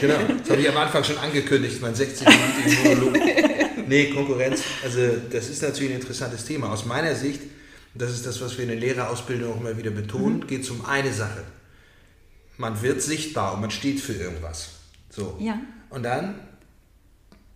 Genau, 0.00 0.18
das 0.38 0.50
habe 0.50 0.60
ich 0.60 0.68
am 0.68 0.76
Anfang 0.76 1.04
schon 1.04 1.18
angekündigt, 1.18 1.80
mein 1.80 1.94
60-minütigen 1.94 2.82
Monolog. 2.84 3.18
Nee, 3.88 4.10
Konkurrenz, 4.10 4.62
also 4.84 5.00
das 5.30 5.48
ist 5.48 5.62
natürlich 5.62 5.92
ein 5.92 6.00
interessantes 6.00 6.44
Thema. 6.44 6.70
Aus 6.72 6.84
meiner 6.84 7.14
Sicht, 7.14 7.40
das 7.94 8.12
ist 8.12 8.26
das, 8.26 8.40
was 8.40 8.56
wir 8.56 8.64
in 8.64 8.70
der 8.70 8.78
Lehrerausbildung 8.78 9.52
auch 9.52 9.60
immer 9.60 9.76
wieder 9.76 9.90
betonen, 9.90 10.46
geht 10.46 10.62
es 10.62 10.70
um 10.70 10.84
eine 10.84 11.12
Sache. 11.12 11.42
Man 12.58 12.80
wird 12.82 13.02
sichtbar 13.02 13.54
und 13.54 13.60
man 13.60 13.70
steht 13.70 14.00
für 14.00 14.12
irgendwas. 14.12 14.70
So. 15.10 15.36
Ja. 15.40 15.60
Und 15.90 16.04
dann 16.04 16.36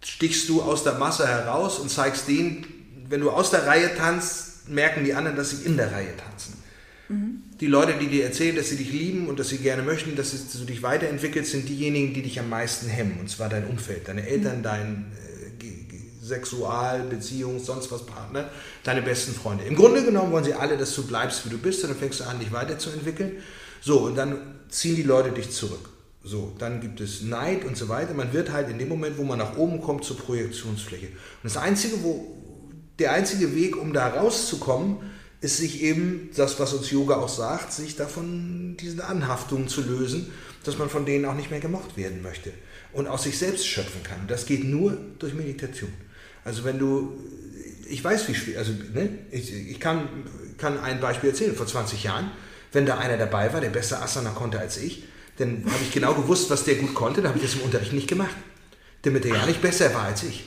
stichst 0.03 0.49
du 0.49 0.63
aus 0.63 0.85
der 0.85 0.95
Masse 0.95 1.27
heraus 1.27 1.79
und 1.79 1.91
zeigst 1.91 2.29
denen, 2.29 2.67
wenn 3.09 3.21
du 3.21 3.31
aus 3.31 3.51
der 3.51 3.67
Reihe 3.67 3.95
tanzt, 3.97 4.69
merken 4.69 5.05
die 5.05 5.15
anderen, 5.15 5.37
dass 5.37 5.51
sie 5.51 5.65
in 5.65 5.77
der 5.77 5.93
Reihe 5.93 6.17
tanzen. 6.17 6.63
Die 7.09 7.67
Leute, 7.67 7.95
die 8.01 8.09
dir 8.09 8.25
erzählen, 8.25 8.57
dass 8.57 8.69
sie 8.69 8.77
dich 8.77 8.93
lieben 8.93 9.29
und 9.29 9.39
dass 9.39 9.49
sie 9.51 9.59
gerne 9.59 9.83
möchten, 9.83 10.17
dass 10.17 10.33
du 10.53 10.65
dich 10.65 10.83
weiterentwickelst, 10.83 11.53
sind 11.53 11.69
diejenigen, 11.69 12.13
die 12.15 12.23
dich 12.23 12.41
am 12.41 12.49
meisten 12.49 12.89
hemmen. 12.89 13.19
Und 13.21 13.31
zwar 13.31 13.49
dein 13.49 13.67
Umfeld, 13.67 14.09
deine 14.09 14.27
Eltern, 14.27 14.63
dein 14.63 15.13
äh, 15.15 16.25
Sexual-, 16.27 17.05
Beziehungs-, 17.09 17.65
sonst 17.65 17.93
was 17.93 18.05
Partner, 18.05 18.51
deine 18.83 19.03
besten 19.03 19.33
Freunde. 19.33 19.65
Im 19.65 19.77
Grunde 19.77 20.05
genommen 20.05 20.33
wollen 20.33 20.45
sie 20.45 20.55
alle, 20.55 20.77
dass 20.77 20.95
du 20.95 21.07
bleibst, 21.07 21.47
wie 21.47 21.51
du 21.51 21.59
bist, 21.59 21.83
und 21.85 21.91
dann 21.91 21.99
fängst 21.99 22.21
du 22.21 22.25
an, 22.25 22.41
dich 22.41 22.53
weiterzuentwickeln. 22.53 23.33
So, 23.81 24.01
und 24.01 24.17
dann 24.17 24.39
ziehen 24.69 24.97
die 24.97 25.05
Leute 25.05 25.31
dich 25.31 25.51
zurück. 25.51 25.91
So, 26.25 26.55
dann 26.59 26.81
gibt 26.81 27.01
es 27.01 27.23
Neid 27.23 27.65
und 27.65 27.77
so 27.77 27.89
weiter. 27.89 28.13
Man 28.15 28.33
wird 28.33 28.51
halt 28.51 28.69
in 28.69 28.79
dem 28.79 28.89
Moment, 28.89 29.17
wo 29.17 29.23
man 29.23 29.39
nach 29.39 29.57
oben 29.57 29.81
kommt, 29.81 30.05
zur 30.05 30.19
Projektionsfläche. 30.19 31.07
Und 31.07 31.45
das 31.45 31.57
Einzige, 31.57 32.03
wo, 32.03 32.37
der 32.99 33.13
einzige 33.13 33.55
Weg, 33.55 33.77
um 33.77 33.93
da 33.93 34.09
rauszukommen, 34.09 34.97
ist 35.41 35.59
sich 35.59 35.83
eben, 35.83 36.31
das, 36.35 36.59
was 36.59 36.73
uns 36.73 36.91
Yoga 36.91 37.17
auch 37.17 37.29
sagt, 37.29 37.73
sich 37.73 37.97
davon, 37.97 38.77
diesen 38.79 39.01
Anhaftungen 39.01 39.69
zu 39.69 39.83
lösen, 39.83 40.31
dass 40.65 40.79
man 40.79 40.89
von 40.89 41.07
denen 41.07 41.25
auch 41.27 41.35
nicht 41.35 41.51
mehr 41.51 41.61
gemocht 41.61 41.97
werden 41.97 42.23
möchte 42.23 42.53
und 42.93 43.07
aus 43.07 43.25
sich 43.25 43.39
selbst 43.39 43.67
schöpfen 43.67 44.03
kann. 44.03 44.27
Das 44.27 44.47
geht 44.47 44.65
nur 44.65 44.97
durch 45.19 45.35
Meditation. 45.35 45.93
Also 46.45 46.65
wenn 46.65 46.79
du, 46.79 47.13
ich 47.89 48.03
weiß 48.03 48.29
wie 48.29 48.35
schwer, 48.35 48.59
also 48.59 48.73
ne, 48.73 49.11
ich, 49.31 49.53
ich 49.53 49.81
kann, 49.81 50.09
kann 50.59 50.79
ein 50.81 51.01
Beispiel 51.01 51.31
erzählen. 51.31 51.55
Vor 51.55 51.67
20 51.67 52.05
Jahren, 52.05 52.31
wenn 52.73 52.87
da 52.87 52.99
einer 52.99 53.19
dabei 53.19 53.53
war, 53.53 53.61
der 53.61 53.69
besser 53.69 54.03
Asana 54.03 54.31
konnte 54.31 54.59
als 54.59 54.79
ich, 54.79 55.05
dann 55.39 55.65
habe 55.67 55.83
ich 55.83 55.93
genau 55.93 56.15
gewusst, 56.15 56.49
was 56.51 56.65
der 56.65 56.77
gut 56.77 56.95
konnte, 56.95 57.21
dann 57.21 57.31
habe 57.31 57.39
ich 57.39 57.45
das 57.45 57.55
im 57.55 57.63
Unterricht 57.63 57.93
nicht 57.93 58.09
gemacht. 58.09 58.35
Damit 59.03 59.27
er 59.27 59.37
ja 59.37 59.47
nicht 59.47 59.61
besser 59.61 59.93
war 59.93 60.05
als 60.05 60.23
ich. 60.23 60.45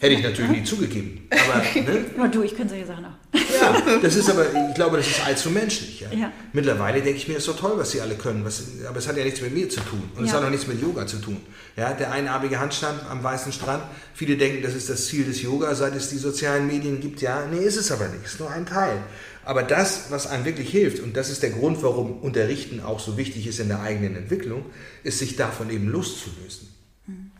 Hätte 0.00 0.14
ich 0.14 0.22
natürlich 0.22 0.50
nie 0.50 0.64
zugegeben. 0.64 1.28
Aber, 1.30 1.80
ne? 1.80 2.04
Aber 2.16 2.28
du, 2.28 2.42
ich 2.42 2.56
kann 2.56 2.68
solche 2.68 2.86
Sachen 2.86 3.04
auch. 3.04 3.14
Ja, 3.34 3.98
das 4.02 4.16
ist 4.16 4.30
aber, 4.30 4.44
ich 4.68 4.74
glaube, 4.74 4.96
das 4.98 5.06
ist 5.08 5.24
allzu 5.24 5.50
menschlich. 5.50 6.00
Ja? 6.00 6.12
Ja. 6.12 6.32
Mittlerweile 6.52 7.00
denke 7.02 7.18
ich 7.18 7.28
mir, 7.28 7.36
ist 7.38 7.48
doch 7.48 7.58
toll, 7.58 7.72
was 7.76 7.90
sie 7.90 8.00
alle 8.00 8.14
können. 8.14 8.44
Was, 8.44 8.62
aber 8.86 8.98
es 8.98 9.08
hat 9.08 9.16
ja 9.16 9.24
nichts 9.24 9.40
mit 9.40 9.52
mir 9.54 9.68
zu 9.68 9.80
tun. 9.80 10.02
Und 10.16 10.24
es 10.24 10.30
Ja. 10.30 10.36
hat 10.38 10.44
auch 10.44 10.50
nichts 10.50 10.66
mit 10.66 10.80
Yoga 10.80 11.06
zu 11.06 11.16
tun. 11.18 11.38
Ja, 11.76 11.92
der 11.92 12.12
einarmige 12.12 12.58
Handstand 12.60 13.00
am 13.10 13.22
weißen 13.22 13.52
Strand. 13.52 13.82
Viele 14.14 14.36
denken, 14.36 14.62
das 14.62 14.74
ist 14.74 14.88
das 14.90 15.06
Ziel 15.06 15.24
des 15.24 15.42
Yoga, 15.42 15.74
seit 15.74 15.94
es 15.96 16.08
die 16.10 16.18
sozialen 16.18 16.66
Medien 16.66 17.00
gibt. 17.00 17.20
Ja, 17.20 17.46
nee, 17.50 17.64
ist 17.64 17.76
es 17.76 17.90
aber 17.90 18.08
nicht. 18.08 18.24
Ist 18.24 18.40
nur 18.40 18.50
ein 18.50 18.66
Teil. 18.66 18.98
Aber 19.44 19.62
das, 19.62 20.10
was 20.10 20.26
einem 20.26 20.44
wirklich 20.44 20.68
hilft, 20.70 21.00
und 21.02 21.16
das 21.16 21.30
ist 21.30 21.42
der 21.42 21.50
Grund, 21.50 21.82
warum 21.82 22.20
Unterrichten 22.20 22.80
auch 22.80 23.00
so 23.00 23.16
wichtig 23.16 23.46
ist 23.46 23.60
in 23.60 23.68
der 23.68 23.80
eigenen 23.80 24.14
Entwicklung, 24.14 24.66
ist, 25.04 25.20
sich 25.20 25.36
davon 25.36 25.70
eben 25.70 25.88
loszulösen. 25.88 26.68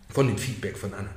Von 0.09 0.27
dem 0.27 0.39
Feedback 0.39 0.79
von 0.79 0.95
anderen. 0.95 1.17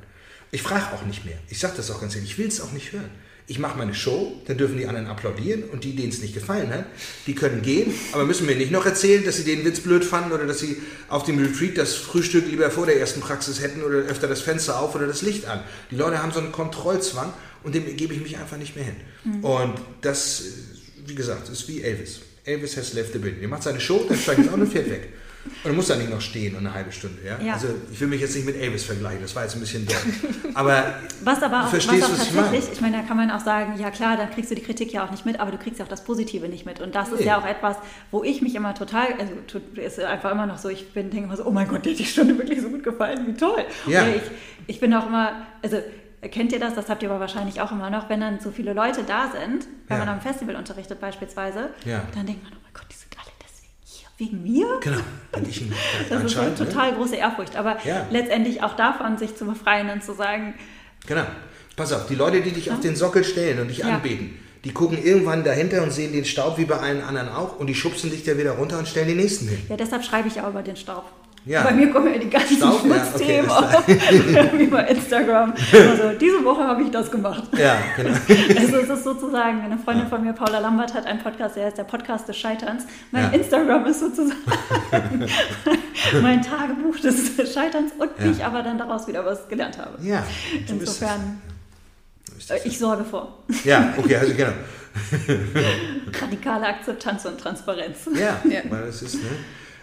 Ich 0.52 0.62
frage 0.62 0.94
auch 0.94 1.06
nicht 1.06 1.26
mehr. 1.26 1.38
Ich 1.50 1.60
sage 1.60 1.74
das 1.78 1.90
auch 1.92 2.02
ganz 2.02 2.16
ehrlich. 2.16 2.32
Ich 2.32 2.38
will 2.38 2.48
es 2.48 2.62
auch 2.62 2.72
nicht 2.72 2.92
hören. 2.92 3.10
Ich 3.48 3.60
mache 3.60 3.78
meine 3.78 3.94
Show, 3.94 4.42
dann 4.46 4.58
dürfen 4.58 4.78
die 4.78 4.86
anderen 4.86 5.08
applaudieren 5.08 5.64
und 5.64 5.84
die, 5.84 5.96
denen 5.96 6.10
es 6.10 6.22
nicht 6.22 6.34
gefallen 6.34 6.70
hat, 6.70 6.86
die 7.28 7.36
können 7.36 7.62
gehen, 7.62 7.94
aber 8.14 8.24
müssen 8.24 8.46
mir 8.46 8.56
nicht 8.56 8.72
noch 8.72 8.86
erzählen, 8.86 9.26
dass 9.26 9.38
sie 9.38 9.44
den 9.44 9.66
Witz 9.66 9.82
blöd 9.82 10.06
fanden 10.06 10.32
oder 10.32 10.46
dass 10.46 10.60
sie 10.60 10.78
auf 11.10 11.24
dem 11.24 11.38
Retreat 11.38 11.78
das 11.78 11.96
Frühstück 11.96 12.48
lieber 12.48 12.72
vor 12.72 12.86
der 12.86 13.00
ersten 13.00 13.20
Praxis 13.20 13.60
hätten 13.60 13.84
oder 13.84 13.98
öfter 13.98 14.28
das 14.28 14.42
Fenster 14.42 14.80
auf 14.80 14.96
oder 14.96 15.08
das 15.08 15.22
Licht 15.22 15.48
an. 15.48 15.62
Die 15.90 15.96
Leute 15.96 16.22
haben 16.22 16.32
so 16.32 16.40
einen 16.40 16.54
Kontrollzwang 16.54 17.34
und 17.64 17.76
dem 17.76 17.98
gebe 17.98 18.14
ich 18.14 18.22
mich 18.22 18.38
einfach 18.38 18.58
nicht 18.58 18.76
mehr 18.76 18.86
hin. 18.86 18.96
Und 19.42 19.74
das, 20.02 20.44
wie 21.06 21.16
gesagt, 21.16 21.50
ist 21.50 21.68
wie 21.68 21.82
Elvis. 21.82 22.22
Elvis 22.46 22.78
has 22.78 22.94
left 22.94 23.12
the 23.14 23.20
building. 23.20 23.42
Er 23.42 23.50
macht 23.50 23.64
seine 23.64 23.82
Show, 23.82 24.06
dann 24.08 24.18
steigt 24.18 24.46
er 24.46 24.54
auf 24.54 24.60
und 24.60 24.72
fährt 24.72 24.90
weg. 24.90 25.10
Und 25.64 25.72
er 25.72 25.74
muss 25.74 25.88
da 25.88 25.96
nicht 25.96 26.10
noch 26.10 26.22
stehen 26.22 26.56
und 26.56 26.66
eine 26.66 26.74
halbe 26.74 26.92
Stunde. 26.92 27.18
Ja? 27.26 27.40
Ja. 27.40 27.54
Also 27.54 27.68
ich 27.92 28.00
will 28.00 28.08
mich 28.08 28.22
jetzt 28.22 28.36
nicht 28.36 28.46
mit 28.46 28.56
Elvis 28.56 28.84
vergleichen, 28.86 29.22
das 29.22 29.36
war 29.36 29.44
jetzt 29.44 29.56
ein 29.56 29.60
bisschen 29.60 29.86
doll. 29.86 29.96
Aber 30.56 30.96
Was 31.24 31.42
aber 31.44 31.60
auch, 31.60 31.64
was 31.64 31.70
verstehst 31.72 32.04
auch 32.04 32.08
du, 32.10 32.14
was 32.14 32.28
ich 32.28 32.34
tatsächlich, 32.36 32.62
meine? 32.62 32.74
ich 32.74 32.82
meine, 32.82 32.98
da 32.98 33.04
kann 33.04 33.18
man 33.18 33.32
auch 33.32 33.40
sagen, 33.40 33.80
ja 33.80 33.90
klar, 33.92 34.18
dann 34.18 34.30
kriegst 34.32 34.52
du 34.52 34.56
die 34.56 34.62
Kritik 34.62 34.92
ja 34.94 35.06
auch 35.06 35.12
nicht 35.12 35.26
mit, 35.26 35.40
aber 35.40 35.52
du 35.52 35.58
kriegst 35.58 35.80
ja 35.80 35.86
auch 35.86 35.90
das 35.90 36.04
Positive 36.04 36.48
nicht 36.50 36.66
mit. 36.66 36.80
Und 36.82 36.94
das 36.96 37.10
ist 37.12 37.20
Nee. 37.22 37.28
ja 37.28 37.40
auch 37.40 37.46
etwas, 37.46 37.78
wo 38.12 38.24
ich 38.24 38.42
mich 38.42 38.56
immer 38.56 38.74
total, 38.76 39.08
also 39.20 39.34
ist 39.80 40.00
einfach 40.00 40.32
immer 40.32 40.46
noch 40.46 40.58
so, 40.58 40.70
ich 40.70 40.92
bin 40.94 41.10
denke 41.10 41.26
immer 41.28 41.38
so, 41.38 41.46
oh 41.46 41.52
mein 41.52 41.68
Gott, 41.68 41.86
dir 41.86 41.92
hat 41.92 42.00
die 42.00 42.06
Stunde 42.06 42.38
wirklich 42.38 42.62
so 42.62 42.70
gut 42.70 42.84
gefallen, 42.84 43.26
wie 43.28 43.34
toll. 43.34 43.64
Ja. 43.88 44.02
Oder 44.04 44.16
ich, 44.16 44.22
ich 44.68 44.80
bin 44.80 44.94
auch 44.94 45.08
immer, 45.08 45.46
also 45.64 45.78
kennt 46.32 46.52
ihr 46.52 46.60
das, 46.60 46.76
das 46.76 46.88
habt 46.90 47.02
ihr 47.02 47.10
aber 47.10 47.20
wahrscheinlich 47.20 47.62
auch 47.62 47.72
immer 47.72 47.90
noch, 47.90 48.10
wenn 48.10 48.20
dann 48.22 48.40
so 48.40 48.52
viele 48.52 48.74
Leute 48.74 49.04
da 49.04 49.32
sind, 49.32 49.68
wenn 49.88 49.98
Ja. 49.98 50.06
man 50.06 50.10
am 50.16 50.22
Festival 50.22 50.56
unterrichtet 50.56 51.00
beispielsweise, 51.02 51.70
Ja. 51.86 52.04
dann 52.14 52.26
denkt 52.28 52.44
man, 52.44 52.54
oh 52.54 52.60
mein 52.64 52.74
Gott, 52.74 52.86
die 52.92 52.96
sind 52.96 53.16
alle 53.18 53.32
deswegen 53.42 53.74
hier, 53.86 54.08
wegen 54.22 54.44
mir? 54.44 54.68
genau, 54.82 55.00
bin 55.34 55.50
ich 55.50 55.62
ein, 55.62 55.74
Das 56.10 56.24
ist 56.24 56.38
eine 56.38 56.50
ne? 56.50 56.56
total 56.56 56.94
große 56.94 57.16
Ehrfurcht. 57.16 57.56
Aber 57.56 57.78
Ja. 57.84 58.06
letztendlich 58.12 58.62
auch 58.64 58.76
davon, 58.76 59.18
sich 59.18 59.36
zu 59.36 59.46
befreien 59.46 59.90
und 59.90 60.04
zu 60.04 60.14
sagen, 60.14 60.54
Genau. 61.08 61.24
Pass 61.76 61.92
auf, 61.94 62.06
die 62.08 62.16
Leute, 62.16 62.42
die 62.42 62.52
dich 62.52 62.72
auf 62.72 62.80
den 62.80 62.96
Sockel 62.96 63.24
stellen 63.24 63.60
und 63.60 63.70
dich 63.70 63.80
Ja. 63.80 63.88
anbeten, 63.96 64.38
die 64.64 64.72
gucken 64.72 65.04
irgendwann 65.04 65.44
dahinter 65.44 65.82
und 65.82 65.92
sehen 65.92 66.12
den 66.14 66.26
Staub 66.26 66.60
wie 66.60 66.66
bei 66.66 66.78
allen 66.78 67.02
anderen 67.02 67.30
auch 67.30 67.58
und 67.60 67.66
die 67.68 67.74
schubsen 67.74 68.12
dich 68.12 68.24
da 68.24 68.38
wieder 68.38 68.52
runter 68.52 68.78
und 68.78 68.88
stellen 68.88 69.08
den 69.08 69.18
nächsten 69.18 69.48
hin. 69.48 69.58
Ja, 69.68 69.78
deshalb 69.78 70.04
schreibe 70.04 70.28
ich 70.28 70.40
auch 70.42 70.50
über 70.50 70.62
den 70.62 70.76
Staub. 70.76 71.06
Ja. 71.44 71.64
Bei 71.64 71.72
mir 71.72 71.90
kommen 71.90 72.14
ja 72.14 72.20
die 72.20 72.30
ganzen 72.30 72.58
Schmutzthemen 72.58 73.50
okay, 73.50 73.50
auf, 73.50 73.88
wie 74.60 74.68
bei 74.68 74.84
Instagram. 74.86 75.54
Also, 75.74 76.12
diese 76.20 76.46
Woche 76.46 76.64
habe 76.64 76.84
ich 76.84 76.92
das 76.92 77.10
gemacht. 77.10 77.44
Ja, 77.58 77.78
genau. 77.96 78.16
Also 78.60 78.78
es 78.78 78.90
ist 78.90 79.04
sozusagen, 79.04 79.62
eine 79.62 79.80
Freundin 79.80 80.06
von 80.08 80.24
mir, 80.24 80.34
Paula 80.34 80.60
Lambert, 80.60 80.94
hat 80.94 81.08
einen 81.08 81.18
Podcast, 81.20 81.56
der 81.56 81.66
heißt 81.66 81.80
der 81.80 81.86
Podcast 81.86 82.28
des 82.28 82.38
Scheiterns. 82.38 82.84
Mein 83.12 83.24
Ja. 83.24 83.30
Instagram 83.40 83.86
ist 83.88 84.02
sozusagen 84.02 84.38
mein 86.22 86.44
Tagebuch 86.44 87.00
des 87.00 87.32
Scheiterns 87.52 87.92
und 87.98 88.10
Ja. 88.20 88.26
wie 88.26 88.30
ich 88.30 88.46
aber 88.46 88.62
dann 88.62 88.78
daraus 88.78 89.08
wieder 89.08 89.26
was 89.26 89.48
gelernt 89.50 89.80
habe. 89.80 89.98
Ja, 90.04 90.24
es. 90.64 90.70
Insofern, 90.72 91.42
äh, 92.50 92.54
es. 92.58 92.66
ich 92.66 92.78
sorge 92.78 93.04
vor. 93.04 93.40
Ja, 93.64 93.96
okay, 93.98 94.16
also 94.18 94.34
genau. 94.36 94.52
Radikale 96.22 96.68
Akzeptanz 96.68 97.26
und 97.26 97.40
Transparenz. 97.40 97.98
Ja, 98.14 98.40
Ja. 98.48 98.60
weil 98.70 98.86
das 98.86 99.02
ist, 99.02 99.16
ne? 99.16 99.30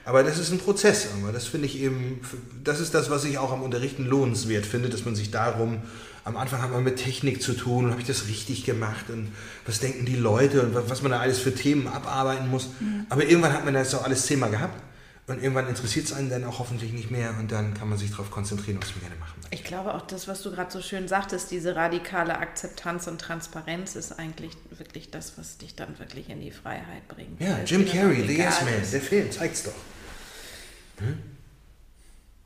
Aber 0.09 0.22
das 0.22 0.38
ist 0.38 0.50
ein 0.50 0.59
Prozess, 0.59 1.09
aber 1.20 1.32
das 1.32 1.46
finde 1.46 1.66
ich 1.66 1.78
eben, 1.78 2.22
das 2.64 2.80
ist 2.80 2.94
das, 2.94 3.11
was 3.11 3.24
ich 3.24 3.36
auch 3.36 3.52
am 3.52 3.62
Unterrichten 3.62 4.06
lohnenswert 4.06 4.64
finde, 4.64 4.88
dass 4.88 5.04
man 5.04 5.14
sich 5.14 5.30
darum, 5.30 5.82
am 6.24 6.38
Anfang 6.38 6.62
hat 6.62 6.72
man 6.72 6.82
mit 6.82 6.96
Technik 6.96 7.42
zu 7.42 7.52
tun, 7.52 7.84
und 7.84 7.90
habe 7.90 8.00
ich 8.00 8.06
das 8.06 8.26
richtig 8.26 8.64
gemacht 8.64 9.11
und 9.11 9.30
was 9.66 9.80
denken 9.80 10.06
die 10.06 10.16
Leute 10.16 10.62
und 10.62 10.74
was 10.88 11.02
man 11.02 11.12
da 11.12 11.20
alles 11.20 11.40
für 11.40 11.54
Themen 11.54 11.86
abarbeiten 11.88 12.48
muss. 12.48 12.70
Aber 13.11 13.24
irgendwann 13.24 13.52
hat 13.52 13.66
man 13.66 13.74
das 13.74 13.94
auch 13.94 14.02
alles 14.02 14.24
Thema 14.24 14.48
gehabt 14.48 14.80
und 15.26 15.42
irgendwann 15.42 15.68
interessiert 15.68 16.06
es 16.06 16.14
einen 16.14 16.30
dann 16.30 16.42
auch 16.44 16.59
hoffentlich 16.59 16.94
nicht 16.94 17.11
mehr 17.11 17.34
und 17.38 17.52
dann 17.52 17.74
kann 17.74 17.90
man 17.90 17.98
sich 17.98 18.11
darauf 18.11 18.30
konzentrieren, 18.30 18.78
was 18.80 18.92
man 18.92 19.00
gerne 19.00 19.16
machen 19.16 19.34
möchte. 19.42 19.54
Ich 19.54 19.64
glaube 19.64 19.92
auch 19.92 20.06
das, 20.06 20.26
was 20.26 20.40
du 20.40 20.50
gerade 20.50 20.72
so 20.72 20.80
schön 20.80 21.06
sagtest, 21.06 21.50
diese 21.50 21.76
radikale 21.76 22.38
Akzeptanz 22.38 23.09
und 23.09 23.20
Transparenz 23.20 23.94
ist 23.94 24.18
eigentlich 24.18 24.52
wirklich 24.70 25.11
das, 25.11 25.36
was 25.36 25.59
dich 25.59 25.74
dann 25.74 25.98
wirklich 25.98 26.30
in 26.30 26.40
die 26.40 26.50
Freiheit 26.50 27.06
bringt. 27.09 27.38
Ja, 27.42 27.59
Jim 27.66 27.86
Carrey, 27.86 28.26
The 28.26 28.38
Yes 28.38 28.62
Man, 28.62 28.90
der 28.90 29.02
Film, 29.02 29.30
zeigt's 29.30 29.64
doch. 29.64 29.74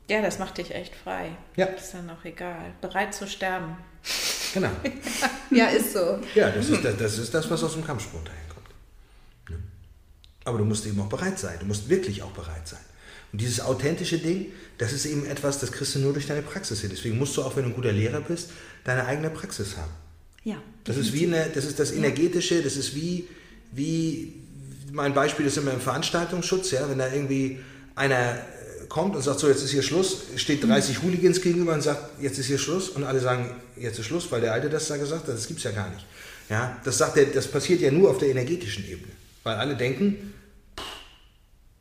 Ja, 0.09 0.21
das 0.21 0.39
macht 0.39 0.57
dich 0.57 0.73
echt 0.73 0.93
frei. 0.95 1.35
Ja. 1.55 1.65
Ist 1.65 1.93
dann 1.93 2.09
auch 2.09 2.23
egal. 2.25 2.73
Bereit 2.81 3.13
zu 3.13 3.27
sterben. 3.27 3.77
Genau. 4.53 4.69
Ja, 5.49 5.67
ist 5.67 5.93
so. 5.93 6.19
Ja, 6.33 6.49
das 6.49 6.67
ist 6.69 6.83
das, 6.83 6.97
das 6.97 7.17
ist 7.19 7.31
das, 7.31 7.47
was 7.49 7.63
aus 7.63 7.73
dem 7.73 7.85
Kampfsport 7.85 8.27
daherkommt. 8.27 8.67
Ne? 9.49 9.57
Aber 10.45 10.57
du 10.57 10.65
musst 10.65 10.83
eben 10.87 10.99
auch 10.99 11.09
bereit 11.09 11.37
sein. 11.37 11.57
Du 11.59 11.67
musst 11.67 11.89
wirklich 11.89 12.23
auch 12.23 12.31
bereit 12.31 12.67
sein. 12.67 12.79
Und 13.31 13.39
dieses 13.39 13.61
authentische 13.61 14.17
Ding, 14.17 14.47
das 14.79 14.93
ist 14.93 15.05
eben 15.05 15.27
etwas, 15.27 15.59
das 15.59 15.71
kriegst 15.71 15.93
du 15.93 15.99
nur 15.99 16.13
durch 16.13 16.25
deine 16.25 16.41
Praxis 16.41 16.81
hin. 16.81 16.89
Deswegen 16.91 17.19
musst 17.19 17.37
du 17.37 17.43
auch, 17.43 17.55
wenn 17.55 17.65
du 17.65 17.69
ein 17.69 17.75
guter 17.75 17.91
Lehrer 17.91 18.21
bist, 18.21 18.49
deine 18.83 19.05
eigene 19.05 19.29
Praxis 19.29 19.77
haben. 19.77 19.91
Ja. 20.43 20.61
Das 20.83 20.97
ist 20.97 21.13
wie 21.13 21.27
eine, 21.27 21.49
das 21.53 21.65
ist 21.65 21.79
das 21.79 21.91
Energetische, 21.91 22.61
das 22.61 22.75
ist 22.75 22.95
wie, 22.95 23.27
wie, 23.71 24.33
mein 24.91 25.13
Beispiel 25.13 25.45
ist 25.45 25.57
immer 25.57 25.71
im 25.71 25.81
Veranstaltungsschutz, 25.81 26.71
ja, 26.71 26.89
wenn 26.89 26.97
da 26.97 27.11
irgendwie 27.11 27.59
einer 27.95 28.35
äh, 28.35 28.85
kommt 28.89 29.15
und 29.15 29.21
sagt, 29.21 29.39
so, 29.39 29.47
jetzt 29.47 29.63
ist 29.63 29.71
hier 29.71 29.83
Schluss, 29.83 30.23
steht 30.35 30.63
30 30.63 31.01
Hooligans 31.01 31.41
gegenüber 31.41 31.73
und 31.73 31.81
sagt, 31.81 32.21
jetzt 32.21 32.37
ist 32.39 32.47
hier 32.47 32.57
Schluss 32.57 32.89
und 32.89 33.03
alle 33.03 33.19
sagen, 33.19 33.49
jetzt 33.77 33.99
ist 33.99 34.05
Schluss, 34.05 34.31
weil 34.31 34.41
der 34.41 34.53
Alte 34.53 34.69
das 34.69 34.87
da 34.87 34.97
gesagt 34.97 35.27
hat, 35.27 35.33
das 35.35 35.47
gibt's 35.47 35.63
ja 35.63 35.71
gar 35.71 35.89
nicht. 35.89 36.05
Ja, 36.49 36.77
das, 36.83 36.97
sagt 36.97 37.17
er, 37.17 37.25
das 37.25 37.47
passiert 37.47 37.81
ja 37.81 37.91
nur 37.91 38.09
auf 38.09 38.17
der 38.17 38.29
energetischen 38.29 38.85
Ebene, 38.85 39.11
weil 39.43 39.55
alle 39.55 39.75
denken, 39.75 40.33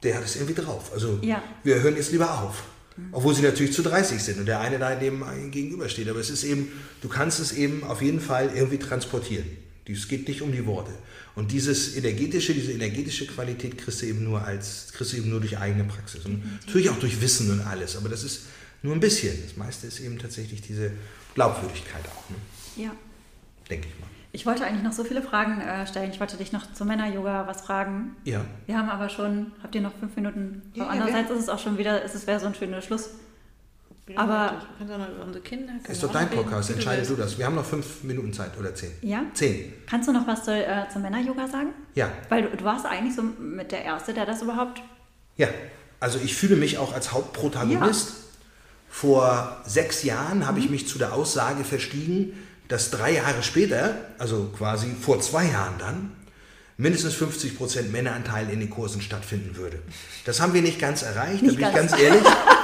der 0.02 0.16
hat 0.16 0.24
es 0.24 0.36
irgendwie 0.36 0.54
drauf. 0.54 0.90
Also 0.92 1.18
Ja. 1.22 1.42
wir 1.64 1.80
hören 1.82 1.96
jetzt 1.96 2.12
lieber 2.12 2.42
auf. 2.42 2.62
Obwohl 3.10 3.34
sie 3.34 3.42
natürlich 3.42 3.72
zu 3.72 3.82
30 3.82 4.22
sind 4.22 4.38
und 4.38 4.46
der 4.46 4.60
eine 4.60 4.78
da 4.78 4.94
dem 4.94 5.24
gegenübersteht. 5.50 6.08
Aber 6.10 6.20
es 6.20 6.28
ist 6.28 6.44
eben, 6.44 6.70
du 7.00 7.08
kannst 7.08 7.40
es 7.40 7.52
eben 7.52 7.84
auf 7.84 8.02
jeden 8.02 8.20
Fall 8.20 8.50
irgendwie 8.54 8.78
transportieren. 8.78 9.46
Es 9.88 10.08
geht 10.08 10.28
nicht 10.28 10.42
um 10.42 10.52
die 10.52 10.66
Worte. 10.66 10.92
Und 11.34 11.50
dieses 11.50 11.96
energetische, 11.96 12.52
diese 12.52 12.72
energetische 12.72 13.26
Qualität 13.26 13.78
kriegst 13.78 14.02
du 14.02 14.06
eben 14.06 14.24
nur 14.24 14.42
als, 14.42 14.92
kriegst 14.92 15.12
du 15.12 15.16
eben 15.16 15.30
nur 15.30 15.40
durch 15.40 15.58
eigene 15.58 15.84
Praxis. 15.84 16.24
Und 16.26 16.42
natürlich 16.60 16.90
auch 16.90 16.98
durch 16.98 17.20
Wissen 17.20 17.50
und 17.50 17.60
alles. 17.60 17.96
Aber 17.96 18.08
das 18.08 18.22
ist 18.22 18.42
nur 18.82 18.94
ein 18.94 19.00
bisschen. 19.00 19.36
Das 19.42 19.56
meiste 19.56 19.86
ist 19.86 20.00
eben 20.00 20.18
tatsächlich 20.18 20.60
diese 20.60 20.92
Glaubwürdigkeit 21.34 22.04
auch, 22.06 22.30
ne? 22.30 22.36
Ja. 22.76 22.90
denke 23.70 23.88
ich 23.88 24.00
mal. 24.00 24.08
Ich 24.34 24.46
wollte 24.46 24.64
eigentlich 24.64 24.82
noch 24.82 24.92
so 24.92 25.04
viele 25.04 25.22
Fragen 25.22 25.60
äh, 25.60 25.86
stellen. 25.86 26.10
Ich 26.10 26.18
wollte 26.18 26.38
dich 26.38 26.52
noch 26.52 26.72
zum 26.72 26.88
Männer-Yoga 26.88 27.46
was 27.46 27.60
fragen. 27.60 28.16
Ja. 28.24 28.44
Wir 28.66 28.78
haben 28.78 28.88
aber 28.88 29.10
schon, 29.10 29.52
habt 29.62 29.74
ihr 29.74 29.82
noch 29.82 29.94
fünf 29.98 30.16
Minuten? 30.16 30.62
Ja, 30.74 30.84
ja, 30.84 30.90
Andererseits 30.90 31.30
ist 31.30 31.38
es 31.38 31.48
auch 31.50 31.58
schon 31.58 31.76
wieder, 31.76 32.02
es 32.02 32.26
wäre 32.26 32.40
so 32.40 32.46
ein 32.46 32.54
schöner 32.54 32.80
Schluss. 32.80 33.10
Aber- 34.16 34.61
kannst 34.78 34.92
auch 34.92 34.98
noch 34.98 35.09
über 35.09 35.24
unsere 35.24 35.42
Kinder. 35.44 35.66
können 35.72 35.84
Ist 35.88 36.03
wir 36.03 36.09
doch 36.09 36.12
dein 36.12 36.28
Podcast, 36.30 36.70
entscheide 36.70 37.07
du 37.07 37.14
das. 37.14 37.38
Wir 37.38 37.46
haben 37.46 37.55
noch 37.55 37.64
fünf 37.64 38.03
Minuten 38.03 38.32
Zeit 38.32 38.59
oder 38.59 38.74
zehn. 38.74 38.90
Ja? 39.00 39.22
Zehn. 39.32 39.72
Kannst 39.88 40.09
du 40.09 40.12
noch 40.12 40.26
was 40.26 40.44
zu, 40.44 40.50
äh, 40.53 40.84
zum 40.92 41.03
Männer-Yoga 41.03 41.46
sagen? 41.48 41.68
Ja. 41.94 42.11
Weil 42.28 42.42
du, 42.42 42.57
du 42.57 42.64
warst 42.64 42.84
eigentlich 42.84 43.14
so 43.14 43.22
mit 43.22 43.70
der 43.72 43.84
Erste, 43.84 44.12
der 44.12 44.26
das 44.26 44.42
überhaupt. 44.42 44.82
Ja, 45.36 45.48
also 46.00 46.18
ich 46.22 46.34
fühle 46.34 46.57
mich 46.57 46.78
auch 46.78 46.92
als 46.92 47.12
Hauptprotagonist. 47.12 48.14
Vor 48.90 49.62
sechs 49.64 50.03
Jahren 50.03 50.46
habe 50.46 50.59
ich 50.59 50.68
mich 50.68 50.86
zu 50.86 50.98
der 50.98 51.14
Aussage 51.14 51.64
verstiegen, 51.64 52.32
dass 52.68 52.90
drei 52.90 53.12
Jahre 53.12 53.42
später, 53.42 53.94
also 54.18 54.50
quasi 54.57 54.88
vor 55.00 55.20
zwei 55.20 55.46
Jahren 55.46 55.74
dann, 55.78 56.12
mindestens 56.76 57.14
50% 57.14 57.90
Männeranteil 57.90 58.50
in 58.50 58.61
den 58.61 58.68
Kursen 58.68 59.00
stattfinden 59.00 59.57
würde. 59.57 59.78
Das 60.24 60.40
haben 60.40 60.53
wir 60.55 60.61
nicht 60.62 60.78
ganz 60.78 61.03
erreicht, 61.03 61.42
Nicht 61.42 61.55
da 61.55 61.59
bin 61.61 61.68
ich 61.68 61.74
ganz. 61.74 61.90
ganz 61.92 62.03
ehrlich. 62.03 62.22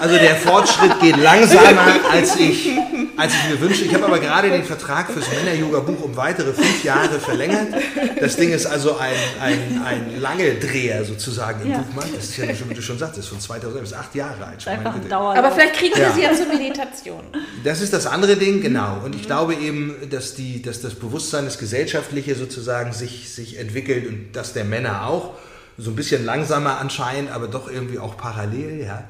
Also 0.00 0.16
der 0.16 0.36
Fortschritt 0.36 1.00
geht 1.00 1.16
langsamer, 1.16 1.86
als 2.10 2.36
ich, 2.36 2.70
als 3.16 3.32
ich 3.34 3.50
mir 3.50 3.60
wünsche. 3.60 3.84
Ich 3.84 3.94
habe 3.94 4.04
aber 4.06 4.18
gerade 4.18 4.50
den 4.50 4.64
Vertrag 4.64 5.10
fürs 5.10 5.26
Männer-Yoga-Buch 5.30 6.02
um 6.04 6.16
weitere 6.16 6.52
fünf 6.52 6.84
Jahre 6.84 7.18
verlängert. 7.18 7.68
Das 8.20 8.36
Ding 8.36 8.50
ist 8.50 8.66
also 8.66 8.96
ein, 8.98 9.14
ein, 9.40 9.82
ein 9.84 10.20
lange 10.20 10.54
Dreher 10.56 11.04
sozusagen 11.04 11.62
im 11.62 11.70
Ja. 11.72 11.78
Buchmarkt. 11.78 12.16
Das 12.16 12.24
ist 12.24 12.36
ja, 12.36 12.54
schon, 12.54 12.68
wie 12.70 12.74
du 12.74 12.82
schon 12.82 12.98
sagtest, 12.98 13.28
von 13.28 13.40
2000 13.40 13.80
bis 13.82 13.92
acht 13.92 14.14
Jahre 14.14 14.46
alt. 14.46 14.62
schon, 14.62 14.72
Einfach 14.72 14.94
ein. 14.94 15.12
Aber 15.12 15.50
vielleicht 15.52 15.74
kriegen 15.74 15.94
wir 15.96 16.02
Ja. 16.02 16.12
sie 16.12 16.22
ja 16.22 16.32
zur 16.34 16.46
Meditation. 16.46 17.22
Das 17.64 17.80
ist 17.80 17.92
das 17.92 18.06
andere 18.06 18.36
Ding, 18.36 18.60
genau. 18.60 19.00
Und 19.04 19.14
ich 19.14 19.22
glaube 19.26 19.54
eben, 19.54 19.94
dass, 20.10 20.34
die, 20.34 20.62
dass 20.62 20.80
das 20.82 20.94
Bewusstsein, 20.94 21.44
das 21.46 21.58
Gesellschaftliche 21.58 22.34
sozusagen 22.34 22.92
sich, 22.92 23.32
sich 23.32 23.58
entwickelt 23.58 24.06
und 24.08 24.28
das 24.34 24.52
der 24.52 24.64
Männer 24.64 25.06
auch. 25.06 25.34
So 25.78 25.90
ein 25.90 25.96
bisschen 25.96 26.24
langsamer 26.24 26.78
anscheinend, 26.80 27.30
aber 27.30 27.48
doch 27.48 27.70
irgendwie 27.70 27.98
auch 27.98 28.16
parallel, 28.16 28.80
ja. 28.86 29.04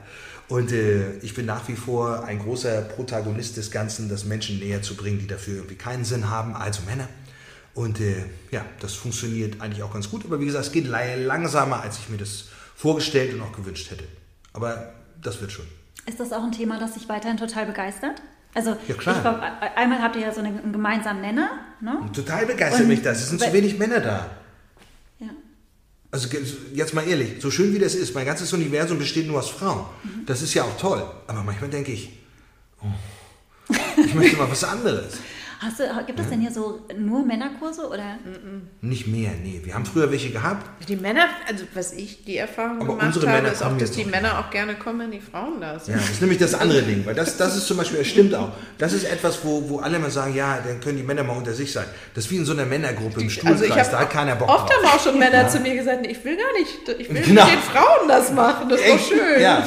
Und 0.49 0.71
äh, 0.71 1.19
ich 1.19 1.35
bin 1.35 1.47
nach 1.47 1.67
wie 1.69 1.75
vor 1.75 2.25
ein 2.25 2.39
großer 2.39 2.83
Protagonist 2.83 3.57
des 3.57 3.71
Ganzen, 3.71 4.09
das 4.09 4.25
Menschen 4.25 4.59
näher 4.59 4.81
zu 4.83 4.95
bringen, 4.95 5.19
die 5.19 5.27
dafür 5.27 5.57
irgendwie 5.57 5.75
keinen 5.75 6.05
Sinn 6.05 6.31
haben, 6.31 6.55
also 6.55 6.83
Männer. 6.87 7.09
Und 7.75 8.01
äh, 8.01 8.25
ja, 8.51 8.65
das 8.81 8.95
funktioniert 8.95 9.61
eigentlich 9.61 9.83
auch 9.83 9.93
ganz 9.93 10.09
gut. 10.09 10.25
Aber 10.25 10.41
wie 10.41 10.47
gesagt, 10.47 10.67
es 10.67 10.73
geht 10.73 10.87
langsamer, 10.87 11.81
als 11.83 11.99
ich 11.99 12.09
mir 12.09 12.17
das 12.17 12.47
vorgestellt 12.75 13.35
und 13.35 13.43
auch 13.43 13.53
gewünscht 13.53 13.91
hätte. 13.91 14.05
Aber 14.53 14.93
das 15.21 15.41
wird 15.41 15.53
schon. 15.53 15.67
Ist 16.07 16.21
das 16.21 16.33
auch 16.33 16.43
ein 16.43 16.53
Thema, 16.53 16.79
das 16.79 16.95
dich 16.95 17.09
weiterhin 17.09 17.37
total 17.37 17.67
begeistert? 17.67 18.23
Also, 18.55 18.77
Ja, 18.89 18.95
glaub, 18.95 19.43
einmal 19.77 20.01
habt 20.01 20.17
ihr 20.17 20.23
ja 20.23 20.33
so 20.33 20.41
einen, 20.41 20.73
gemeinsamen 20.73 21.21
Nenner. 21.21 21.51
Ne? 21.81 22.01
Total 22.15 22.47
begeistert 22.47 22.83
Und 22.83 22.89
mich 22.89 23.03
das. 23.03 23.19
Es 23.19 23.29
sind 23.29 23.43
zu 23.43 23.53
wenig 23.53 23.79
Männer 23.79 24.01
da. 24.01 24.31
Also 26.17 26.29
jetzt 26.73 26.95
mal 26.95 27.07
ehrlich, 27.07 27.43
so 27.43 27.51
schön 27.51 27.75
wie 27.75 27.79
das 27.79 27.95
ist, 27.95 28.15
mein 28.15 28.25
ganzes 28.25 28.51
Universum 28.51 28.97
besteht 28.97 29.27
nur 29.27 29.39
aus 29.39 29.51
Frauen. 29.51 29.85
Das 30.25 30.41
ist 30.41 30.55
ja 30.55 30.65
auch 30.65 30.75
toll. 30.79 31.05
Aber 31.27 31.43
manchmal 31.43 31.69
denke 31.69 31.93
ich, 31.93 32.09
oh, 32.81 32.87
ich 34.03 34.15
möchte 34.15 34.39
mal 34.39 34.51
was 34.51 34.65
anderes. 34.65 35.19
Hast 35.59 35.81
du, 35.81 35.85
gibt 36.07 36.21
es 36.21 36.29
denn 36.29 36.41
hier 36.41 36.51
so 36.51 36.81
nur 36.99 37.25
Männerkurse 37.25 37.89
oder? 37.89 38.19
Nicht 38.83 39.07
mehr, 39.07 39.31
nee. 39.43 39.61
Wir 39.65 39.75
haben 39.75 39.87
früher 39.87 40.11
welche 40.11 40.31
gehabt. 40.31 40.67
Die 40.89 40.97
Männer, 40.97 41.27
also 41.49 41.65
was 41.75 41.93
ich 41.93 42.25
die 42.25 42.37
Erfahrung 42.37 42.77
Aber 42.83 42.97
gemacht 42.97 43.07
unsere 43.07 43.27
habe, 43.29 43.39
Männer 43.43 43.53
ist 43.53 43.63
auch, 43.63 43.77
dass 43.79 43.91
die 43.93 44.03
auch 44.05 44.07
Männer 44.09 44.39
auch 44.39 44.51
gerne 44.51 44.75
kommen, 44.75 45.01
wenn 45.01 45.11
die 45.13 45.21
Frauen 45.21 45.61
da 45.61 45.79
sind. 45.79 45.95
Ja, 45.95 46.01
das 46.01 46.11
ist 46.11 46.21
nämlich 46.21 46.39
das 46.39 46.55
andere 46.55 46.83
Ding, 46.83 47.07
weil 47.07 47.15
das, 47.15 47.37
das 47.39 47.57
ist 47.57 47.67
zum 47.67 47.79
Beispiel, 47.79 47.99
das 48.01 48.09
stimmt 48.09 48.35
auch. 48.35 48.53
Das 48.79 48.93
ist 48.93 49.05
etwas, 49.05 49.39
wo, 49.45 49.69
wo 49.69 49.79
alle 49.79 49.99
mal 49.99 50.11
sagen, 50.11 50.35
ja, 50.35 50.59
dann 50.67 50.81
können 50.81 50.99
die 50.99 51.03
Männer 51.03 51.23
mal 51.25 51.37
unter 51.37 51.55
sich 51.55 51.73
sein. 51.73 51.87
Das 52.15 52.25
ist 52.27 52.31
wie 52.31 52.37
in 52.37 52.45
so 52.45 52.53
einer 52.53 52.67
Männergruppe 52.67 53.21
im 53.23 53.31
Stuhlkreis, 53.31 53.63
Also 53.63 53.65
ich 53.73 53.79
habe 53.79 53.91
da 53.91 53.99
hat 54.01 54.11
keiner 54.11 54.37
Bock 54.37 54.49
oft 54.49 54.69
drauf. 54.69 54.77
haben 54.85 54.99
auch 54.99 55.03
schon 55.03 55.19
Männer 55.19 55.49
zu 55.49 55.61
mir 55.61 55.75
gesagt, 55.75 56.07
ich 56.07 56.23
will 56.25 56.37
gar 56.37 56.53
nicht, 56.53 57.01
ich 57.01 57.09
will 57.13 57.23
Genau. 57.23 57.45
mit 57.45 57.55
den 57.55 57.61
Frauen 57.61 58.09
das 58.09 58.31
machen, 58.33 58.69
das 58.69 58.81
ist 58.81 58.89
doch 58.89 58.95
Echt? 58.95 59.09
schön. 59.09 59.41
Ja, 59.41 59.67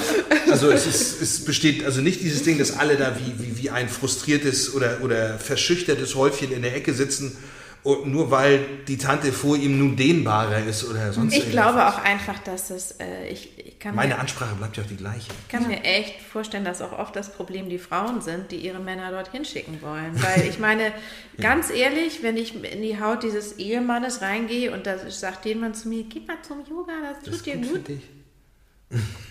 also 0.51 0.69
es, 0.71 0.85
ist, 0.85 1.21
es 1.21 1.43
besteht 1.45 1.83
also 1.83 2.01
nicht 2.01 2.21
dieses 2.21 2.43
Ding, 2.43 2.59
dass 2.59 2.77
alle 2.77 2.95
da 2.95 3.15
wie, 3.17 3.33
wie, 3.43 3.57
wie 3.63 3.69
ein 3.71 3.89
frustriertes 3.89 4.73
oder, 4.75 4.97
oder 5.01 5.37
verschüchtertes 5.39 5.78
Häufchen 5.87 6.51
in 6.51 6.61
der 6.61 6.75
Ecke 6.75 6.93
sitzen, 6.93 7.37
und 7.81 8.07
nur 8.07 8.29
weil 8.29 8.59
die 8.87 8.97
Tante 8.97 9.31
vor 9.31 9.55
ihm 9.55 9.79
nun 9.79 9.95
dehnbarer 9.95 10.65
ist 10.65 10.83
oder 10.83 11.13
sonst 11.13 11.33
Ich 11.33 11.49
glaube 11.49 11.87
auch 11.87 11.97
einfach, 12.03 12.37
dass 12.39 12.71
es, 12.71 12.91
äh, 12.99 13.29
ich, 13.29 13.57
ich 13.57 13.79
kann 13.79 13.95
Meine 13.95 14.15
mir 14.15 14.19
Ansprache 14.19 14.53
bleibt 14.55 14.75
ja 14.75 14.83
auch 14.83 14.87
die 14.87 14.97
gleiche. 14.97 15.29
Ich 15.43 15.47
kann 15.47 15.65
mir 15.65 15.81
echt 15.83 16.21
vorstellen, 16.21 16.65
dass 16.65 16.81
auch 16.81 16.91
oft 16.91 17.15
das 17.15 17.31
Problem 17.31 17.69
die 17.69 17.77
Frauen 17.77 18.19
sind, 18.19 18.51
die 18.51 18.57
ihre 18.57 18.79
Männer 18.79 19.11
dorthin 19.11 19.45
schicken 19.45 19.81
wollen. 19.81 20.11
Weil 20.21 20.49
ich 20.49 20.59
meine, 20.59 20.91
ganz 21.39 21.69
ehrlich, 21.69 22.21
wenn 22.21 22.35
ich 22.35 22.61
in 22.61 22.81
die 22.81 22.99
Haut 22.99 23.23
dieses 23.23 23.53
Ehemannes 23.53 24.21
reingehe 24.21 24.73
und 24.73 24.85
da 24.85 24.97
sagt 25.09 25.45
jemand 25.45 25.77
zu 25.77 25.87
mir, 25.87 26.03
geh 26.03 26.19
mal 26.19 26.37
zum 26.45 26.65
Yoga, 26.69 26.91
das 27.01 27.19
tut 27.19 27.27
Das 27.27 27.35
ist 27.35 27.45
dir 27.45 27.55
gut 27.55 27.65
für 27.65 27.77
gut. 27.77 27.87
dich. 27.87 28.01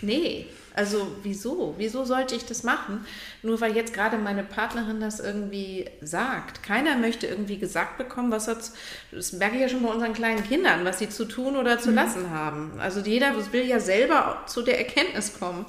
Nee, 0.01 0.47
also 0.79 1.09
wieso? 1.25 1.75
Wieso 1.77 2.05
sollte 2.05 2.37
ich 2.37 2.47
das 2.47 2.63
machen? 2.63 3.05
Nur 3.43 3.61
weil 3.61 3.75
jetzt 3.75 3.93
gerade 3.93 4.17
meine 4.17 4.45
Partnerin 4.45 5.01
das 5.01 5.19
irgendwie 5.19 5.87
sagt. 6.01 6.63
Keiner 6.63 6.97
möchte 6.97 7.27
irgendwie 7.27 7.59
gesagt 7.59 7.99
bekommen, 7.99 8.31
was 8.31 8.47
hat, 8.47 8.71
das 9.11 9.33
merke 9.33 9.57
ich 9.57 9.63
ja 9.63 9.69
schon 9.69 9.83
bei 9.83 9.89
unseren 9.89 10.13
kleinen 10.13 10.45
Kindern, 10.45 10.85
was 10.85 11.01
sie 11.01 11.09
zu 11.09 11.25
tun 11.25 11.57
oder 11.57 11.81
zu 11.81 11.91
lassen 11.91 12.31
haben. 12.31 12.79
Also 12.79 13.01
jeder 13.01 13.35
will 13.53 13.67
ja 13.67 13.81
selber 13.81 14.45
zu 14.47 14.63
der 14.63 14.79
Erkenntnis 14.79 15.37
kommen. 15.41 15.67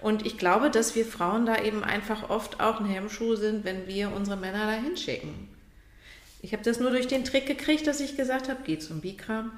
Und 0.00 0.26
ich 0.26 0.36
glaube, 0.36 0.68
dass 0.68 0.96
wir 0.96 1.04
Frauen 1.04 1.46
da 1.46 1.62
eben 1.62 1.84
einfach 1.84 2.28
oft 2.28 2.60
auch 2.60 2.80
ein 2.80 2.86
Hemmschuh 2.86 3.36
sind, 3.36 3.64
wenn 3.64 3.86
wir 3.86 4.10
unsere 4.10 4.36
Männer 4.36 4.66
da 4.66 4.72
hinschicken. 4.72 5.48
Ich 6.42 6.52
habe 6.52 6.64
das 6.64 6.80
nur 6.80 6.90
durch 6.90 7.06
den 7.06 7.24
Trick 7.24 7.46
gekriegt, 7.46 7.86
dass 7.86 8.00
ich 8.00 8.16
gesagt 8.16 8.48
habe, 8.48 8.62
geh 8.64 8.80
zum 8.80 9.00
Bikram, 9.00 9.52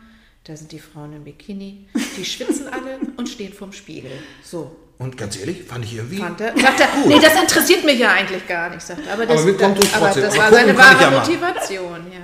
da 0.45 0.57
sind 0.57 0.73
die 0.73 0.81
Frauen 0.81 1.13
im 1.13 1.25
Bikini, 1.25 1.87
die 2.19 2.25
schwitzen 2.25 2.69
alle 2.69 2.99
und 3.17 3.29
stehen 3.29 3.53
vorm 3.53 3.73
Spiegel. 3.73 4.11
So. 4.43 4.77
Und 5.03 5.17
ganz 5.17 5.37
ehrlich, 5.39 5.65
fand 5.65 5.85
ich 5.85 5.97
irgendwie. 5.97 6.19
Fand 6.19 6.41
er, 6.41 6.57
sagt 6.57 6.81
er, 6.81 6.89
nee, 7.07 7.19
das 7.21 7.35
interessiert 7.41 7.85
mich 7.85 7.99
ja 7.99 8.13
eigentlich 8.13 8.47
gar 8.47 8.71
nicht, 8.71 8.83
sagt 8.83 9.05
er. 9.07 9.15
Aber 9.15 9.27
das, 9.27 9.43
Aber 9.43 9.53
kommt 9.55 9.83
es 9.83 9.95
aber 9.95 10.07
trotzdem. 10.07 10.23
das 10.23 10.35
Aber 10.35 10.43
war 10.45 10.53
seine 10.53 10.79
wahre 10.79 11.03
ja. 11.03 11.11
Motivation, 11.11 12.07
ja. 12.13 12.21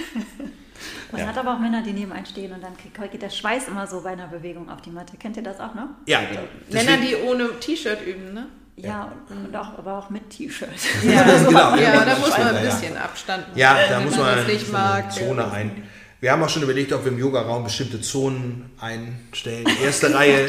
Man 1.12 1.26
hat 1.26 1.38
aber 1.38 1.54
auch 1.54 1.58
Männer, 1.58 1.82
die 1.82 1.92
neben 1.92 2.12
einem 2.12 2.26
stehen 2.26 2.52
und 2.52 2.62
dann 2.62 2.74
geht 3.10 3.22
der 3.22 3.30
Schweiß 3.30 3.68
immer 3.68 3.86
so 3.86 4.02
bei 4.02 4.10
einer 4.10 4.26
Bewegung 4.26 4.68
auf 4.68 4.82
die 4.82 4.90
Matte. 4.90 5.16
Kennt 5.16 5.38
ihr 5.38 5.42
das 5.42 5.58
auch 5.58 5.74
noch? 5.74 5.88
Ja, 6.06 6.20
Männer, 6.20 6.98
deswegen- 6.98 7.02
die 7.02 7.16
ohne 7.26 7.58
T-Shirt 7.60 8.06
üben, 8.06 8.34
ne? 8.34 8.46
Ja, 8.76 9.12
und, 9.30 9.46
und 9.46 9.56
auch, 9.56 9.78
aber 9.78 9.98
auch 9.98 10.10
mit 10.10 10.28
T-Shirt. 10.30 10.68
Ja, 11.02 11.22
genau. 11.46 11.76
ja 11.76 12.04
da 12.04 12.14
muss 12.18 12.30
man 12.30 12.40
Ja, 12.40 12.48
ein 12.48 12.54
ja. 12.64 12.70
bisschen 12.74 12.96
Abstand 12.96 13.48
machen. 13.48 13.58
Ja, 13.58 13.76
da 13.88 14.00
muss 14.00 14.16
man 14.16 14.26
man 14.26 14.36
das 14.36 14.46
nicht 14.46 14.70
mag. 14.72 15.12
Zone 15.12 15.50
ein. 15.50 15.82
Wir 16.20 16.32
haben 16.32 16.42
auch 16.42 16.48
schon 16.48 16.62
überlegt, 16.62 16.92
ob 16.92 17.04
wir 17.04 17.12
im 17.12 17.18
Yogaraum 17.18 17.64
bestimmte 17.64 18.00
Zonen 18.00 18.70
einstellen. 18.80 19.66
Erste 19.82 20.12
Reihe, 20.14 20.46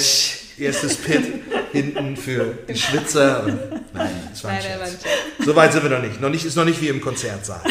erstes 0.62 0.98
Pit, 0.98 1.24
hinten 1.72 2.16
für 2.18 2.58
die 2.68 2.76
Schwitzer. 2.76 3.44
Und, 3.44 3.60
nein, 3.94 4.10
das 4.30 4.44
war 4.44 4.52
ein 4.52 4.62
Scherz. 4.62 5.04
So 5.44 5.56
weit 5.56 5.74
sind 5.74 5.84
wir 5.84 5.90
noch 5.90 6.02
nicht. 6.02 6.20
noch 6.22 6.30
nicht. 6.30 6.46
Ist 6.46 6.56
noch 6.56 6.66
nicht 6.66 6.82
wie 6.82 6.88
im 6.88 7.02
Konzertsaal. 7.02 7.62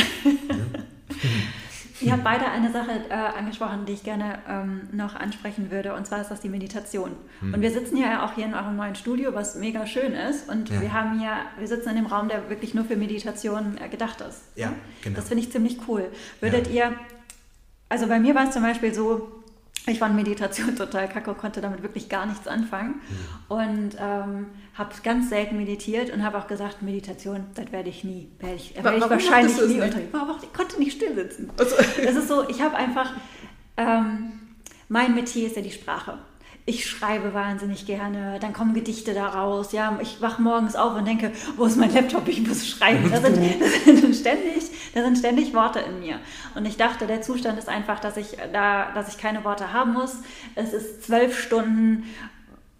Ihr 2.00 2.12
habt 2.12 2.22
beide 2.22 2.46
eine 2.46 2.70
Sache 2.70 2.92
äh, 3.10 3.12
angesprochen, 3.12 3.84
die 3.84 3.92
ich 3.92 4.04
gerne 4.04 4.38
ähm, 4.48 4.82
noch 4.92 5.16
ansprechen 5.16 5.72
würde, 5.72 5.94
und 5.94 6.06
zwar 6.06 6.20
ist 6.20 6.28
das 6.30 6.40
die 6.40 6.48
Meditation. 6.48 7.10
Hm. 7.40 7.54
Und 7.54 7.60
wir 7.60 7.72
sitzen 7.72 7.96
ja 7.96 8.24
auch 8.24 8.34
hier 8.34 8.44
in 8.44 8.54
eurem 8.54 8.76
neuen 8.76 8.94
Studio, 8.94 9.34
was 9.34 9.56
mega 9.56 9.84
schön 9.84 10.12
ist. 10.12 10.48
Und 10.48 10.70
Ja. 10.70 10.80
wir 10.80 10.92
haben 10.92 11.18
hier, 11.18 11.32
wir 11.58 11.66
sitzen 11.66 11.88
in 11.90 11.96
dem 11.96 12.06
Raum, 12.06 12.28
der 12.28 12.48
wirklich 12.50 12.72
nur 12.72 12.84
für 12.84 12.94
Meditation 12.94 13.78
äh, 13.84 13.88
gedacht 13.88 14.20
ist. 14.20 14.42
Ja, 14.54 14.72
genau. 15.02 15.16
Das 15.16 15.26
finde 15.26 15.42
ich 15.42 15.50
ziemlich 15.50 15.78
cool. 15.88 16.06
Würdet 16.40 16.68
ihr, 16.70 16.92
also 17.88 18.06
bei 18.06 18.20
mir 18.20 18.36
war 18.36 18.46
es 18.46 18.52
zum 18.54 18.62
Beispiel 18.62 18.94
so, 18.94 19.37
ich 19.88 19.98
fand 19.98 20.14
Meditation 20.16 20.76
total 20.76 21.08
kacke, 21.08 21.34
konnte 21.34 21.60
damit 21.60 21.82
wirklich 21.82 22.08
gar 22.08 22.26
nichts 22.26 22.46
anfangen 22.46 22.94
Hm. 23.48 23.56
und 23.56 23.90
ähm, 24.00 24.46
habe 24.74 24.90
ganz 25.02 25.28
selten 25.30 25.56
meditiert 25.56 26.10
und 26.12 26.22
habe 26.22 26.38
auch 26.38 26.46
gesagt, 26.46 26.82
Meditation, 26.82 27.44
das 27.54 27.72
werde 27.72 27.88
ich 27.88 28.04
nie, 28.04 28.28
werde 28.38 28.54
ich, 28.56 28.74
werde 28.82 28.96
ich 28.98 29.10
wahrscheinlich 29.10 29.56
nie 29.66 29.80
unter. 29.80 29.98
Ich 30.42 30.52
konnte 30.52 30.78
nicht 30.78 30.92
still 30.96 31.14
sitzen. 31.14 31.50
Also- 31.58 31.76
Das 31.76 32.16
ist 32.16 32.28
so, 32.28 32.48
ich 32.48 32.60
habe 32.62 32.76
einfach, 32.76 33.12
ähm, 33.76 34.32
mein 34.88 35.14
Metier 35.14 35.46
ist 35.46 35.56
ja 35.56 35.62
die 35.62 35.70
Sprache. 35.70 36.18
Ich 36.68 36.84
schreibe 36.86 37.32
wahnsinnig 37.32 37.86
gerne, 37.86 38.38
dann 38.40 38.52
kommen 38.52 38.74
Gedichte 38.74 39.14
daraus. 39.14 39.72
Ja, 39.72 39.98
ich 40.02 40.20
wache 40.20 40.42
morgens 40.42 40.76
auf 40.76 40.94
und 40.94 41.06
denke, 41.06 41.32
wo 41.56 41.64
ist 41.64 41.78
mein 41.78 41.92
Laptop? 41.94 42.28
Ich 42.28 42.46
muss 42.46 42.68
schreiben. 42.68 43.10
Da 43.10 43.22
sind, 43.22 43.38
das 43.86 44.00
sind, 44.00 44.14
ständig, 44.14 44.64
da 44.94 45.02
sind 45.02 45.16
ständig 45.16 45.54
Worte 45.54 45.78
in 45.78 46.00
mir. 46.00 46.20
Und 46.54 46.66
ich 46.66 46.76
dachte, 46.76 47.06
der 47.06 47.22
Zustand 47.22 47.58
ist 47.58 47.70
einfach, 47.70 48.00
dass 48.00 48.18
ich 48.18 48.36
da, 48.52 48.92
dass 48.92 49.08
ich 49.08 49.16
keine 49.16 49.44
Worte 49.44 49.72
haben 49.72 49.94
muss. 49.94 50.18
Es 50.56 50.74
ist 50.74 51.04
zwölf 51.04 51.40
Stunden 51.40 52.04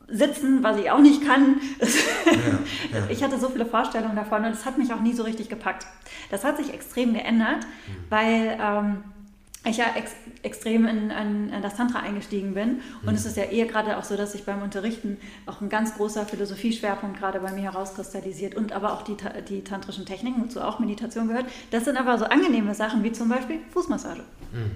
sitzen, 0.07 0.63
was 0.63 0.77
ich 0.77 0.91
auch 0.91 1.01
nicht 1.01 1.27
kann. 1.27 1.59
Ja, 1.81 2.99
ja. 2.99 3.07
Ich 3.09 3.23
hatte 3.23 3.39
so 3.39 3.49
viele 3.49 3.65
Vorstellungen 3.65 4.17
davon 4.17 4.45
und 4.45 4.53
es 4.53 4.67
hat 4.67 4.77
mich 4.77 4.93
auch 4.93 5.01
nie 5.01 5.15
so 5.15 5.23
richtig 5.23 5.49
gepackt. 5.49 5.87
Das 6.31 6.45
hat 6.45 6.59
sich 6.59 6.75
extrem 6.75 7.15
geändert, 7.15 7.61
mhm. 7.65 8.05
weil 8.11 8.59
ähm, 8.61 9.05
ich 9.65 9.77
ja 9.77 9.87
ex 9.97 10.13
extrem 10.43 10.87
in, 10.87 11.11
in, 11.11 11.53
in, 11.53 11.63
das 11.63 11.75
Tantra 11.75 11.99
eingestiegen 11.99 12.55
bin. 12.55 12.81
Und 13.03 13.09
mhm. 13.09 13.15
es 13.15 13.27
ist 13.27 13.37
ja 13.37 13.45
eher 13.45 13.67
gerade 13.67 13.99
auch 13.99 14.05
so, 14.05 14.17
dass 14.17 14.33
sich 14.33 14.45
beim 14.45 14.63
Unterrichten 14.63 15.19
auch 15.47 15.61
ein 15.61 15.69
ganz 15.69 15.97
großer 15.97 16.27
Philosophieschwerpunkt 16.27 17.19
gerade 17.19 17.41
bei 17.41 17.51
mir 17.53 17.65
herauskristallisiert 17.65 18.55
und 18.55 18.73
aber 18.73 18.93
auch 18.93 19.03
die, 19.03 19.17
die 19.49 19.65
tantrischen 19.65 20.07
Techniken, 20.07 20.43
wozu 20.43 20.61
auch 20.61 20.79
Meditation 20.79 21.27
gehört. 21.29 21.47
Das 21.73 21.85
sind 21.85 21.97
aber 21.97 22.19
so 22.19 22.27
angenehme 22.27 22.75
Sachen 22.75 23.03
wie 23.03 23.13
zum 23.13 23.29
Beispiel 23.29 23.59
Fußmassage. 23.73 24.23
Mhm. 24.53 24.71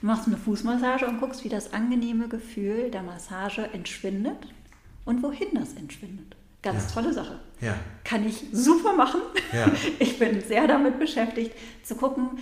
Du 0.00 0.06
machst 0.06 0.28
eine 0.28 0.36
Fußmassage 0.36 1.06
und 1.06 1.18
guckst, 1.18 1.42
wie 1.44 1.48
das 1.48 1.72
angenehme 1.72 2.28
Gefühl 2.28 2.90
der 2.90 3.02
Massage 3.02 3.68
entschwindet 3.72 4.38
und 5.04 5.22
wohin 5.22 5.48
das 5.54 5.72
entschwindet. 5.74 6.36
Ganz 6.62 6.84
ja. 6.88 6.94
tolle 6.94 7.12
Sache. 7.12 7.38
Ja. 7.60 7.74
Kann 8.04 8.26
ich 8.26 8.44
super 8.52 8.92
machen. 8.92 9.20
Ja. 9.52 9.66
Ich 9.98 10.18
bin 10.18 10.40
sehr 10.40 10.66
damit 10.66 10.98
beschäftigt, 10.98 11.52
zu 11.82 11.96
gucken, 11.96 12.38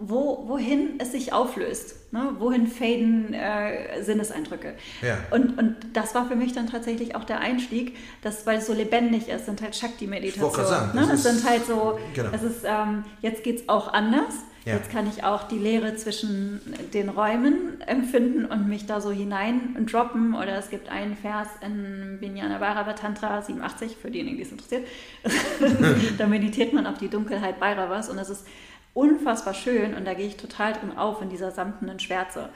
wo, 0.00 0.44
wohin 0.46 0.98
es 0.98 1.12
sich 1.12 1.32
auflöst, 1.32 2.12
ne? 2.12 2.34
wohin 2.38 2.66
faden 2.66 3.34
äh, 3.34 4.02
Sinneseindrücke. 4.02 4.74
Ja. 5.02 5.18
Und, 5.30 5.58
und 5.58 5.76
das 5.92 6.14
war 6.14 6.26
für 6.26 6.36
mich 6.36 6.52
dann 6.52 6.66
tatsächlich 6.66 7.14
auch 7.14 7.24
der 7.24 7.40
Einstieg, 7.40 7.96
dass, 8.22 8.46
weil 8.46 8.58
es 8.58 8.66
so 8.66 8.72
lebendig 8.72 9.28
ist, 9.28 9.46
sind 9.46 9.60
halt 9.60 9.76
Shakti-Meditationen. 9.76 10.94
Ne? 10.94 11.10
Es 11.12 11.22
sind 11.22 11.48
halt 11.48 11.66
so, 11.66 11.98
genau. 12.14 12.30
es 12.32 12.42
ist, 12.42 12.64
ähm, 12.64 13.04
jetzt 13.20 13.44
geht 13.44 13.60
es 13.60 13.68
auch 13.68 13.92
anders. 13.92 14.34
Ja. 14.64 14.74
Jetzt 14.74 14.90
kann 14.90 15.08
ich 15.08 15.24
auch 15.24 15.44
die 15.44 15.58
Leere 15.58 15.96
zwischen 15.96 16.60
den 16.92 17.08
Räumen 17.08 17.80
empfinden 17.80 18.44
und 18.44 18.68
mich 18.68 18.84
da 18.84 19.00
so 19.00 19.10
hinein 19.10 19.86
droppen. 19.90 20.34
Oder 20.34 20.58
es 20.58 20.68
gibt 20.68 20.90
einen 20.90 21.16
Vers 21.16 21.48
in 21.64 22.18
Vijnana 22.20 22.58
Bhairava 22.58 22.92
Tantra 22.92 23.40
87, 23.40 23.96
für 23.96 24.10
diejenigen, 24.10 24.36
die 24.36 24.42
es 24.42 24.52
interessiert. 24.52 24.86
da 26.18 26.26
meditiert 26.26 26.74
man 26.74 26.86
auf 26.86 26.98
die 26.98 27.08
Dunkelheit 27.08 27.58
Bhairavas 27.58 28.10
und 28.10 28.18
das 28.18 28.28
ist 28.28 28.46
unfassbar 28.94 29.54
schön 29.54 29.94
und 29.94 30.06
da 30.06 30.14
gehe 30.14 30.26
ich 30.26 30.36
total 30.36 30.72
drin 30.72 30.96
auf 30.96 31.22
in 31.22 31.28
dieser 31.28 31.50
samtenen 31.50 32.00
Schwärze. 32.00 32.48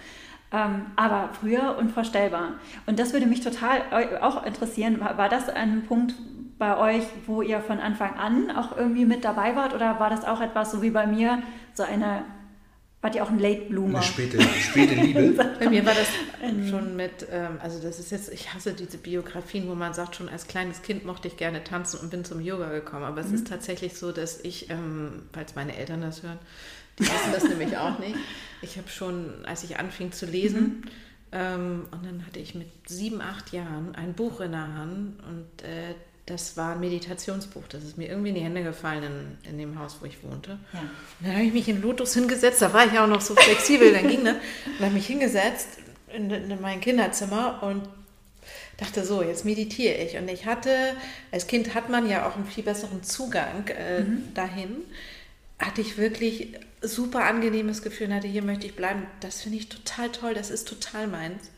Ähm, 0.52 0.86
aber 0.96 1.30
früher 1.32 1.76
unvorstellbar. 1.78 2.54
Und 2.86 2.98
das 2.98 3.12
würde 3.12 3.26
mich 3.26 3.40
total 3.40 3.82
auch 4.20 4.44
interessieren. 4.44 5.00
War, 5.00 5.18
war 5.18 5.28
das 5.28 5.48
ein 5.48 5.84
Punkt 5.86 6.14
bei 6.58 6.76
euch, 6.78 7.04
wo 7.26 7.42
ihr 7.42 7.60
von 7.60 7.80
Anfang 7.80 8.14
an 8.14 8.50
auch 8.50 8.76
irgendwie 8.76 9.04
mit 9.04 9.24
dabei 9.24 9.56
wart? 9.56 9.74
Oder 9.74 9.98
war 9.98 10.10
das 10.10 10.24
auch 10.24 10.40
etwas 10.40 10.70
so 10.70 10.82
wie 10.82 10.90
bei 10.90 11.06
mir, 11.06 11.42
so 11.72 11.82
eine 11.82 12.22
Wart 13.04 13.16
ihr 13.16 13.22
auch 13.22 13.28
ein 13.28 13.38
Late 13.38 13.66
Bloomer? 13.68 13.98
Eine 13.98 14.06
späte, 14.06 14.40
späte 14.40 14.94
Liebe. 14.94 15.34
Bei 15.58 15.68
mir 15.68 15.84
war 15.84 15.92
das 15.92 16.08
schon 16.70 16.96
mit, 16.96 17.26
ähm, 17.30 17.58
also 17.60 17.78
das 17.78 17.98
ist 17.98 18.10
jetzt, 18.10 18.32
ich 18.32 18.54
hasse 18.54 18.72
diese 18.72 18.96
Biografien, 18.96 19.68
wo 19.68 19.74
man 19.74 19.92
sagt, 19.92 20.16
schon 20.16 20.30
als 20.30 20.46
kleines 20.46 20.80
Kind 20.80 21.04
mochte 21.04 21.28
ich 21.28 21.36
gerne 21.36 21.62
tanzen 21.62 22.00
und 22.00 22.08
bin 22.08 22.24
zum 22.24 22.40
Yoga 22.40 22.70
gekommen. 22.70 23.04
Aber 23.04 23.20
es 23.20 23.28
mhm. 23.28 23.34
ist 23.34 23.46
tatsächlich 23.48 23.98
so, 23.98 24.10
dass 24.10 24.40
ich, 24.40 24.70
ähm, 24.70 25.24
falls 25.34 25.54
meine 25.54 25.76
Eltern 25.76 26.00
das 26.00 26.22
hören, 26.22 26.38
die 26.98 27.02
wissen 27.02 27.32
das 27.34 27.44
nämlich 27.44 27.76
auch 27.76 27.98
nicht. 27.98 28.16
Ich 28.62 28.78
habe 28.78 28.88
schon, 28.88 29.44
als 29.44 29.64
ich 29.64 29.78
anfing 29.78 30.10
zu 30.12 30.24
lesen, 30.24 30.62
mhm. 30.62 30.82
ähm, 31.32 31.86
und 31.90 32.06
dann 32.06 32.24
hatte 32.24 32.38
ich 32.38 32.54
mit 32.54 32.70
sieben, 32.88 33.20
acht 33.20 33.52
Jahren 33.52 33.94
ein 33.94 34.14
Buch 34.14 34.40
in 34.40 34.52
der 34.52 34.74
Hand 34.74 35.22
und 35.28 35.62
äh, 35.62 35.94
das 36.26 36.56
war 36.56 36.72
ein 36.72 36.80
Meditationsbuch. 36.80 37.64
Das 37.68 37.84
ist 37.84 37.98
mir 37.98 38.08
irgendwie 38.08 38.30
in 38.30 38.34
die 38.34 38.40
Hände 38.40 38.62
gefallen 38.62 39.36
in, 39.44 39.50
in 39.50 39.58
dem 39.58 39.78
Haus, 39.78 39.98
wo 40.00 40.06
ich 40.06 40.22
wohnte. 40.22 40.58
Ja. 40.72 40.80
Und 40.80 41.26
dann 41.26 41.32
habe 41.34 41.44
ich 41.44 41.52
mich 41.52 41.68
in 41.68 41.82
Lotus 41.82 42.14
hingesetzt. 42.14 42.62
Da 42.62 42.72
war 42.72 42.86
ich 42.86 42.98
auch 42.98 43.06
noch 43.06 43.20
so 43.20 43.34
flexibel, 43.34 43.92
dann 43.92 44.08
ging 44.08 44.24
das. 44.24 44.36
Und 44.66 44.84
habe 44.84 44.94
mich 44.94 45.06
hingesetzt 45.06 45.78
in, 46.14 46.30
in 46.30 46.60
mein 46.60 46.80
Kinderzimmer 46.80 47.62
und 47.62 47.82
dachte 48.78 49.04
so, 49.04 49.22
jetzt 49.22 49.44
meditiere 49.44 49.96
ich. 49.96 50.16
Und 50.16 50.28
ich 50.28 50.46
hatte, 50.46 50.96
als 51.30 51.46
Kind 51.46 51.74
hat 51.74 51.90
man 51.90 52.08
ja 52.08 52.26
auch 52.26 52.36
einen 52.36 52.46
viel 52.46 52.64
besseren 52.64 53.02
Zugang 53.02 53.68
äh, 53.68 54.00
mhm. 54.00 54.34
dahin. 54.34 54.76
Hatte 55.58 55.82
ich 55.82 55.98
wirklich 55.98 56.54
super 56.80 57.24
angenehmes 57.24 57.82
Gefühl 57.82 58.08
und 58.08 58.14
hatte, 58.14 58.28
hier 58.28 58.42
möchte 58.42 58.66
ich 58.66 58.74
bleiben. 58.74 59.06
Das 59.20 59.42
finde 59.42 59.58
ich 59.58 59.68
total 59.68 60.10
toll, 60.10 60.32
das 60.34 60.50
ist 60.50 60.66
total 60.66 61.06
meins 61.06 61.50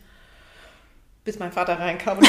bis 1.27 1.39
mein 1.39 1.53
Vater 1.53 1.79
reinkam. 1.79 2.20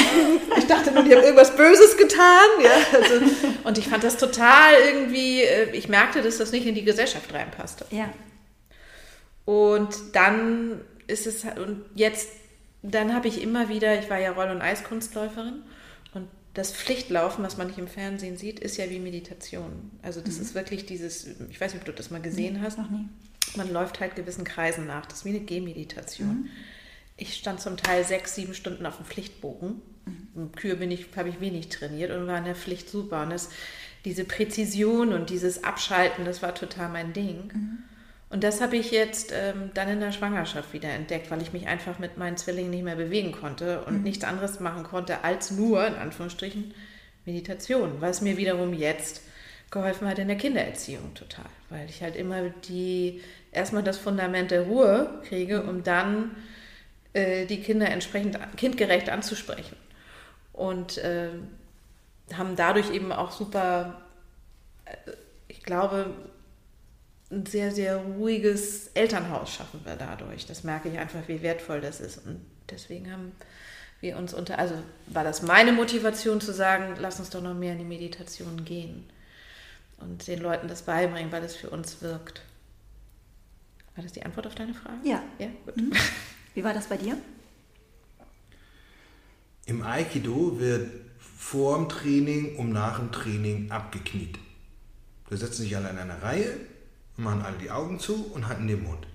Ich 0.58 0.66
dachte 0.66 0.90
nur, 0.90 1.04
die 1.04 1.14
haben 1.14 1.22
irgendwas 1.22 1.56
Böses 1.56 1.96
getan. 1.96 2.48
Ja, 2.62 2.98
also, 3.00 3.24
und 3.64 3.78
ich 3.78 3.88
fand 3.88 4.04
das 4.04 4.18
total 4.18 4.74
irgendwie, 4.86 5.40
äh, 5.42 5.70
ich 5.70 5.88
merkte, 5.88 6.20
dass 6.20 6.36
das 6.36 6.52
nicht 6.52 6.66
in 6.66 6.74
die 6.74 6.84
Gesellschaft 6.84 7.32
reinpasste. 7.32 7.86
Ja. 7.90 8.12
Und 9.46 9.96
dann 10.12 10.80
ist 11.06 11.26
es, 11.26 11.44
und 11.44 11.84
jetzt, 11.94 12.28
dann 12.82 13.14
habe 13.14 13.28
ich 13.28 13.40
immer 13.40 13.68
wieder, 13.68 13.98
ich 13.98 14.10
war 14.10 14.18
ja 14.18 14.32
Roll- 14.32 14.50
und 14.50 14.60
Eiskunstläuferin 14.60 15.62
und 16.12 16.28
das 16.52 16.72
Pflichtlaufen, 16.72 17.44
was 17.44 17.56
man 17.56 17.68
nicht 17.68 17.78
im 17.78 17.88
Fernsehen 17.88 18.36
sieht, 18.36 18.58
ist 18.58 18.76
ja 18.76 18.90
wie 18.90 18.98
Meditation. 18.98 19.92
Also 20.02 20.20
das 20.20 20.36
mhm. 20.36 20.42
ist 20.42 20.54
wirklich 20.54 20.86
dieses, 20.86 21.26
ich 21.48 21.60
weiß 21.60 21.72
nicht, 21.72 21.82
ob 21.82 21.86
du 21.86 21.92
das 21.92 22.10
mal 22.10 22.20
gesehen 22.20 22.54
nee, 22.54 22.60
hast. 22.62 22.78
Noch 22.78 22.90
nie. 22.90 23.08
Man 23.56 23.72
läuft 23.72 24.00
halt 24.00 24.16
gewissen 24.16 24.44
Kreisen 24.44 24.86
nach. 24.86 25.06
Das 25.06 25.18
ist 25.20 25.24
wie 25.24 25.30
eine 25.30 25.40
Gehmeditation. 25.40 26.28
Mhm 26.28 26.50
ich 27.18 27.34
stand 27.34 27.60
zum 27.60 27.76
Teil 27.76 28.04
sechs, 28.04 28.34
sieben 28.34 28.54
Stunden 28.54 28.86
auf 28.86 28.96
dem 28.96 29.04
Pflichtbogen. 29.04 29.82
Mhm. 30.06 30.52
Kühe 30.52 30.76
bin 30.76 30.90
ich, 30.90 31.06
habe 31.16 31.28
ich 31.28 31.40
wenig 31.40 31.68
trainiert 31.68 32.10
und 32.10 32.26
war 32.26 32.38
in 32.38 32.44
der 32.44 32.54
Pflicht 32.54 32.88
super. 32.88 33.22
Und 33.22 33.30
das, 33.30 33.50
diese 34.04 34.24
Präzision 34.24 35.12
und 35.12 35.28
dieses 35.28 35.64
Abschalten, 35.64 36.24
das 36.24 36.42
war 36.42 36.54
total 36.54 36.88
mein 36.88 37.12
Ding. 37.12 37.50
Mhm. 37.52 37.78
Und 38.30 38.44
das 38.44 38.60
habe 38.60 38.76
ich 38.76 38.90
jetzt 38.90 39.32
ähm, 39.34 39.70
dann 39.74 39.88
in 39.88 40.00
der 40.00 40.12
Schwangerschaft 40.12 40.72
wieder 40.72 40.90
entdeckt, 40.90 41.30
weil 41.30 41.42
ich 41.42 41.52
mich 41.52 41.66
einfach 41.66 41.98
mit 41.98 42.18
meinen 42.18 42.36
Zwillingen 42.36 42.70
nicht 42.70 42.84
mehr 42.84 42.96
bewegen 42.96 43.32
konnte 43.32 43.82
und 43.84 43.98
mhm. 43.98 44.02
nichts 44.02 44.24
anderes 44.24 44.60
machen 44.60 44.84
konnte 44.84 45.24
als 45.24 45.50
nur, 45.50 45.86
in 45.86 45.94
Anführungsstrichen, 45.94 46.74
Meditation, 47.24 48.00
was 48.00 48.20
mir 48.20 48.36
wiederum 48.36 48.72
jetzt 48.72 49.22
geholfen 49.70 50.08
hat 50.08 50.18
in 50.18 50.28
der 50.28 50.36
Kindererziehung 50.36 51.14
total, 51.14 51.44
weil 51.68 51.88
ich 51.90 52.02
halt 52.02 52.16
immer 52.16 52.48
die 52.68 53.20
erstmal 53.52 53.82
das 53.82 53.98
Fundament 53.98 54.50
der 54.50 54.62
Ruhe 54.62 55.20
kriege, 55.28 55.62
um 55.62 55.82
dann 55.82 56.30
äh, 57.18 57.46
die 57.46 57.60
Kinder 57.60 57.88
entsprechend 57.90 58.38
kindgerecht 58.56 59.08
anzusprechen. 59.08 59.76
Und 60.52 60.98
äh, 60.98 61.30
haben 62.32 62.56
dadurch 62.56 62.90
eben 62.92 63.12
auch 63.12 63.32
super, 63.32 64.00
äh, 64.84 65.10
ich 65.48 65.62
glaube, 65.62 66.14
ein 67.30 67.44
sehr, 67.44 67.72
sehr 67.72 67.96
ruhiges 67.96 68.88
Elternhaus 68.94 69.52
schaffen 69.52 69.80
wir 69.84 69.96
dadurch. 69.96 70.46
Das 70.46 70.64
merke 70.64 70.88
ich 70.88 70.98
einfach, 70.98 71.26
wie 71.26 71.42
wertvoll 71.42 71.80
das 71.80 72.00
ist. 72.00 72.24
Und 72.24 72.40
deswegen 72.70 73.12
haben 73.12 73.32
wir 74.00 74.16
uns 74.16 74.32
unter, 74.32 74.58
also 74.58 74.74
war 75.08 75.24
das 75.24 75.42
meine 75.42 75.72
Motivation 75.72 76.40
zu 76.40 76.52
sagen, 76.52 76.94
lass 76.98 77.18
uns 77.18 77.30
doch 77.30 77.42
noch 77.42 77.54
mehr 77.54 77.72
in 77.72 77.78
die 77.78 77.84
Meditation 77.84 78.64
gehen 78.64 79.10
und 79.98 80.26
den 80.28 80.40
Leuten 80.40 80.68
das 80.68 80.82
beibringen, 80.82 81.32
weil 81.32 81.42
es 81.42 81.56
für 81.56 81.68
uns 81.68 82.00
wirkt. 82.00 82.42
War 83.96 84.04
das 84.04 84.12
die 84.12 84.24
Antwort 84.24 84.46
auf 84.46 84.54
deine 84.54 84.74
Frage? 84.74 84.98
Ja. 85.02 85.22
Ja, 85.38 85.48
gut. 85.66 85.76
Mhm. 85.76 85.92
Wie 86.58 86.64
war 86.64 86.74
das 86.74 86.88
bei 86.88 86.96
dir? 86.96 87.16
Im 89.66 89.80
Aikido 89.84 90.58
wird 90.58 90.90
vor 91.20 91.76
dem 91.76 91.88
Training 91.88 92.56
und 92.56 92.72
nach 92.72 92.98
dem 92.98 93.12
Training 93.12 93.70
abgekniet. 93.70 94.40
Wir 95.28 95.38
setzen 95.38 95.62
sich 95.62 95.76
alle 95.76 95.88
in 95.88 95.98
einer 95.98 96.20
Reihe, 96.20 96.56
machen 97.16 97.42
alle 97.42 97.58
die 97.58 97.70
Augen 97.70 98.00
zu 98.00 98.32
und 98.32 98.48
halten 98.48 98.66
den 98.66 98.82
Mund. 98.82 99.06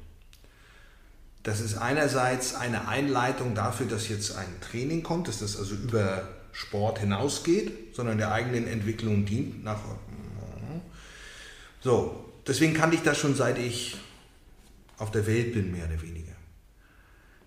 Das 1.44 1.60
ist 1.60 1.76
einerseits 1.76 2.56
eine 2.56 2.88
Einleitung 2.88 3.56
dafür, 3.56 3.88
dass 3.88 4.08
jetzt 4.08 4.38
ein 4.38 4.62
Training 4.62 5.04
kommt, 5.04 5.28
dass 5.28 5.40
das 5.40 5.58
also 5.58 5.76
über 5.76 6.26
Sport 6.54 7.00
hinausgeht, 7.00 7.94
sondern 7.94 8.20
der 8.20 8.32
eigenen 8.32 8.68
Entwicklung 8.68 9.26
dient. 9.26 9.66
Nach 9.66 9.82
so, 11.82 12.24
deswegen 12.48 12.74
kannte 12.74 12.96
ich 12.96 13.04
das 13.04 13.18
schon 13.18 13.36
seit 13.36 13.58
ich 13.58 13.98
auf 14.98 15.12
der 15.12 15.28
Welt 15.28 15.52
bin, 15.54 15.74
mehr 15.74 15.84
oder 15.88 16.02
weniger. 16.02 16.33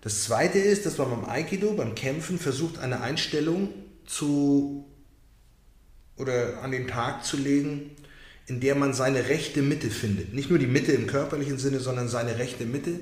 Das 0.01 0.23
zweite 0.23 0.59
ist, 0.59 0.85
dass 0.85 0.97
man 0.97 1.09
beim 1.09 1.25
Aikido, 1.25 1.73
beim 1.73 1.95
Kämpfen 1.95 2.39
versucht, 2.39 2.77
eine 2.77 3.01
Einstellung 3.01 3.69
zu 4.05 4.85
oder 6.15 6.61
an 6.63 6.71
den 6.71 6.87
Tag 6.87 7.25
zu 7.25 7.37
legen, 7.37 7.91
in 8.47 8.59
der 8.59 8.75
man 8.75 8.93
seine 8.93 9.27
rechte 9.27 9.61
Mitte 9.61 9.89
findet. 9.89 10.33
Nicht 10.33 10.49
nur 10.49 10.59
die 10.59 10.67
Mitte 10.67 10.93
im 10.93 11.07
körperlichen 11.07 11.57
Sinne, 11.57 11.79
sondern 11.79 12.07
seine 12.07 12.37
rechte 12.37 12.65
Mitte. 12.65 12.99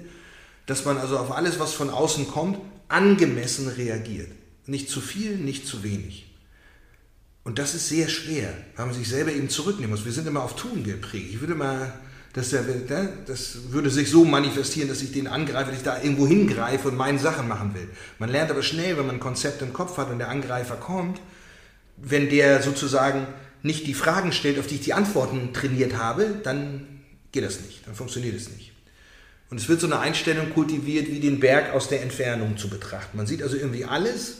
Dass 0.65 0.85
man 0.85 0.97
also 0.97 1.17
auf 1.17 1.31
alles, 1.31 1.59
was 1.59 1.73
von 1.73 1.89
außen 1.89 2.27
kommt, 2.27 2.57
angemessen 2.87 3.67
reagiert. 3.67 4.29
Nicht 4.65 4.89
zu 4.89 4.99
viel, 4.99 5.35
nicht 5.37 5.67
zu 5.67 5.83
wenig. 5.83 6.31
Und 7.43 7.59
das 7.59 7.75
ist 7.75 7.87
sehr 7.89 8.09
schwer, 8.09 8.51
weil 8.75 8.87
man 8.87 8.95
sich 8.95 9.07
selber 9.07 9.31
eben 9.31 9.49
zurücknehmen 9.49 9.91
muss. 9.91 10.05
Wir 10.05 10.11
sind 10.11 10.27
immer 10.27 10.43
auf 10.43 10.55
Tun 10.55 10.83
geprägt. 10.83 11.29
Ich 11.29 11.41
würde 11.41 11.53
mal 11.53 11.93
Das, 12.35 12.53
das 13.27 13.71
würde 13.71 13.89
sich 13.89 14.09
so 14.09 14.25
manifestieren, 14.25 14.89
dass 14.89 15.01
ich 15.01 15.13
den 15.13 15.27
angreife, 15.27 15.71
dass 15.71 15.79
ich 15.79 15.85
da 15.85 16.01
irgendwo 16.03 16.27
hingreife 16.27 16.89
und 16.89 16.97
meine 16.97 17.17
Sachen 17.17 17.47
machen 17.47 17.73
will. 17.73 17.87
Man 18.19 18.29
lernt 18.29 18.51
aber 18.51 18.61
schnell, 18.61 18.97
wenn 18.97 19.05
man 19.05 19.15
ein 19.15 19.21
Konzept 19.21 19.61
im 19.61 19.71
Kopf 19.71 19.95
hat 19.97 20.09
und 20.11 20.19
der 20.19 20.27
Angreifer 20.27 20.75
kommt, 20.75 21.21
wenn 21.95 22.29
der 22.29 22.61
sozusagen 22.61 23.25
nicht 23.63 23.87
die 23.87 23.93
Fragen 23.93 24.33
stellt, 24.33 24.59
auf 24.59 24.67
die 24.67 24.75
ich 24.75 24.81
die 24.81 24.93
Antworten 24.93 25.53
trainiert 25.53 25.97
habe, 25.97 26.41
dann 26.43 27.03
geht 27.31 27.45
das 27.45 27.61
nicht, 27.61 27.87
dann 27.87 27.95
funktioniert 27.95 28.35
es 28.35 28.49
nicht. 28.49 28.73
Und 29.49 29.61
es 29.61 29.69
wird 29.69 29.79
so 29.79 29.87
eine 29.87 29.99
Einstellung 29.99 30.49
kultiviert, 30.49 31.07
wie 31.07 31.21
den 31.21 31.39
Berg 31.39 31.73
aus 31.73 31.87
der 31.87 32.01
Entfernung 32.01 32.57
zu 32.57 32.69
betrachten. 32.69 33.15
Man 33.15 33.27
sieht 33.27 33.43
also 33.43 33.55
irgendwie 33.55 33.85
alles, 33.85 34.39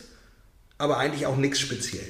aber 0.78 0.98
eigentlich 0.98 1.28
auch 1.28 1.38
nichts 1.38 1.62
speziell. 1.62 2.06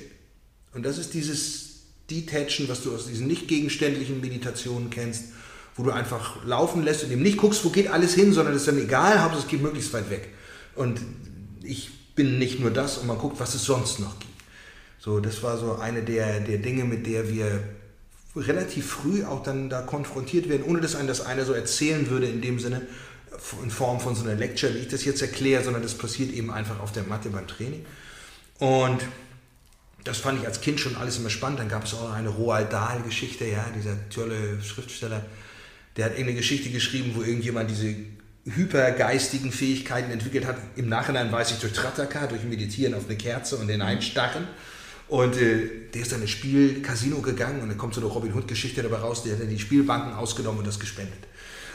Und 0.74 0.84
das 0.84 0.98
ist 0.98 1.14
dieses 1.14 1.84
Detachen, 2.10 2.68
was 2.70 2.82
du 2.82 2.96
aus 2.96 3.06
diesen 3.06 3.28
nicht 3.28 3.48
gegenständlichen 3.48 4.20
Meditationen 4.20 4.90
kennst, 4.90 5.26
wo 5.76 5.84
du 5.84 5.92
einfach 5.92 6.44
laufen 6.46 6.84
lässt 6.84 7.04
und 7.04 7.12
eben 7.12 7.22
nicht 7.22 7.38
guckst, 7.38 7.64
wo 7.66 7.70
geht 7.70 7.90
alles 7.90 8.14
hin, 8.14 8.32
sondern 8.34 8.54
es 8.54 8.62
ist 8.62 8.68
dann 8.68 8.82
egal, 8.82 9.22
Hauptsache 9.22 9.44
es 9.44 9.48
geht 9.48 9.62
möglichst 9.62 9.94
weit 9.94 10.10
weg. 10.10 10.30
Und 10.76 11.02
ich 11.64 12.16
bin 12.16 12.40
nicht 12.40 12.60
nur 12.60 12.72
das 12.72 12.98
und 12.98 13.08
man 13.08 13.18
guckt, 13.18 13.40
was 13.40 13.56
es 13.56 13.66
sonst 13.66 14.00
noch 14.00 14.18
gibt. 14.20 14.32
So, 15.00 15.20
das 15.20 15.44
war 15.44 15.58
so 15.58 15.76
eine 15.76 16.02
der, 16.02 16.40
der 16.40 16.58
Dinge, 16.58 16.86
mit 16.86 17.06
der 17.06 17.30
wir 17.30 17.62
relativ 18.36 18.88
früh 18.88 19.24
auch 19.24 19.44
dann 19.44 19.70
da 19.70 19.82
konfrontiert 19.82 20.50
werden, 20.50 20.64
ohne 20.64 20.82
dass 20.82 20.96
einem 20.96 21.08
das 21.08 21.22
einer 21.22 21.46
so 21.46 21.54
erzählen 21.54 22.10
würde 22.10 22.28
in 22.28 22.42
dem 22.42 22.60
Sinne, 22.60 22.82
in 23.62 23.70
Form 23.70 24.00
von 24.00 24.16
so 24.16 24.24
einer 24.24 24.36
Lecture, 24.36 24.74
wie 24.74 24.80
ich 24.80 24.88
das 24.88 25.04
jetzt 25.06 25.22
erkläre, 25.22 25.64
sondern 25.64 25.84
das 25.84 25.94
passiert 25.94 26.34
eben 26.34 26.52
einfach 26.52 26.80
auf 26.80 26.92
der 26.92 27.04
Matte 27.04 27.30
beim 27.30 27.48
Training. 27.48 27.86
Und 28.60 29.02
das 30.06 30.20
fand 30.20 30.40
ich 30.40 30.48
als 30.48 30.62
Kind 30.62 30.80
schon 30.80 30.96
alles 30.96 31.18
immer 31.18 31.30
spannend. 31.30 31.60
Dann 31.60 31.70
gab 31.70 31.84
es 31.84 31.94
auch 31.94 32.12
eine 32.12 32.30
Roald 32.30 32.72
Dahl-Geschichte, 32.72 33.46
ja, 33.46 33.66
dieser 33.76 34.10
tolle 34.10 34.62
Schriftsteller, 34.62 35.26
der 35.98 36.06
hat 36.06 36.12
irgendeine 36.14 36.38
Geschichte 36.38 36.70
geschrieben, 36.70 37.12
wo 37.16 37.22
irgendjemand 37.22 37.70
diese 37.70 37.96
hypergeistigen 38.46 39.52
Fähigkeiten 39.52 40.12
entwickelt 40.12 40.46
hat. 40.46 40.58
Im 40.76 40.88
Nachhinein 40.88 41.32
weiß 41.32 41.52
ich 41.52 41.58
durch 41.58 41.74
Trataka, 41.74 42.28
durch 42.28 42.44
Meditieren 42.44 42.94
auf 42.94 43.06
eine 43.08 43.18
Kerze 43.18 43.58
und 43.58 43.68
den 43.68 43.82
Einstarren. 43.82 44.48
Und 45.08 45.38
äh, 45.38 45.70
der 45.94 46.02
ist 46.02 46.12
dann 46.12 46.22
ins 46.22 46.32
Spiel 46.32 46.82
Casino 46.82 47.22
gegangen 47.22 47.62
und 47.62 47.70
dann 47.70 47.78
kommt 47.78 47.94
so 47.94 48.02
eine 48.02 48.10
Robin 48.10 48.34
Hood-Geschichte 48.34 48.82
dabei 48.82 48.98
raus, 48.98 49.24
der 49.24 49.34
hat 49.34 49.42
dann 49.42 49.50
die 49.50 49.60
Spielbanken 49.60 50.14
ausgenommen 50.14 50.60
und 50.60 50.68
das 50.68 50.80
gespendet. 50.80 51.20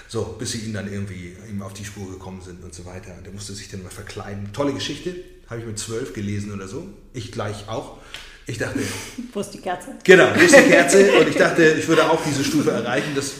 So, 0.08 0.34
bis 0.38 0.52
sie 0.52 0.58
ihn 0.58 0.72
dann 0.72 0.92
irgendwie 0.92 1.36
ihm 1.48 1.62
auf 1.62 1.72
die 1.72 1.84
Spur 1.84 2.10
gekommen 2.10 2.42
sind 2.42 2.64
und 2.64 2.74
so 2.74 2.84
weiter. 2.84 3.14
Und 3.16 3.24
der 3.24 3.32
musste 3.32 3.52
sich 3.52 3.68
dann 3.68 3.84
mal 3.84 3.90
verkleiden. 3.90 4.52
Tolle 4.52 4.72
Geschichte, 4.72 5.14
habe 5.48 5.60
ich 5.60 5.66
mit 5.66 5.78
zwölf 5.78 6.12
gelesen 6.12 6.52
oder 6.52 6.66
so. 6.66 6.88
Ich 7.12 7.30
gleich 7.30 7.68
auch. 7.68 7.98
Ich 8.46 8.58
dachte. 8.58 8.80
Wo 9.32 9.40
ist 9.40 9.50
die 9.50 9.58
Kerze? 9.58 9.94
Genau, 10.02 10.28
wo 10.34 10.40
ist 10.40 10.56
die 10.56 10.62
Kerze? 10.62 11.12
Und 11.12 11.28
ich 11.28 11.36
dachte, 11.36 11.76
ich 11.78 11.86
würde 11.86 12.10
auch 12.10 12.20
diese 12.24 12.42
Stufe 12.42 12.72
erreichen. 12.72 13.12
Das 13.14 13.34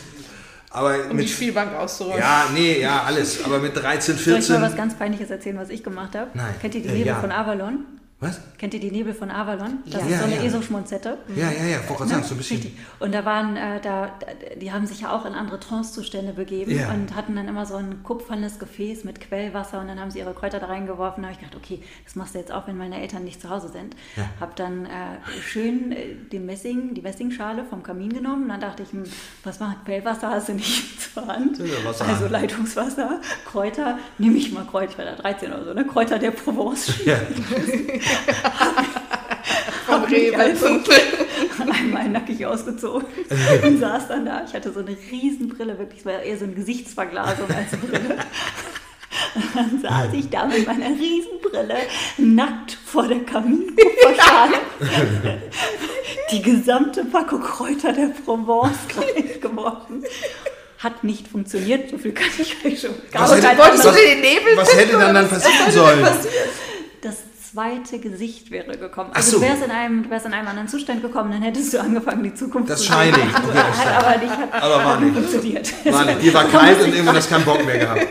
aber 0.70 1.10
um 1.10 1.16
mit, 1.16 1.26
die 1.26 1.32
Spielbank 1.32 1.74
auszuräumen. 1.74 2.18
Ja, 2.20 2.46
nee, 2.54 2.80
ja, 2.80 3.02
alles. 3.02 3.44
Aber 3.44 3.58
mit 3.58 3.76
13, 3.76 4.16
14. 4.16 4.42
Soll 4.42 4.56
ich 4.56 4.60
mal 4.62 4.68
was 4.70 4.76
ganz 4.76 4.94
Peinliches 4.94 5.30
erzählen, 5.30 5.58
was 5.58 5.68
ich 5.70 5.82
gemacht 5.82 6.14
habe? 6.14 6.30
Nein. 6.34 6.54
Kennt 6.60 6.74
ihr 6.76 6.82
die 6.82 6.88
Äh, 6.88 6.92
Nebel 6.92 7.06
ja. 7.08 7.20
von 7.20 7.32
Avalon? 7.32 7.84
Was? 8.22 8.38
Kennt 8.58 8.74
ihr 8.74 8.80
die 8.80 8.90
Nebel 8.90 9.14
von 9.14 9.30
Avalon? 9.30 9.78
Das 9.86 10.02
Ja. 10.02 10.08
ist 10.08 10.18
so 10.18 10.24
eine 10.26 10.34
Ja, 10.36 10.40
ja. 10.42 10.46
ESO-Schmonzette. 10.48 11.16
Ja, 11.34 11.50
ja, 11.50 11.64
ja, 11.64 11.78
gerade 11.78 12.06
sagen, 12.06 12.22
so 12.22 12.34
ein 12.34 12.36
bisschen. 12.36 12.58
Richtig. 12.58 12.76
Und 12.98 13.14
da 13.14 13.24
waren, 13.24 13.56
äh, 13.56 13.80
da, 13.80 14.12
die 14.60 14.70
haben 14.72 14.86
sich 14.86 15.00
ja 15.00 15.16
auch 15.16 15.24
in 15.24 15.32
andere 15.32 15.58
Trance-Zustände 15.58 16.34
begeben 16.34 16.70
Ja. 16.70 16.90
und 16.92 17.14
hatten 17.16 17.34
dann 17.34 17.48
immer 17.48 17.64
so 17.64 17.76
ein 17.76 18.02
kupfernes 18.02 18.58
Gefäß 18.58 19.04
mit 19.04 19.22
Quellwasser 19.22 19.80
und 19.80 19.88
dann 19.88 19.98
haben 19.98 20.10
sie 20.10 20.18
ihre 20.18 20.34
Kräuter 20.34 20.60
da 20.60 20.66
reingeworfen. 20.66 21.22
Da 21.22 21.30
habe 21.30 21.38
ich 21.40 21.40
gedacht, 21.42 21.56
okay, 21.56 21.82
das 22.04 22.14
machst 22.14 22.34
du 22.34 22.38
jetzt 22.40 22.52
auch, 22.52 22.66
wenn 22.66 22.76
meine 22.76 23.00
Eltern 23.00 23.24
nicht 23.24 23.40
zu 23.40 23.48
Hause 23.48 23.70
sind. 23.70 23.96
Ja. 24.16 24.28
Habe 24.38 24.52
dann 24.54 24.84
äh, 24.84 24.90
schön 25.42 25.92
äh, 25.92 26.14
den 26.30 26.44
Messing, 26.44 26.92
die 26.92 27.00
Messingschale 27.00 27.64
vom 27.64 27.82
Kamin 27.82 28.12
genommen. 28.12 28.48
Dann 28.50 28.60
dachte 28.60 28.82
ich, 28.82 28.90
hm, 28.92 29.04
was 29.44 29.60
macht 29.60 29.86
Quellwasser? 29.86 30.28
Hast 30.28 30.50
du 30.50 30.52
nicht 30.52 31.00
zur 31.14 31.26
Hand? 31.26 31.58
Wasser. 31.86 32.06
Also 32.06 32.26
Leitungswasser, 32.28 33.18
Kräuter, 33.50 33.98
nehme 34.18 34.36
ich 34.36 34.52
mal 34.52 34.66
Kräuter, 34.66 34.90
ich 34.92 34.98
war 34.98 35.04
da 35.06 35.14
13 35.16 35.50
oder 35.52 35.64
so, 35.64 35.72
ne? 35.72 35.86
Kräuter 35.86 36.18
der 36.18 36.32
Provence. 36.32 36.92
Ja. 37.06 37.16
Vom 39.86 40.04
Rewe. 40.04 40.36
also 40.38 40.66
einmal 41.72 42.08
nackig 42.08 42.44
ausgezogen 42.46 43.06
und 43.64 43.80
saß 43.80 44.08
dann 44.08 44.24
da. 44.26 44.44
Ich 44.46 44.54
hatte 44.54 44.72
so 44.72 44.80
eine 44.80 44.96
Riesenbrille, 45.10 45.78
wirklich, 45.78 46.00
es 46.00 46.06
war 46.06 46.20
eher 46.22 46.38
so 46.38 46.44
eine 46.44 46.54
Gesichtsverglasung 46.54 47.46
als 47.50 47.70
Brille. 47.80 48.16
Und 49.34 49.44
dann 49.54 49.80
saß 49.82 50.12
ich 50.12 50.28
da 50.30 50.46
mit 50.46 50.66
meiner 50.66 50.88
Riesenbrille 50.90 51.76
nackt 52.18 52.76
vor 52.86 53.06
der 53.08 53.20
Kaminkupferschale. 53.20 54.54
Die 56.32 56.42
gesamte 56.42 57.04
Packung 57.04 57.40
Kräuter 57.42 57.92
der 57.92 58.08
Provence 58.24 58.78
reingeworfen. 58.96 60.04
Hat 60.78 61.04
nicht 61.04 61.28
funktioniert, 61.28 61.90
so 61.90 61.98
viel 61.98 62.12
kann 62.12 62.28
ich 62.38 62.56
euch 62.64 62.80
schon. 62.80 62.94
Gab 63.12 63.22
Was 63.22 63.34
hätte- 63.36 63.58
Was- 63.58 63.70
anderes- 63.80 63.96
den 63.96 64.20
Nebel 64.20 64.56
Was 64.56 64.74
hätte 64.76 64.92
dann 64.98 65.14
dann 65.14 65.28
passieren 65.28 65.70
sollen? 65.72 66.02
das 67.02 67.16
zweite 67.52 67.98
Gesicht 67.98 68.50
wäre 68.50 68.76
gekommen. 68.76 69.10
Also 69.12 69.32
so. 69.32 69.36
du 69.38 69.42
wärst 69.42 69.64
in 69.64 69.70
einem, 69.70 70.04
du 70.04 70.10
wärst 70.10 70.26
in 70.26 70.32
einem 70.32 70.46
anderen 70.46 70.68
Zustand 70.68 71.02
gekommen, 71.02 71.32
dann 71.32 71.42
hättest 71.42 71.74
du 71.74 71.80
angefangen, 71.80 72.22
die 72.22 72.34
Zukunft 72.34 72.70
Das 72.70 72.80
zu 72.80 72.92
Shining. 72.92 73.12
Okay, 73.12 73.54
das 73.54 73.84
hat 73.84 74.04
aber 74.04 74.18
nicht, 74.18 74.36
hat, 74.36 74.62
Aber 74.62 74.84
war 74.84 75.00
nicht 75.00 75.14
funktioniert. 75.14 75.72
War 75.86 76.04
nicht. 76.04 76.22
Dir 76.22 76.34
war 76.34 76.44
kalt 76.44 76.80
und 76.80 76.92
irgendwann 76.92 77.16
hast 77.16 77.30
du 77.30 77.34
keinen 77.34 77.44
Bock 77.44 77.64
mehr 77.64 77.78
gehabt. 77.78 78.06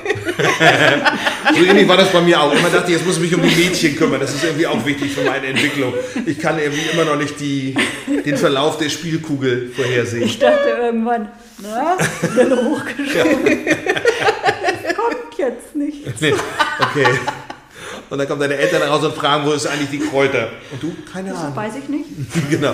so 1.53 1.63
ähnlich 1.63 1.87
war 1.87 1.97
das 1.97 2.09
bei 2.11 2.21
mir 2.21 2.41
auch. 2.41 2.51
Immer 2.51 2.69
dachte 2.69 2.91
ich, 2.91 2.97
jetzt 2.97 3.05
muss 3.05 3.15
ich 3.15 3.21
mich 3.21 3.35
um 3.35 3.41
die 3.41 3.55
Mädchen 3.55 3.95
kümmern. 3.95 4.19
Das 4.19 4.33
ist 4.33 4.43
irgendwie 4.43 4.67
auch 4.67 4.85
wichtig 4.85 5.13
für 5.13 5.23
meine 5.23 5.47
Entwicklung. 5.47 5.93
Ich 6.25 6.39
kann 6.39 6.59
irgendwie 6.59 6.89
immer 6.91 7.05
noch 7.05 7.17
nicht 7.17 7.39
die, 7.39 7.75
den 8.25 8.37
Verlauf 8.37 8.77
der 8.77 8.89
Spielkugel 8.89 9.71
vorhersehen. 9.73 10.23
Ich 10.23 10.39
dachte 10.39 10.69
irgendwann, 10.81 11.29
na, 11.61 11.97
Brille 12.27 12.57
hochgeschoben. 12.57 13.65
Das 13.65 14.95
kommt 14.95 15.37
jetzt 15.37 15.75
nicht. 15.75 16.21
Nee. 16.21 16.33
Okay. 16.79 17.05
Und 18.09 18.17
dann 18.17 18.27
kommen 18.27 18.41
deine 18.41 18.55
Eltern 18.55 18.81
raus 18.81 19.03
und 19.03 19.13
fragen, 19.15 19.45
wo 19.45 19.51
ist 19.51 19.67
eigentlich 19.67 19.89
die 19.91 19.99
Kräuter? 19.99 20.49
Und 20.71 20.81
du, 20.81 20.95
keine 21.11 21.29
Das 21.29 21.39
Ahnung. 21.39 21.55
weiß 21.55 21.73
ich 21.77 21.89
nicht. 21.89 22.05
Genau. 22.49 22.73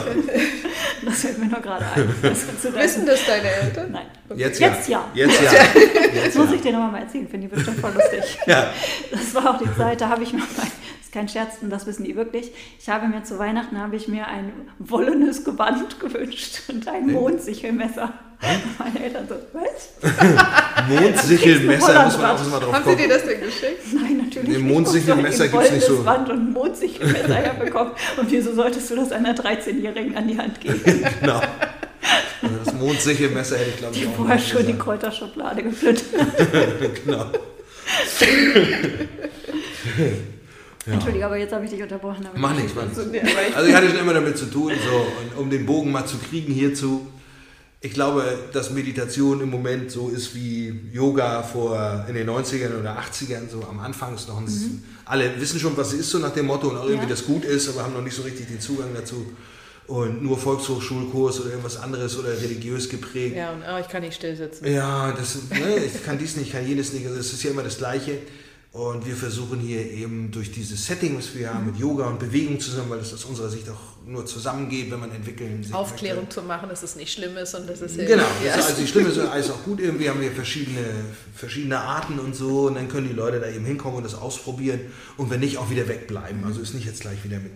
Das 1.03 1.21
fällt 1.21 1.37
mir 1.39 1.47
nur 1.47 1.59
gerade 1.59 1.85
ein. 1.95 2.15
Das 2.21 2.73
Wissen 2.73 3.05
das 3.05 3.19
deine 3.25 3.49
Eltern? 3.49 3.91
Nein. 3.91 4.05
Jetzt 4.35 4.59
ja. 4.59 4.67
Jetzt 4.69 4.87
ja. 4.89 5.05
Jetzt 5.13 5.41
ja. 5.41 5.51
Das 6.25 6.35
muss 6.35 6.51
ich 6.53 6.61
dir 6.61 6.71
nochmal 6.71 6.91
mal 6.91 7.01
erzählen, 7.01 7.27
finde 7.27 7.47
ich 7.47 7.53
bestimmt 7.53 7.79
voll 7.79 7.91
lustig. 7.93 8.37
Ja. 8.47 8.71
Das 9.11 9.35
war 9.35 9.55
auch 9.55 9.59
die 9.59 9.77
Zeit, 9.77 9.99
da 10.01 10.09
habe 10.09 10.23
ich 10.23 10.31
mal, 10.33 10.41
das 10.55 10.65
ist 10.65 11.04
kein 11.15 11.29
Scherz, 11.29 11.53
und 11.61 11.69
das 11.69 11.87
wissen 11.87 12.03
die 12.03 12.15
wirklich, 12.15 12.51
ich 12.79 12.89
habe 12.89 13.07
mir 13.07 13.23
zu 13.23 13.39
Weihnachten 13.39 13.79
habe 13.79 13.95
ich 13.95 14.07
mir 14.09 14.27
ein 14.27 14.51
wollenes 14.79 15.43
Gewand 15.45 15.99
gewünscht 15.99 16.61
und 16.67 16.87
ein 16.87 17.07
Mondsichelmesser. 17.11 18.13
Meine 18.77 19.05
Eltern 19.05 19.25
so, 19.29 19.35
was? 19.53 20.11
Mondsichelmesser, 20.89 22.03
muss 22.03 22.17
man 22.17 22.31
auch 22.31 22.49
mal 22.49 22.59
drauf 22.59 22.73
Haben 22.73 22.89
sie 22.89 22.95
dir 22.97 23.07
das 23.07 23.23
denn 23.23 23.39
geschenkt? 23.39 23.79
Nein, 23.93 24.17
natürlich 24.25 24.49
Nee, 24.49 24.57
nicht. 24.57 24.73
Mondsichelmesser 24.73 25.45
Ich 25.45 25.51
gibt's 25.51 25.71
nicht 25.71 25.85
so. 25.87 26.05
Wand 26.05 26.29
und 26.29 26.39
ein 26.49 26.51
Mondsichelmesser 26.51 27.33
herbekommen. 27.35 27.93
Und 28.17 28.29
wieso 28.29 28.53
solltest 28.53 28.91
du 28.91 28.97
das 28.97 29.13
einer 29.13 29.33
13-Jährigen 29.33 30.17
an 30.17 30.27
die 30.27 30.37
Hand 30.37 30.59
geben, 30.59 30.81
Genau. 31.21 31.41
Also 32.41 32.55
das 32.63 32.73
Mondsichelmesser 32.73 33.57
hätte 33.57 33.69
ich, 33.69 33.77
glaube 33.77 33.95
ich, 33.95 34.01
die 34.01 34.07
auch 34.07 34.15
vorher 34.15 34.37
schon 34.37 34.59
die 34.59 34.65
gesagt. 34.73 34.83
Kräuterschublade 34.83 35.63
gefüttert 35.63 36.03
Genau. 37.05 37.25
Entschuldige, 40.93 41.25
aber 41.25 41.37
jetzt 41.37 41.53
habe 41.53 41.65
ich 41.65 41.71
dich 41.71 41.81
unterbrochen. 41.81 42.25
aber- 42.27 42.37
Mach 42.37 42.53
nichts, 42.55 42.73
mach 42.75 42.83
nichts. 42.85 42.99
Also 43.55 43.69
ich 43.69 43.75
hatte 43.75 43.89
schon 43.89 43.99
immer 43.99 44.13
damit 44.13 44.37
zu 44.37 44.45
tun, 44.45 44.71
so, 44.73 44.95
und 45.37 45.41
um 45.43 45.49
den 45.49 45.65
Bogen 45.65 45.91
mal 45.91 46.05
zu 46.05 46.17
kriegen 46.17 46.53
hierzu. 46.53 47.07
Ich 47.81 47.93
glaube, 47.93 48.23
dass 48.51 48.71
Meditation 48.71 49.41
im 49.41 49.49
Moment 49.49 49.91
so 49.91 50.09
ist 50.09 50.33
wie 50.33 50.73
Yoga 50.91 51.43
vor 51.43 52.05
in 52.07 52.15
den 52.15 52.27
90ern 52.29 52.79
oder 52.79 52.97
80ern, 52.99 53.47
so 53.51 53.63
am 53.69 53.79
Anfang 53.79 54.15
ist 54.15 54.27
noch 54.27 54.37
ein, 54.39 54.83
alle 55.05 55.39
wissen 55.39 55.59
schon, 55.59 55.77
was 55.77 55.93
es 55.93 55.99
ist, 55.99 56.09
so 56.09 56.17
nach 56.19 56.33
dem 56.33 56.47
Motto 56.47 56.69
und 56.69 56.77
auch 56.77 56.85
irgendwie 56.85 57.03
Ja. 57.03 57.09
das 57.09 57.25
gut 57.25 57.45
ist, 57.45 57.69
aber 57.69 57.83
haben 57.83 57.93
noch 57.93 58.01
nicht 58.01 58.15
so 58.15 58.23
richtig 58.23 58.47
den 58.47 58.59
Zugang 58.59 58.89
dazu. 58.95 59.25
Und 59.87 60.23
nur 60.23 60.35
Volkshochschulkurs 60.35 61.41
oder 61.41 61.49
irgendwas 61.51 61.77
anderes 61.77 62.17
oder 62.17 62.29
religiös 62.41 62.89
geprägt. 62.89 63.35
Ja, 63.35 63.51
und 63.51 63.61
oh, 63.71 63.77
ich 63.79 63.87
kann 63.87 64.01
nicht 64.01 64.15
still 64.15 64.35
sitzen. 64.35 64.65
Ja, 64.65 65.11
das, 65.11 65.37
ne, 65.51 65.77
ich 65.85 66.03
kann 66.03 66.17
dies 66.17 66.37
nicht, 66.37 66.51
kann 66.53 66.67
jenes 66.67 66.91
nicht. 66.91 67.05
Also 67.05 67.19
es 67.19 67.31
ist 67.33 67.43
ja 67.43 67.51
immer 67.51 67.61
das 67.61 67.77
Gleiche. 67.77 68.17
Und 68.75 69.05
wir 69.05 69.15
versuchen 69.15 69.61
hier 69.61 69.89
eben 69.89 70.31
durch 70.31 70.51
dieses 70.51 70.85
Setting, 70.85 71.17
was 71.17 71.33
wir 71.33 71.53
haben, 71.53 71.65
mit 71.65 71.77
Yoga 71.77 72.07
und 72.07 72.19
Bewegung 72.19 72.59
zusammen, 72.59 72.89
weil 72.89 72.99
das 72.99 73.13
aus 73.13 73.23
unserer 73.23 73.47
Sicht 73.47 73.69
auch 73.69 74.05
nur 74.05 74.25
zusammengeht, 74.25 74.91
wenn 74.91 74.99
man 74.99 75.11
entwickeln 75.11 75.63
sich 75.63 75.73
Aufklärung 75.73 76.29
zu 76.29 76.41
machen, 76.41 76.67
dass 76.67 76.83
es 76.83 76.97
nicht 76.97 77.13
schlimm 77.13 77.37
ist 77.37 77.55
und 77.55 77.69
dass 77.69 77.79
es 77.79 77.95
möchte. 77.95 78.11
Genau, 78.11 78.27
ja. 78.45 78.51
also 78.51 78.73
die 78.77 78.85
Stimme 78.85 79.07
ist 79.07 79.17
alles 79.17 79.49
auch 79.49 79.63
gut. 79.63 79.79
Irgendwie 79.79 80.09
haben 80.09 80.19
wir 80.19 80.29
verschiedene, 80.29 80.83
verschiedene 81.33 81.79
Arten 81.79 82.19
und 82.19 82.35
so. 82.35 82.67
Und 82.67 82.75
dann 82.75 82.89
können 82.89 83.07
die 83.07 83.13
Leute 83.13 83.39
da 83.39 83.49
eben 83.49 83.63
hinkommen 83.63 83.95
und 83.95 84.03
das 84.03 84.13
ausprobieren. 84.13 84.81
Und 85.15 85.29
wenn 85.29 85.39
nicht, 85.39 85.57
auch 85.57 85.69
wieder 85.69 85.87
wegbleiben. 85.87 86.43
Also 86.43 86.59
ist 86.59 86.73
nicht 86.73 86.85
jetzt 86.85 86.99
gleich 86.99 87.23
wieder 87.23 87.39
mit 87.39 87.53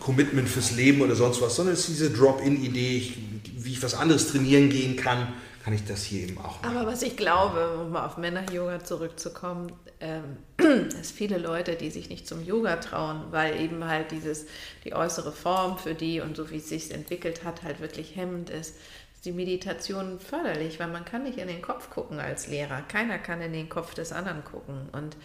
Commitment 0.00 0.48
fürs 0.48 0.70
Leben 0.70 1.02
oder 1.02 1.16
sonst 1.16 1.42
was, 1.42 1.54
sondern 1.54 1.74
es 1.74 1.80
ist 1.80 1.90
diese 1.90 2.10
Drop-in-Idee, 2.10 3.12
wie 3.58 3.72
ich 3.72 3.82
was 3.82 3.92
anderes 3.92 4.28
trainieren 4.28 4.70
gehen 4.70 4.96
kann, 4.96 5.34
kann 5.66 5.74
ich 5.74 5.84
das 5.84 6.04
hier 6.04 6.28
eben 6.28 6.38
auch 6.38 6.62
machen. 6.62 6.76
Aber 6.76 6.86
was 6.86 7.02
ich 7.02 7.16
glaube, 7.16 7.78
um 7.80 7.90
mal 7.90 8.06
auf 8.06 8.18
Männer-Yoga 8.18 8.84
zurückzukommen, 8.84 9.72
ähm, 9.98 10.36
dass 10.96 11.10
viele 11.10 11.38
Leute, 11.38 11.74
die 11.74 11.90
sich 11.90 12.08
nicht 12.08 12.28
zum 12.28 12.44
Yoga 12.44 12.76
trauen, 12.76 13.24
weil 13.32 13.60
eben 13.60 13.84
halt 13.84 14.12
dieses, 14.12 14.46
die 14.84 14.94
äußere 14.94 15.32
Form 15.32 15.76
für 15.76 15.96
die 15.96 16.20
und 16.20 16.36
so 16.36 16.50
wie 16.50 16.58
es 16.58 16.68
sich 16.68 16.94
entwickelt 16.94 17.42
hat, 17.42 17.64
halt 17.64 17.80
wirklich 17.80 18.14
hemmend 18.14 18.48
ist, 18.48 18.76
die 19.24 19.32
Meditation 19.32 20.20
förderlich, 20.20 20.78
weil 20.78 20.86
man 20.86 21.04
kann 21.04 21.24
nicht 21.24 21.38
in 21.38 21.48
den 21.48 21.62
Kopf 21.62 21.90
gucken 21.90 22.20
als 22.20 22.46
Lehrer. 22.46 22.82
Keiner 22.82 23.18
kann 23.18 23.40
in 23.40 23.52
den 23.52 23.68
Kopf 23.68 23.92
des 23.92 24.12
anderen 24.12 24.44
gucken. 24.44 24.88
Und 24.92 25.16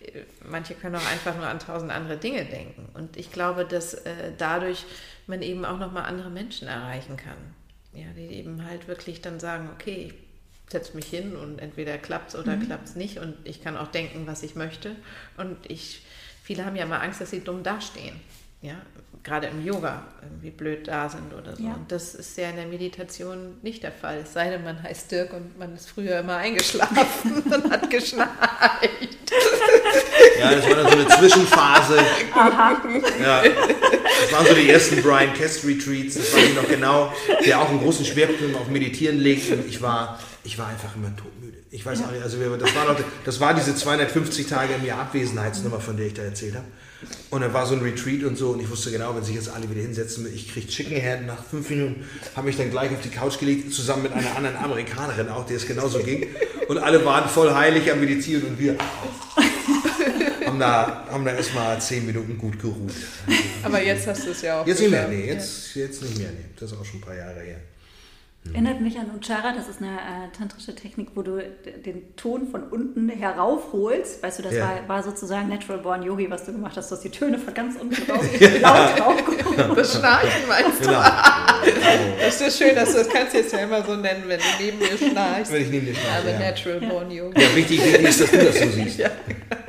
äh, 0.00 0.22
manche 0.44 0.74
können 0.74 0.96
auch 0.96 1.12
einfach 1.12 1.36
nur 1.36 1.46
an 1.46 1.60
tausend 1.60 1.92
andere 1.92 2.16
Dinge 2.16 2.44
denken. 2.44 2.88
Und 2.94 3.16
ich 3.16 3.30
glaube, 3.30 3.64
dass 3.64 3.94
äh, 3.94 4.32
dadurch 4.36 4.86
man 5.28 5.40
eben 5.40 5.64
auch 5.64 5.78
nochmal 5.78 6.06
andere 6.06 6.30
Menschen 6.30 6.66
erreichen 6.66 7.16
kann. 7.16 7.54
Ja, 7.94 8.06
die 8.16 8.34
eben 8.34 8.64
halt 8.64 8.88
wirklich 8.88 9.20
dann 9.20 9.38
sagen, 9.40 9.70
okay, 9.72 10.08
ich 10.08 10.14
setze 10.72 10.96
mich 10.96 11.06
hin 11.06 11.36
und 11.36 11.58
entweder 11.58 11.98
klappt 11.98 12.30
es 12.30 12.36
oder 12.36 12.56
mhm. 12.56 12.66
klappt 12.66 12.88
es 12.88 12.96
nicht. 12.96 13.18
Und 13.18 13.36
ich 13.44 13.62
kann 13.62 13.76
auch 13.76 13.88
denken, 13.88 14.26
was 14.26 14.42
ich 14.42 14.56
möchte. 14.56 14.96
Und 15.36 15.56
ich, 15.70 16.02
viele 16.42 16.64
haben 16.64 16.76
ja 16.76 16.84
immer 16.84 17.02
Angst, 17.02 17.20
dass 17.20 17.30
sie 17.30 17.40
dumm 17.40 17.62
dastehen 17.62 18.20
ja, 18.64 18.76
gerade 19.24 19.46
im 19.46 19.64
Yoga 19.64 20.02
irgendwie 20.22 20.50
blöd 20.50 20.86
da 20.86 21.08
sind 21.08 21.32
oder 21.32 21.56
so. 21.56 21.62
Ja. 21.62 21.72
Und 21.72 21.90
das 21.90 22.14
ist 22.14 22.36
ja 22.36 22.50
in 22.50 22.56
der 22.56 22.66
Meditation 22.66 23.56
nicht 23.62 23.82
der 23.82 23.90
Fall. 23.90 24.18
Es 24.22 24.34
sei 24.34 24.50
denn, 24.50 24.62
man 24.62 24.82
heißt 24.82 25.10
Dirk 25.10 25.32
und 25.32 25.58
man 25.58 25.74
ist 25.74 25.88
früher 25.88 26.20
immer 26.20 26.36
eingeschlafen 26.36 27.42
und 27.44 27.70
hat 27.70 27.90
geschneit. 27.90 28.28
Ja, 30.38 30.54
das 30.54 30.68
war 30.68 30.76
dann 30.76 30.86
so 30.90 30.98
eine 30.98 31.08
Zwischenphase. 31.08 31.98
Aha. 32.34 32.82
Ja, 33.20 33.42
das 33.42 34.32
waren 34.32 34.46
so 34.46 34.54
die 34.54 34.68
ersten 34.68 35.02
Brian 35.02 35.32
Kest 35.32 35.64
Retreats, 35.64 36.14
das 36.16 36.34
weiß 36.34 36.44
ich 36.44 36.54
noch 36.54 36.68
genau, 36.68 37.12
der 37.46 37.60
auch 37.60 37.70
einen 37.70 37.80
großen 37.80 38.04
Schwerpunkt 38.04 38.54
auf 38.56 38.68
Meditieren 38.68 39.18
legt. 39.18 39.50
Und 39.50 39.66
ich 39.66 39.80
war, 39.80 40.20
ich 40.44 40.58
war 40.58 40.66
einfach 40.66 40.94
immer 40.96 41.14
todmüde. 41.16 41.58
Ich 41.70 41.84
weiß 41.84 42.00
ja. 42.00 42.06
auch 42.06 42.12
nicht, 42.12 42.22
also 42.22 42.36
das 42.56 42.74
war, 42.74 42.84
noch, 42.84 43.00
das 43.24 43.40
war 43.40 43.54
diese 43.54 43.74
250 43.74 44.46
Tage 44.46 44.74
im 44.74 44.84
Jahr 44.84 45.00
Abwesenheitsnummer, 45.00 45.80
von 45.80 45.96
der 45.96 46.06
ich 46.06 46.14
da 46.14 46.22
erzählt 46.22 46.54
habe. 46.54 46.66
Und 47.30 47.40
dann 47.40 47.52
war 47.52 47.66
so 47.66 47.74
ein 47.74 47.82
Retreat 47.82 48.24
und 48.24 48.36
so 48.36 48.50
und 48.50 48.60
ich 48.60 48.70
wusste 48.70 48.90
genau, 48.90 49.14
wenn 49.14 49.24
sich 49.24 49.34
jetzt 49.34 49.48
alle 49.48 49.68
wieder 49.70 49.80
hinsetzen, 49.80 50.26
ich 50.32 50.52
kriege 50.52 50.66
Chicken 50.66 50.96
Head 50.96 51.26
nach 51.26 51.44
fünf 51.44 51.68
Minuten, 51.70 52.04
habe 52.34 52.46
mich 52.46 52.56
dann 52.56 52.70
gleich 52.70 52.90
auf 52.92 53.00
die 53.02 53.08
Couch 53.08 53.38
gelegt, 53.38 53.72
zusammen 53.72 54.04
mit 54.04 54.12
einer 54.12 54.36
anderen 54.36 54.56
Amerikanerin 54.56 55.28
auch, 55.28 55.46
der 55.46 55.56
es 55.56 55.66
genauso 55.66 55.98
ging. 55.98 56.26
Und 56.68 56.78
alle 56.78 57.04
waren 57.04 57.28
voll 57.28 57.52
heilig 57.52 57.90
am 57.90 58.00
Meditieren 58.00 58.44
und 58.44 58.58
wir 58.58 58.76
haben 60.46 60.58
da, 60.58 61.06
haben 61.10 61.24
da 61.24 61.32
erstmal 61.32 61.80
zehn 61.80 62.06
Minuten 62.06 62.38
gut 62.38 62.58
geruht. 62.60 62.92
Aber 63.62 63.82
jetzt 63.82 64.06
hast 64.06 64.26
du 64.26 64.30
es 64.30 64.42
ja 64.42 64.60
auch. 64.60 64.66
Jetzt 64.66 64.80
nicht 64.80 64.90
mehr, 64.90 65.08
nee, 65.08 65.26
jetzt, 65.26 65.74
jetzt 65.74 66.02
nicht 66.02 66.18
mehr, 66.18 66.30
nee. 66.30 66.44
Das 66.58 66.72
ist 66.72 66.78
auch 66.78 66.84
schon 66.84 67.00
ein 67.00 67.02
paar 67.02 67.16
Jahre 67.16 67.40
her. 67.40 67.58
Erinnert 68.52 68.80
mich 68.82 68.98
an 68.98 69.10
Uchara, 69.16 69.52
das 69.52 69.68
ist 69.68 69.80
eine 69.80 69.92
äh, 69.92 70.36
tantrische 70.36 70.74
Technik, 70.74 71.08
wo 71.14 71.22
du 71.22 71.42
den 71.84 72.14
Ton 72.14 72.46
von 72.46 72.62
unten 72.64 73.08
heraufholst. 73.08 74.22
Weißt 74.22 74.38
du, 74.38 74.42
das 74.42 74.54
ja. 74.54 74.68
war, 74.68 74.88
war, 74.88 75.02
sozusagen 75.02 75.48
Natural 75.48 75.78
Born 75.78 76.02
Yogi, 76.02 76.30
was 76.30 76.44
du 76.44 76.52
gemacht 76.52 76.76
hast. 76.76 76.90
Du 76.90 76.94
hast 76.94 77.02
die 77.02 77.10
Töne 77.10 77.38
von 77.38 77.54
ganz 77.54 77.76
unten 77.80 77.94
raus 78.10 78.26
ja. 78.38 78.48
laut 78.60 79.00
raufgehoben. 79.00 79.74
Das 79.74 79.98
Schnarchen 79.98 80.46
meinst 80.46 80.84
du? 80.84 80.88
Genau. 80.88 81.02
das 82.20 82.40
ist 82.40 82.58
schön, 82.58 82.74
dass 82.74 82.92
du 82.92 82.98
das 82.98 83.08
kannst 83.08 83.34
jetzt 83.34 83.52
ja 83.52 83.60
immer 83.60 83.82
so 83.82 83.96
nennen, 83.96 84.24
wenn 84.26 84.38
du 84.38 84.44
neben 84.60 84.78
mir 84.78 84.98
schnarchst. 84.98 85.50
Wenn 85.50 85.62
ich 85.62 85.70
neben 85.70 85.86
dir 85.86 85.94
schnarche, 85.94 86.18
Aber 86.18 86.30
ja. 86.30 86.38
Natural 86.38 86.80
Born 86.80 87.10
Yogi. 87.10 87.40
Ja, 87.40 87.56
wichtig, 87.56 87.82
wichtig 87.82 88.08
ist, 88.08 88.20
dass 88.20 88.30
du 88.30 88.38
das 88.44 88.58
so 88.58 88.68
siehst. 88.68 89.00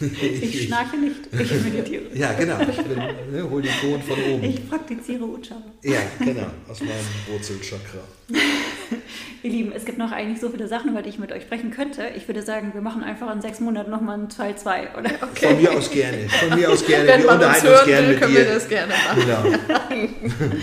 Ich 0.40 0.66
schnarche 0.66 0.96
nicht, 0.96 1.16
ich 1.32 1.64
meditiere. 1.64 2.04
Ja, 2.14 2.32
genau. 2.32 2.58
Ich 2.60 2.76
bin, 2.76 2.96
ne, 2.96 3.50
hol 3.50 3.62
den 3.62 3.72
Ton 3.80 4.00
von 4.02 4.16
oben. 4.32 4.44
Ich 4.44 4.68
praktiziere 4.68 5.24
Uchara. 5.24 5.62
Ja, 5.82 6.00
genau. 6.18 6.46
Aus 6.68 6.80
meinem 6.80 6.92
Wurzelchakra. 7.28 8.04
Ihr 9.42 9.50
Lieben, 9.50 9.72
es 9.72 9.84
gibt 9.84 9.98
noch 9.98 10.10
eigentlich 10.10 10.40
so 10.40 10.50
viele 10.50 10.68
Sachen, 10.68 10.90
über 10.90 11.02
die 11.02 11.10
ich 11.10 11.18
mit 11.18 11.32
euch 11.32 11.42
sprechen 11.42 11.70
könnte. 11.70 12.10
Ich 12.16 12.26
würde 12.26 12.42
sagen, 12.42 12.74
wir 12.74 12.80
machen 12.80 13.04
einfach 13.04 13.32
in 13.32 13.40
sechs 13.40 13.60
Monaten 13.60 13.90
nochmal 13.90 14.18
einen 14.18 14.28
Teil 14.28 14.56
2, 14.56 14.96
oder? 14.98 15.10
Okay. 15.22 15.46
Von 15.46 15.62
mir 15.62 15.72
aus 15.72 15.90
gerne. 15.90 16.28
Von 16.28 16.58
mir 16.58 16.70
aus 16.70 16.84
gerne. 16.84 17.08
Wenn 17.08 17.22
wir 17.22 17.30
unterhalten 17.32 17.66
uns, 17.66 17.78
uns 17.78 17.86
gerne 17.86 18.08
mit 18.08 18.20
können 18.20 18.34
dir. 18.34 18.46
wir 18.46 18.54
das 18.54 18.68
gerne 18.68 18.92
machen. 18.92 19.20
Genau. 19.20 20.58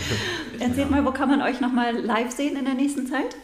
Erzählt 0.59 0.91
mal, 0.91 1.05
wo 1.05 1.11
kann 1.11 1.29
man 1.29 1.41
euch 1.41 1.61
nochmal 1.61 1.95
live 1.95 2.31
sehen 2.31 2.57
in 2.57 2.65
der 2.65 2.73
nächsten 2.73 3.07
Zeit? 3.07 3.35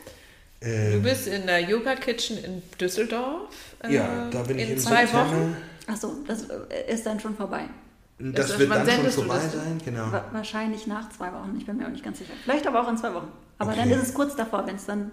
Ähm, 0.62 0.94
du 0.94 1.10
bist 1.10 1.28
in 1.28 1.48
der 1.48 1.60
Yoga 1.60 1.96
Kitchen 1.96 2.38
in 2.44 2.62
Düsseldorf. 2.80 3.50
Ja, 3.89 4.30
da 4.32 4.44
bin 4.44 4.60
ich 4.60 4.66
in, 4.66 4.72
in 4.74 4.80
zwei 4.80 5.06
September. 5.06 5.32
Wochen. 5.32 5.58
Achso, 5.88 6.15
das 6.27 6.43
äh, 6.43 6.93
ist 6.93 7.05
dann 7.05 7.19
schon 7.19 7.36
vorbei. 7.36 7.65
Das, 8.19 8.49
das 8.49 8.59
wird 8.59 8.69
dann 8.69 8.88
schon 8.88 9.11
vorbei 9.11 9.39
sein, 9.39 9.82
genau. 9.84 10.11
Wahrscheinlich 10.32 10.86
nach 10.88 11.09
zwei 11.09 11.27
Wochen, 11.34 11.55
ich 11.57 11.65
bin 11.65 11.77
mir 11.77 11.86
auch 11.86 11.91
nicht 11.91 12.03
ganz 12.03 12.19
sicher. 12.19 12.34
Vielleicht 12.43 12.67
aber 12.67 12.84
auch 12.84 12.89
in 12.89 12.97
zwei 12.97 13.13
Wochen. 13.13 13.32
Aber 13.57 13.71
okay. 13.71 13.82
dann 13.82 13.91
ist 13.91 14.03
es 14.03 14.13
kurz 14.13 14.36
davor, 14.36 14.65
wenn 14.67 14.75
es 14.75 14.86
dann. 14.86 15.11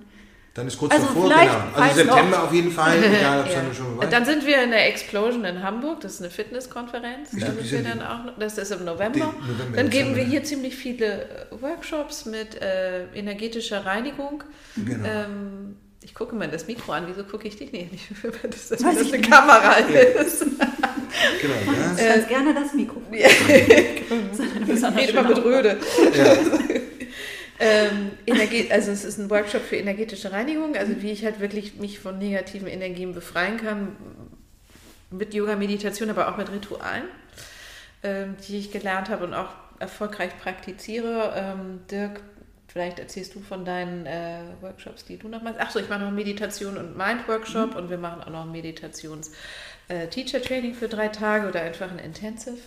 Dann 0.54 0.66
ist 0.66 0.78
kurz 0.78 0.92
also 0.92 1.06
davor, 1.06 1.28
genau. 1.28 1.52
Also 1.74 1.96
September 1.96 2.36
noch. 2.36 2.44
auf 2.44 2.52
jeden 2.52 2.70
Fall. 2.70 2.98
Egal, 3.04 3.46
ja. 3.46 3.54
dann, 3.54 3.74
schon 3.74 4.10
dann 4.10 4.24
sind 4.24 4.44
wir 4.44 4.62
in 4.62 4.70
der 4.70 4.88
Explosion 4.88 5.44
in 5.44 5.62
Hamburg, 5.62 6.00
das 6.00 6.14
ist 6.14 6.20
eine 6.20 6.30
Fitnesskonferenz. 6.30 7.30
Da 7.30 7.46
sind 7.46 7.70
wir 7.70 7.82
dann 7.82 8.02
auch, 8.02 8.38
das 8.38 8.58
ist 8.58 8.72
im 8.72 8.84
November. 8.84 9.34
November 9.40 9.76
dann 9.76 9.90
geben 9.90 10.16
wir 10.16 10.24
hier 10.24 10.42
ziemlich 10.44 10.74
viele 10.74 11.22
äh, 11.22 11.62
Workshops 11.62 12.26
mit 12.26 12.60
äh, 12.60 13.06
energetischer 13.14 13.86
Reinigung. 13.86 14.42
Genau. 14.76 15.06
Ähm, 15.06 15.76
ich 16.03 16.14
gucke 16.14 16.34
mir 16.34 16.49
das 16.49 16.66
Mikro 16.66 16.92
an, 16.92 17.07
wieso 17.09 17.24
gucke 17.24 17.49
ich 17.49 17.57
dich 17.57 17.72
nicht? 17.72 17.90
Das, 18.22 18.68
das, 18.68 18.80
das 18.80 19.12
eine 19.12 19.20
Kamera 19.20 19.74
ist. 19.76 20.40
genau, 21.40 21.55
ja. 21.66 21.96
Äh, 21.96 22.09
ganz 22.14 22.28
gerne 22.28 22.55
das 22.55 22.74
Mikro. 22.74 23.03
Ja. 23.12 23.28
Red 24.96 25.11
immer 25.11 25.22
mit 25.24 25.44
Röde. 25.44 25.78
Ja. 26.14 26.36
ähm, 27.61 28.11
Energie, 28.26 28.70
also 28.70 28.92
es 28.92 29.05
ist 29.05 29.18
ein 29.18 29.28
Workshop 29.30 29.62
für 29.62 29.76
energetische 29.76 30.30
Reinigung, 30.32 30.76
also 30.76 31.03
wie 31.03 31.11
ich 31.11 31.24
halt 31.24 31.40
wirklich 31.40 31.76
mich 31.76 31.99
von 31.99 32.18
negativen 32.18 32.68
Energien 32.68 33.12
befreien 33.12 33.57
kann, 33.57 33.96
mit 35.11 35.34
Yoga, 35.34 35.57
Meditation, 35.57 36.11
aber 36.11 36.28
auch 36.28 36.36
mit 36.36 36.53
Ritualen, 36.53 37.05
ähm, 38.03 38.36
die 38.46 38.59
ich 38.59 38.70
gelernt 38.70 39.09
habe 39.09 39.24
und 39.24 39.34
auch 39.34 39.51
erfolgreich 39.78 40.30
praktiziere. 40.38 41.32
Ähm, 41.36 41.80
Dirk 41.90 42.20
Vielleicht 42.70 42.98
erzählst 42.98 43.34
du 43.34 43.40
von 43.40 43.64
deinen 43.64 44.04
äh, 44.04 44.40
Workshops, 44.60 45.06
die 45.06 45.16
du 45.16 45.26
noch 45.28 45.40
machst. 45.42 45.58
Achso, 45.58 45.78
ich 45.78 45.88
mache 45.88 46.00
noch 46.00 46.10
Meditation 46.10 46.76
und 46.76 46.98
Mind-Workshop 46.98 47.70
mhm. 47.70 47.76
und 47.76 47.88
wir 47.88 47.96
machen 47.96 48.20
auch 48.22 48.28
noch 48.28 48.42
ein 48.42 48.52
Meditations-Teacher-Training 48.52 50.72
äh, 50.72 50.74
für 50.74 50.88
drei 50.88 51.08
Tage 51.08 51.48
oder 51.48 51.62
einfach 51.62 51.90
ein 51.90 51.98
Intensive. 51.98 52.58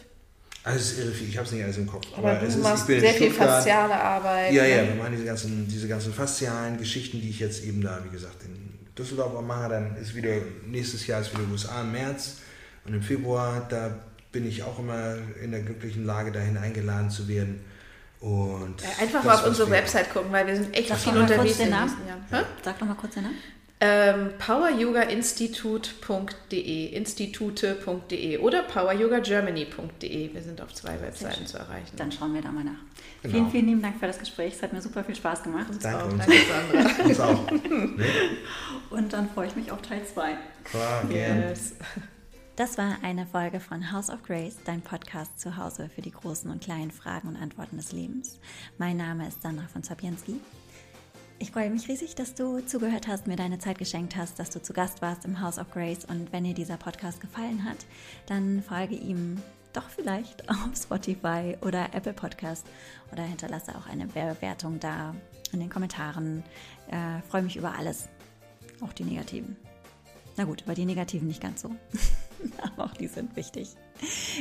Also 0.64 0.80
es 0.80 0.94
ist 0.94 1.00
irre 1.00 1.12
viel, 1.12 1.30
ich 1.30 1.38
habe 1.38 1.46
es 1.46 1.54
nicht 1.54 1.64
alles 1.64 1.78
im 1.78 1.86
Kopf. 1.86 2.08
Aber, 2.18 2.32
aber 2.32 2.48
du 2.48 2.58
machst 2.58 2.90
ist, 2.90 3.00
sehr 3.00 3.14
viel 3.14 3.30
fasziale 3.30 3.94
Arbeit. 3.94 4.52
Ja, 4.54 4.66
ja, 4.66 4.82
ne? 4.82 4.88
wir 4.90 4.96
machen 4.96 5.12
diese 5.14 5.26
ganzen, 5.26 5.68
diese 5.68 5.88
ganzen 5.88 6.12
faszialen 6.14 6.78
Geschichten, 6.78 7.22
die 7.22 7.30
ich 7.30 7.40
jetzt 7.40 7.64
eben 7.64 7.82
da, 7.82 8.04
wie 8.04 8.10
gesagt, 8.10 8.44
in 8.44 8.80
Düsseldorf 8.98 9.40
mache. 9.42 9.70
Dann 9.70 9.96
ist 9.98 10.16
wieder, 10.16 10.34
nächstes 10.66 11.06
Jahr 11.06 11.22
ist 11.22 11.32
wieder 11.32 11.44
USA 11.52 11.82
im 11.82 11.92
März 11.92 12.38
und 12.86 12.96
im 12.96 13.04
Februar, 13.04 13.68
da 13.70 14.00
bin 14.32 14.48
ich 14.48 14.64
auch 14.64 14.80
immer 14.80 15.20
in 15.44 15.52
der 15.52 15.62
glücklichen 15.62 16.06
Lage, 16.06 16.32
dahin 16.32 16.58
eingeladen 16.58 17.12
zu 17.12 17.28
werden 17.28 17.64
und 18.22 18.76
ja, 18.82 18.90
einfach 19.02 19.24
mal 19.24 19.36
auf 19.36 19.48
unsere 19.48 19.70
Website 19.72 20.14
gucken, 20.14 20.32
weil 20.32 20.48
wir 20.48 20.56
sind 20.56 20.74
echt 20.78 20.90
Sag 20.90 21.00
viel 21.00 21.18
unterwegs 21.18 21.58
den 21.58 21.72
Jahren. 21.72 21.92
Ja. 22.32 22.44
Sag 22.64 22.78
doch 22.80 22.86
mal 22.86 22.94
kurz 22.94 23.16
den 23.16 23.24
Namen. 23.24 23.38
Ähm, 23.84 24.30
poweryogainstitut.de, 24.38 26.86
institute.de 26.96 28.38
oder 28.38 28.62
poweryogagermany.de. 28.62 30.36
Wir 30.36 30.42
sind 30.44 30.62
auf 30.62 30.72
zwei 30.76 31.02
Webseiten 31.02 31.48
zu 31.48 31.58
erreichen. 31.58 31.96
Dann 31.98 32.12
schauen 32.12 32.36
wir 32.36 32.44
da 32.44 32.52
mal 32.52 32.64
nach. 32.64 32.74
Genau. 33.24 33.34
Vielen, 33.34 33.50
vielen 33.50 33.66
lieben 33.66 33.82
Dank 33.82 34.00
für 34.00 34.06
das 34.06 34.20
Gespräch. 34.20 34.54
Es 34.54 34.62
hat 34.62 34.72
mir 34.72 34.84
super 34.84 35.04
viel 35.04 35.16
Spaß 35.16 35.42
gemacht. 35.42 35.68
Uns 35.70 35.80
Danke, 35.80 36.04
auch. 36.04 36.10
Danke, 36.10 36.32
Sandra. 36.46 37.04
uns 37.04 37.20
auch. 37.20 37.40
Nee? 37.98 38.06
Und 38.92 39.14
dann 39.14 39.32
freue 39.32 39.48
ich 39.48 39.56
mich 39.56 39.72
auf 39.72 39.82
Teil 39.82 40.06
2. 40.06 40.38
Klar, 40.64 41.10
yes. 41.10 41.74
Das 42.62 42.78
war 42.78 43.00
eine 43.02 43.26
Folge 43.26 43.60
von 43.60 43.92
House 43.92 44.12
of 44.12 44.22
Grace, 44.22 44.58
dein 44.66 44.84
Podcast 44.84 45.40
zu 45.40 45.58
Hause 45.58 45.90
für 45.90 46.04
die 46.04 46.12
großen 46.12 46.48
und 46.52 46.62
kleinen 46.62 46.92
Fragen 46.92 47.28
und 47.28 47.36
Antworten 47.36 47.78
des 47.78 47.92
Lebens. 47.92 48.40
Mein 48.78 48.98
Name 48.98 49.28
ist 49.28 49.42
Sandra 49.42 49.68
von 49.68 49.82
Zapienski. 49.82 50.40
Ich 51.40 51.50
freue 51.50 51.72
mich 51.72 51.88
riesig, 51.90 52.14
dass 52.14 52.36
du 52.36 52.60
zugehört 52.60 53.08
hast, 53.08 53.26
mir 53.26 53.36
deine 53.36 53.58
Zeit 53.58 53.80
geschenkt 53.80 54.16
hast, 54.16 54.38
dass 54.38 54.52
du 54.52 54.62
zu 54.62 54.74
Gast 54.74 55.02
warst 55.02 55.26
im 55.26 55.42
House 55.42 55.58
of 55.58 55.72
Grace. 55.72 56.06
Und 56.06 56.32
wenn 56.32 56.44
dir 56.44 56.54
dieser 56.54 56.78
Podcast 56.78 57.20
gefallen 57.20 57.66
hat, 57.66 57.78
dann 58.28 58.62
folge 58.62 58.94
ihm 58.94 59.42
doch 59.74 59.90
vielleicht 59.90 60.48
auf 60.52 60.70
Spotify 60.76 61.58
oder 61.62 61.96
Apple 61.96 62.14
Podcast 62.14 62.68
oder 63.12 63.24
hinterlasse 63.24 63.76
auch 63.76 63.88
eine 63.88 64.06
Bewertung 64.06 64.80
da 64.80 65.16
in 65.52 65.62
den 65.62 65.72
Kommentaren. 65.72 66.44
Äh, 66.92 67.24
freue 67.28 67.42
mich 67.42 67.58
über 67.58 67.74
alles, 67.74 68.08
auch 68.82 68.94
die 68.94 69.06
negativen. 69.06 69.58
Na 70.38 70.44
gut, 70.44 70.62
über 70.62 70.76
die 70.76 70.86
negativen 70.86 71.28
nicht 71.28 71.42
ganz 71.42 71.64
so. 71.64 71.72
Aber 72.62 72.86
auch 72.86 72.94
die 72.94 73.08
sind 73.08 73.36
wichtig. 73.36 73.76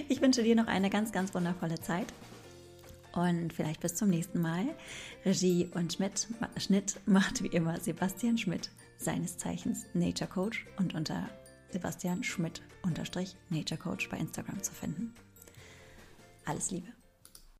Ich 0.09 0.20
wünsche 0.20 0.42
dir 0.42 0.55
noch 0.55 0.66
eine 0.66 0.90
ganz, 0.90 1.12
ganz 1.12 1.34
wundervolle 1.34 1.80
Zeit. 1.80 2.12
Und 3.12 3.53
vielleicht 3.53 3.80
bis 3.80 3.96
zum 3.96 4.09
nächsten 4.09 4.40
Mal. 4.40 4.66
Regie 5.24 5.68
und 5.74 5.92
Schmidt, 5.92 6.28
Schnitt 6.57 7.01
macht 7.07 7.42
wie 7.42 7.48
immer 7.48 7.78
Sebastian 7.80 8.38
Schmidt, 8.38 8.70
seines 8.98 9.36
Zeichens 9.36 9.86
Nature 9.94 10.30
Coach 10.30 10.66
und 10.78 10.94
unter 10.94 11.28
Sebastian 11.70 12.22
Schmidt 12.22 12.62
unterstrich 12.82 13.36
Nature 13.48 13.80
Coach 13.80 14.09
bei 14.09 14.18
Instagram 14.18 14.62
zu 14.62 14.72
finden. 14.72 15.14
Alles 16.44 16.70
Liebe. 16.70 16.99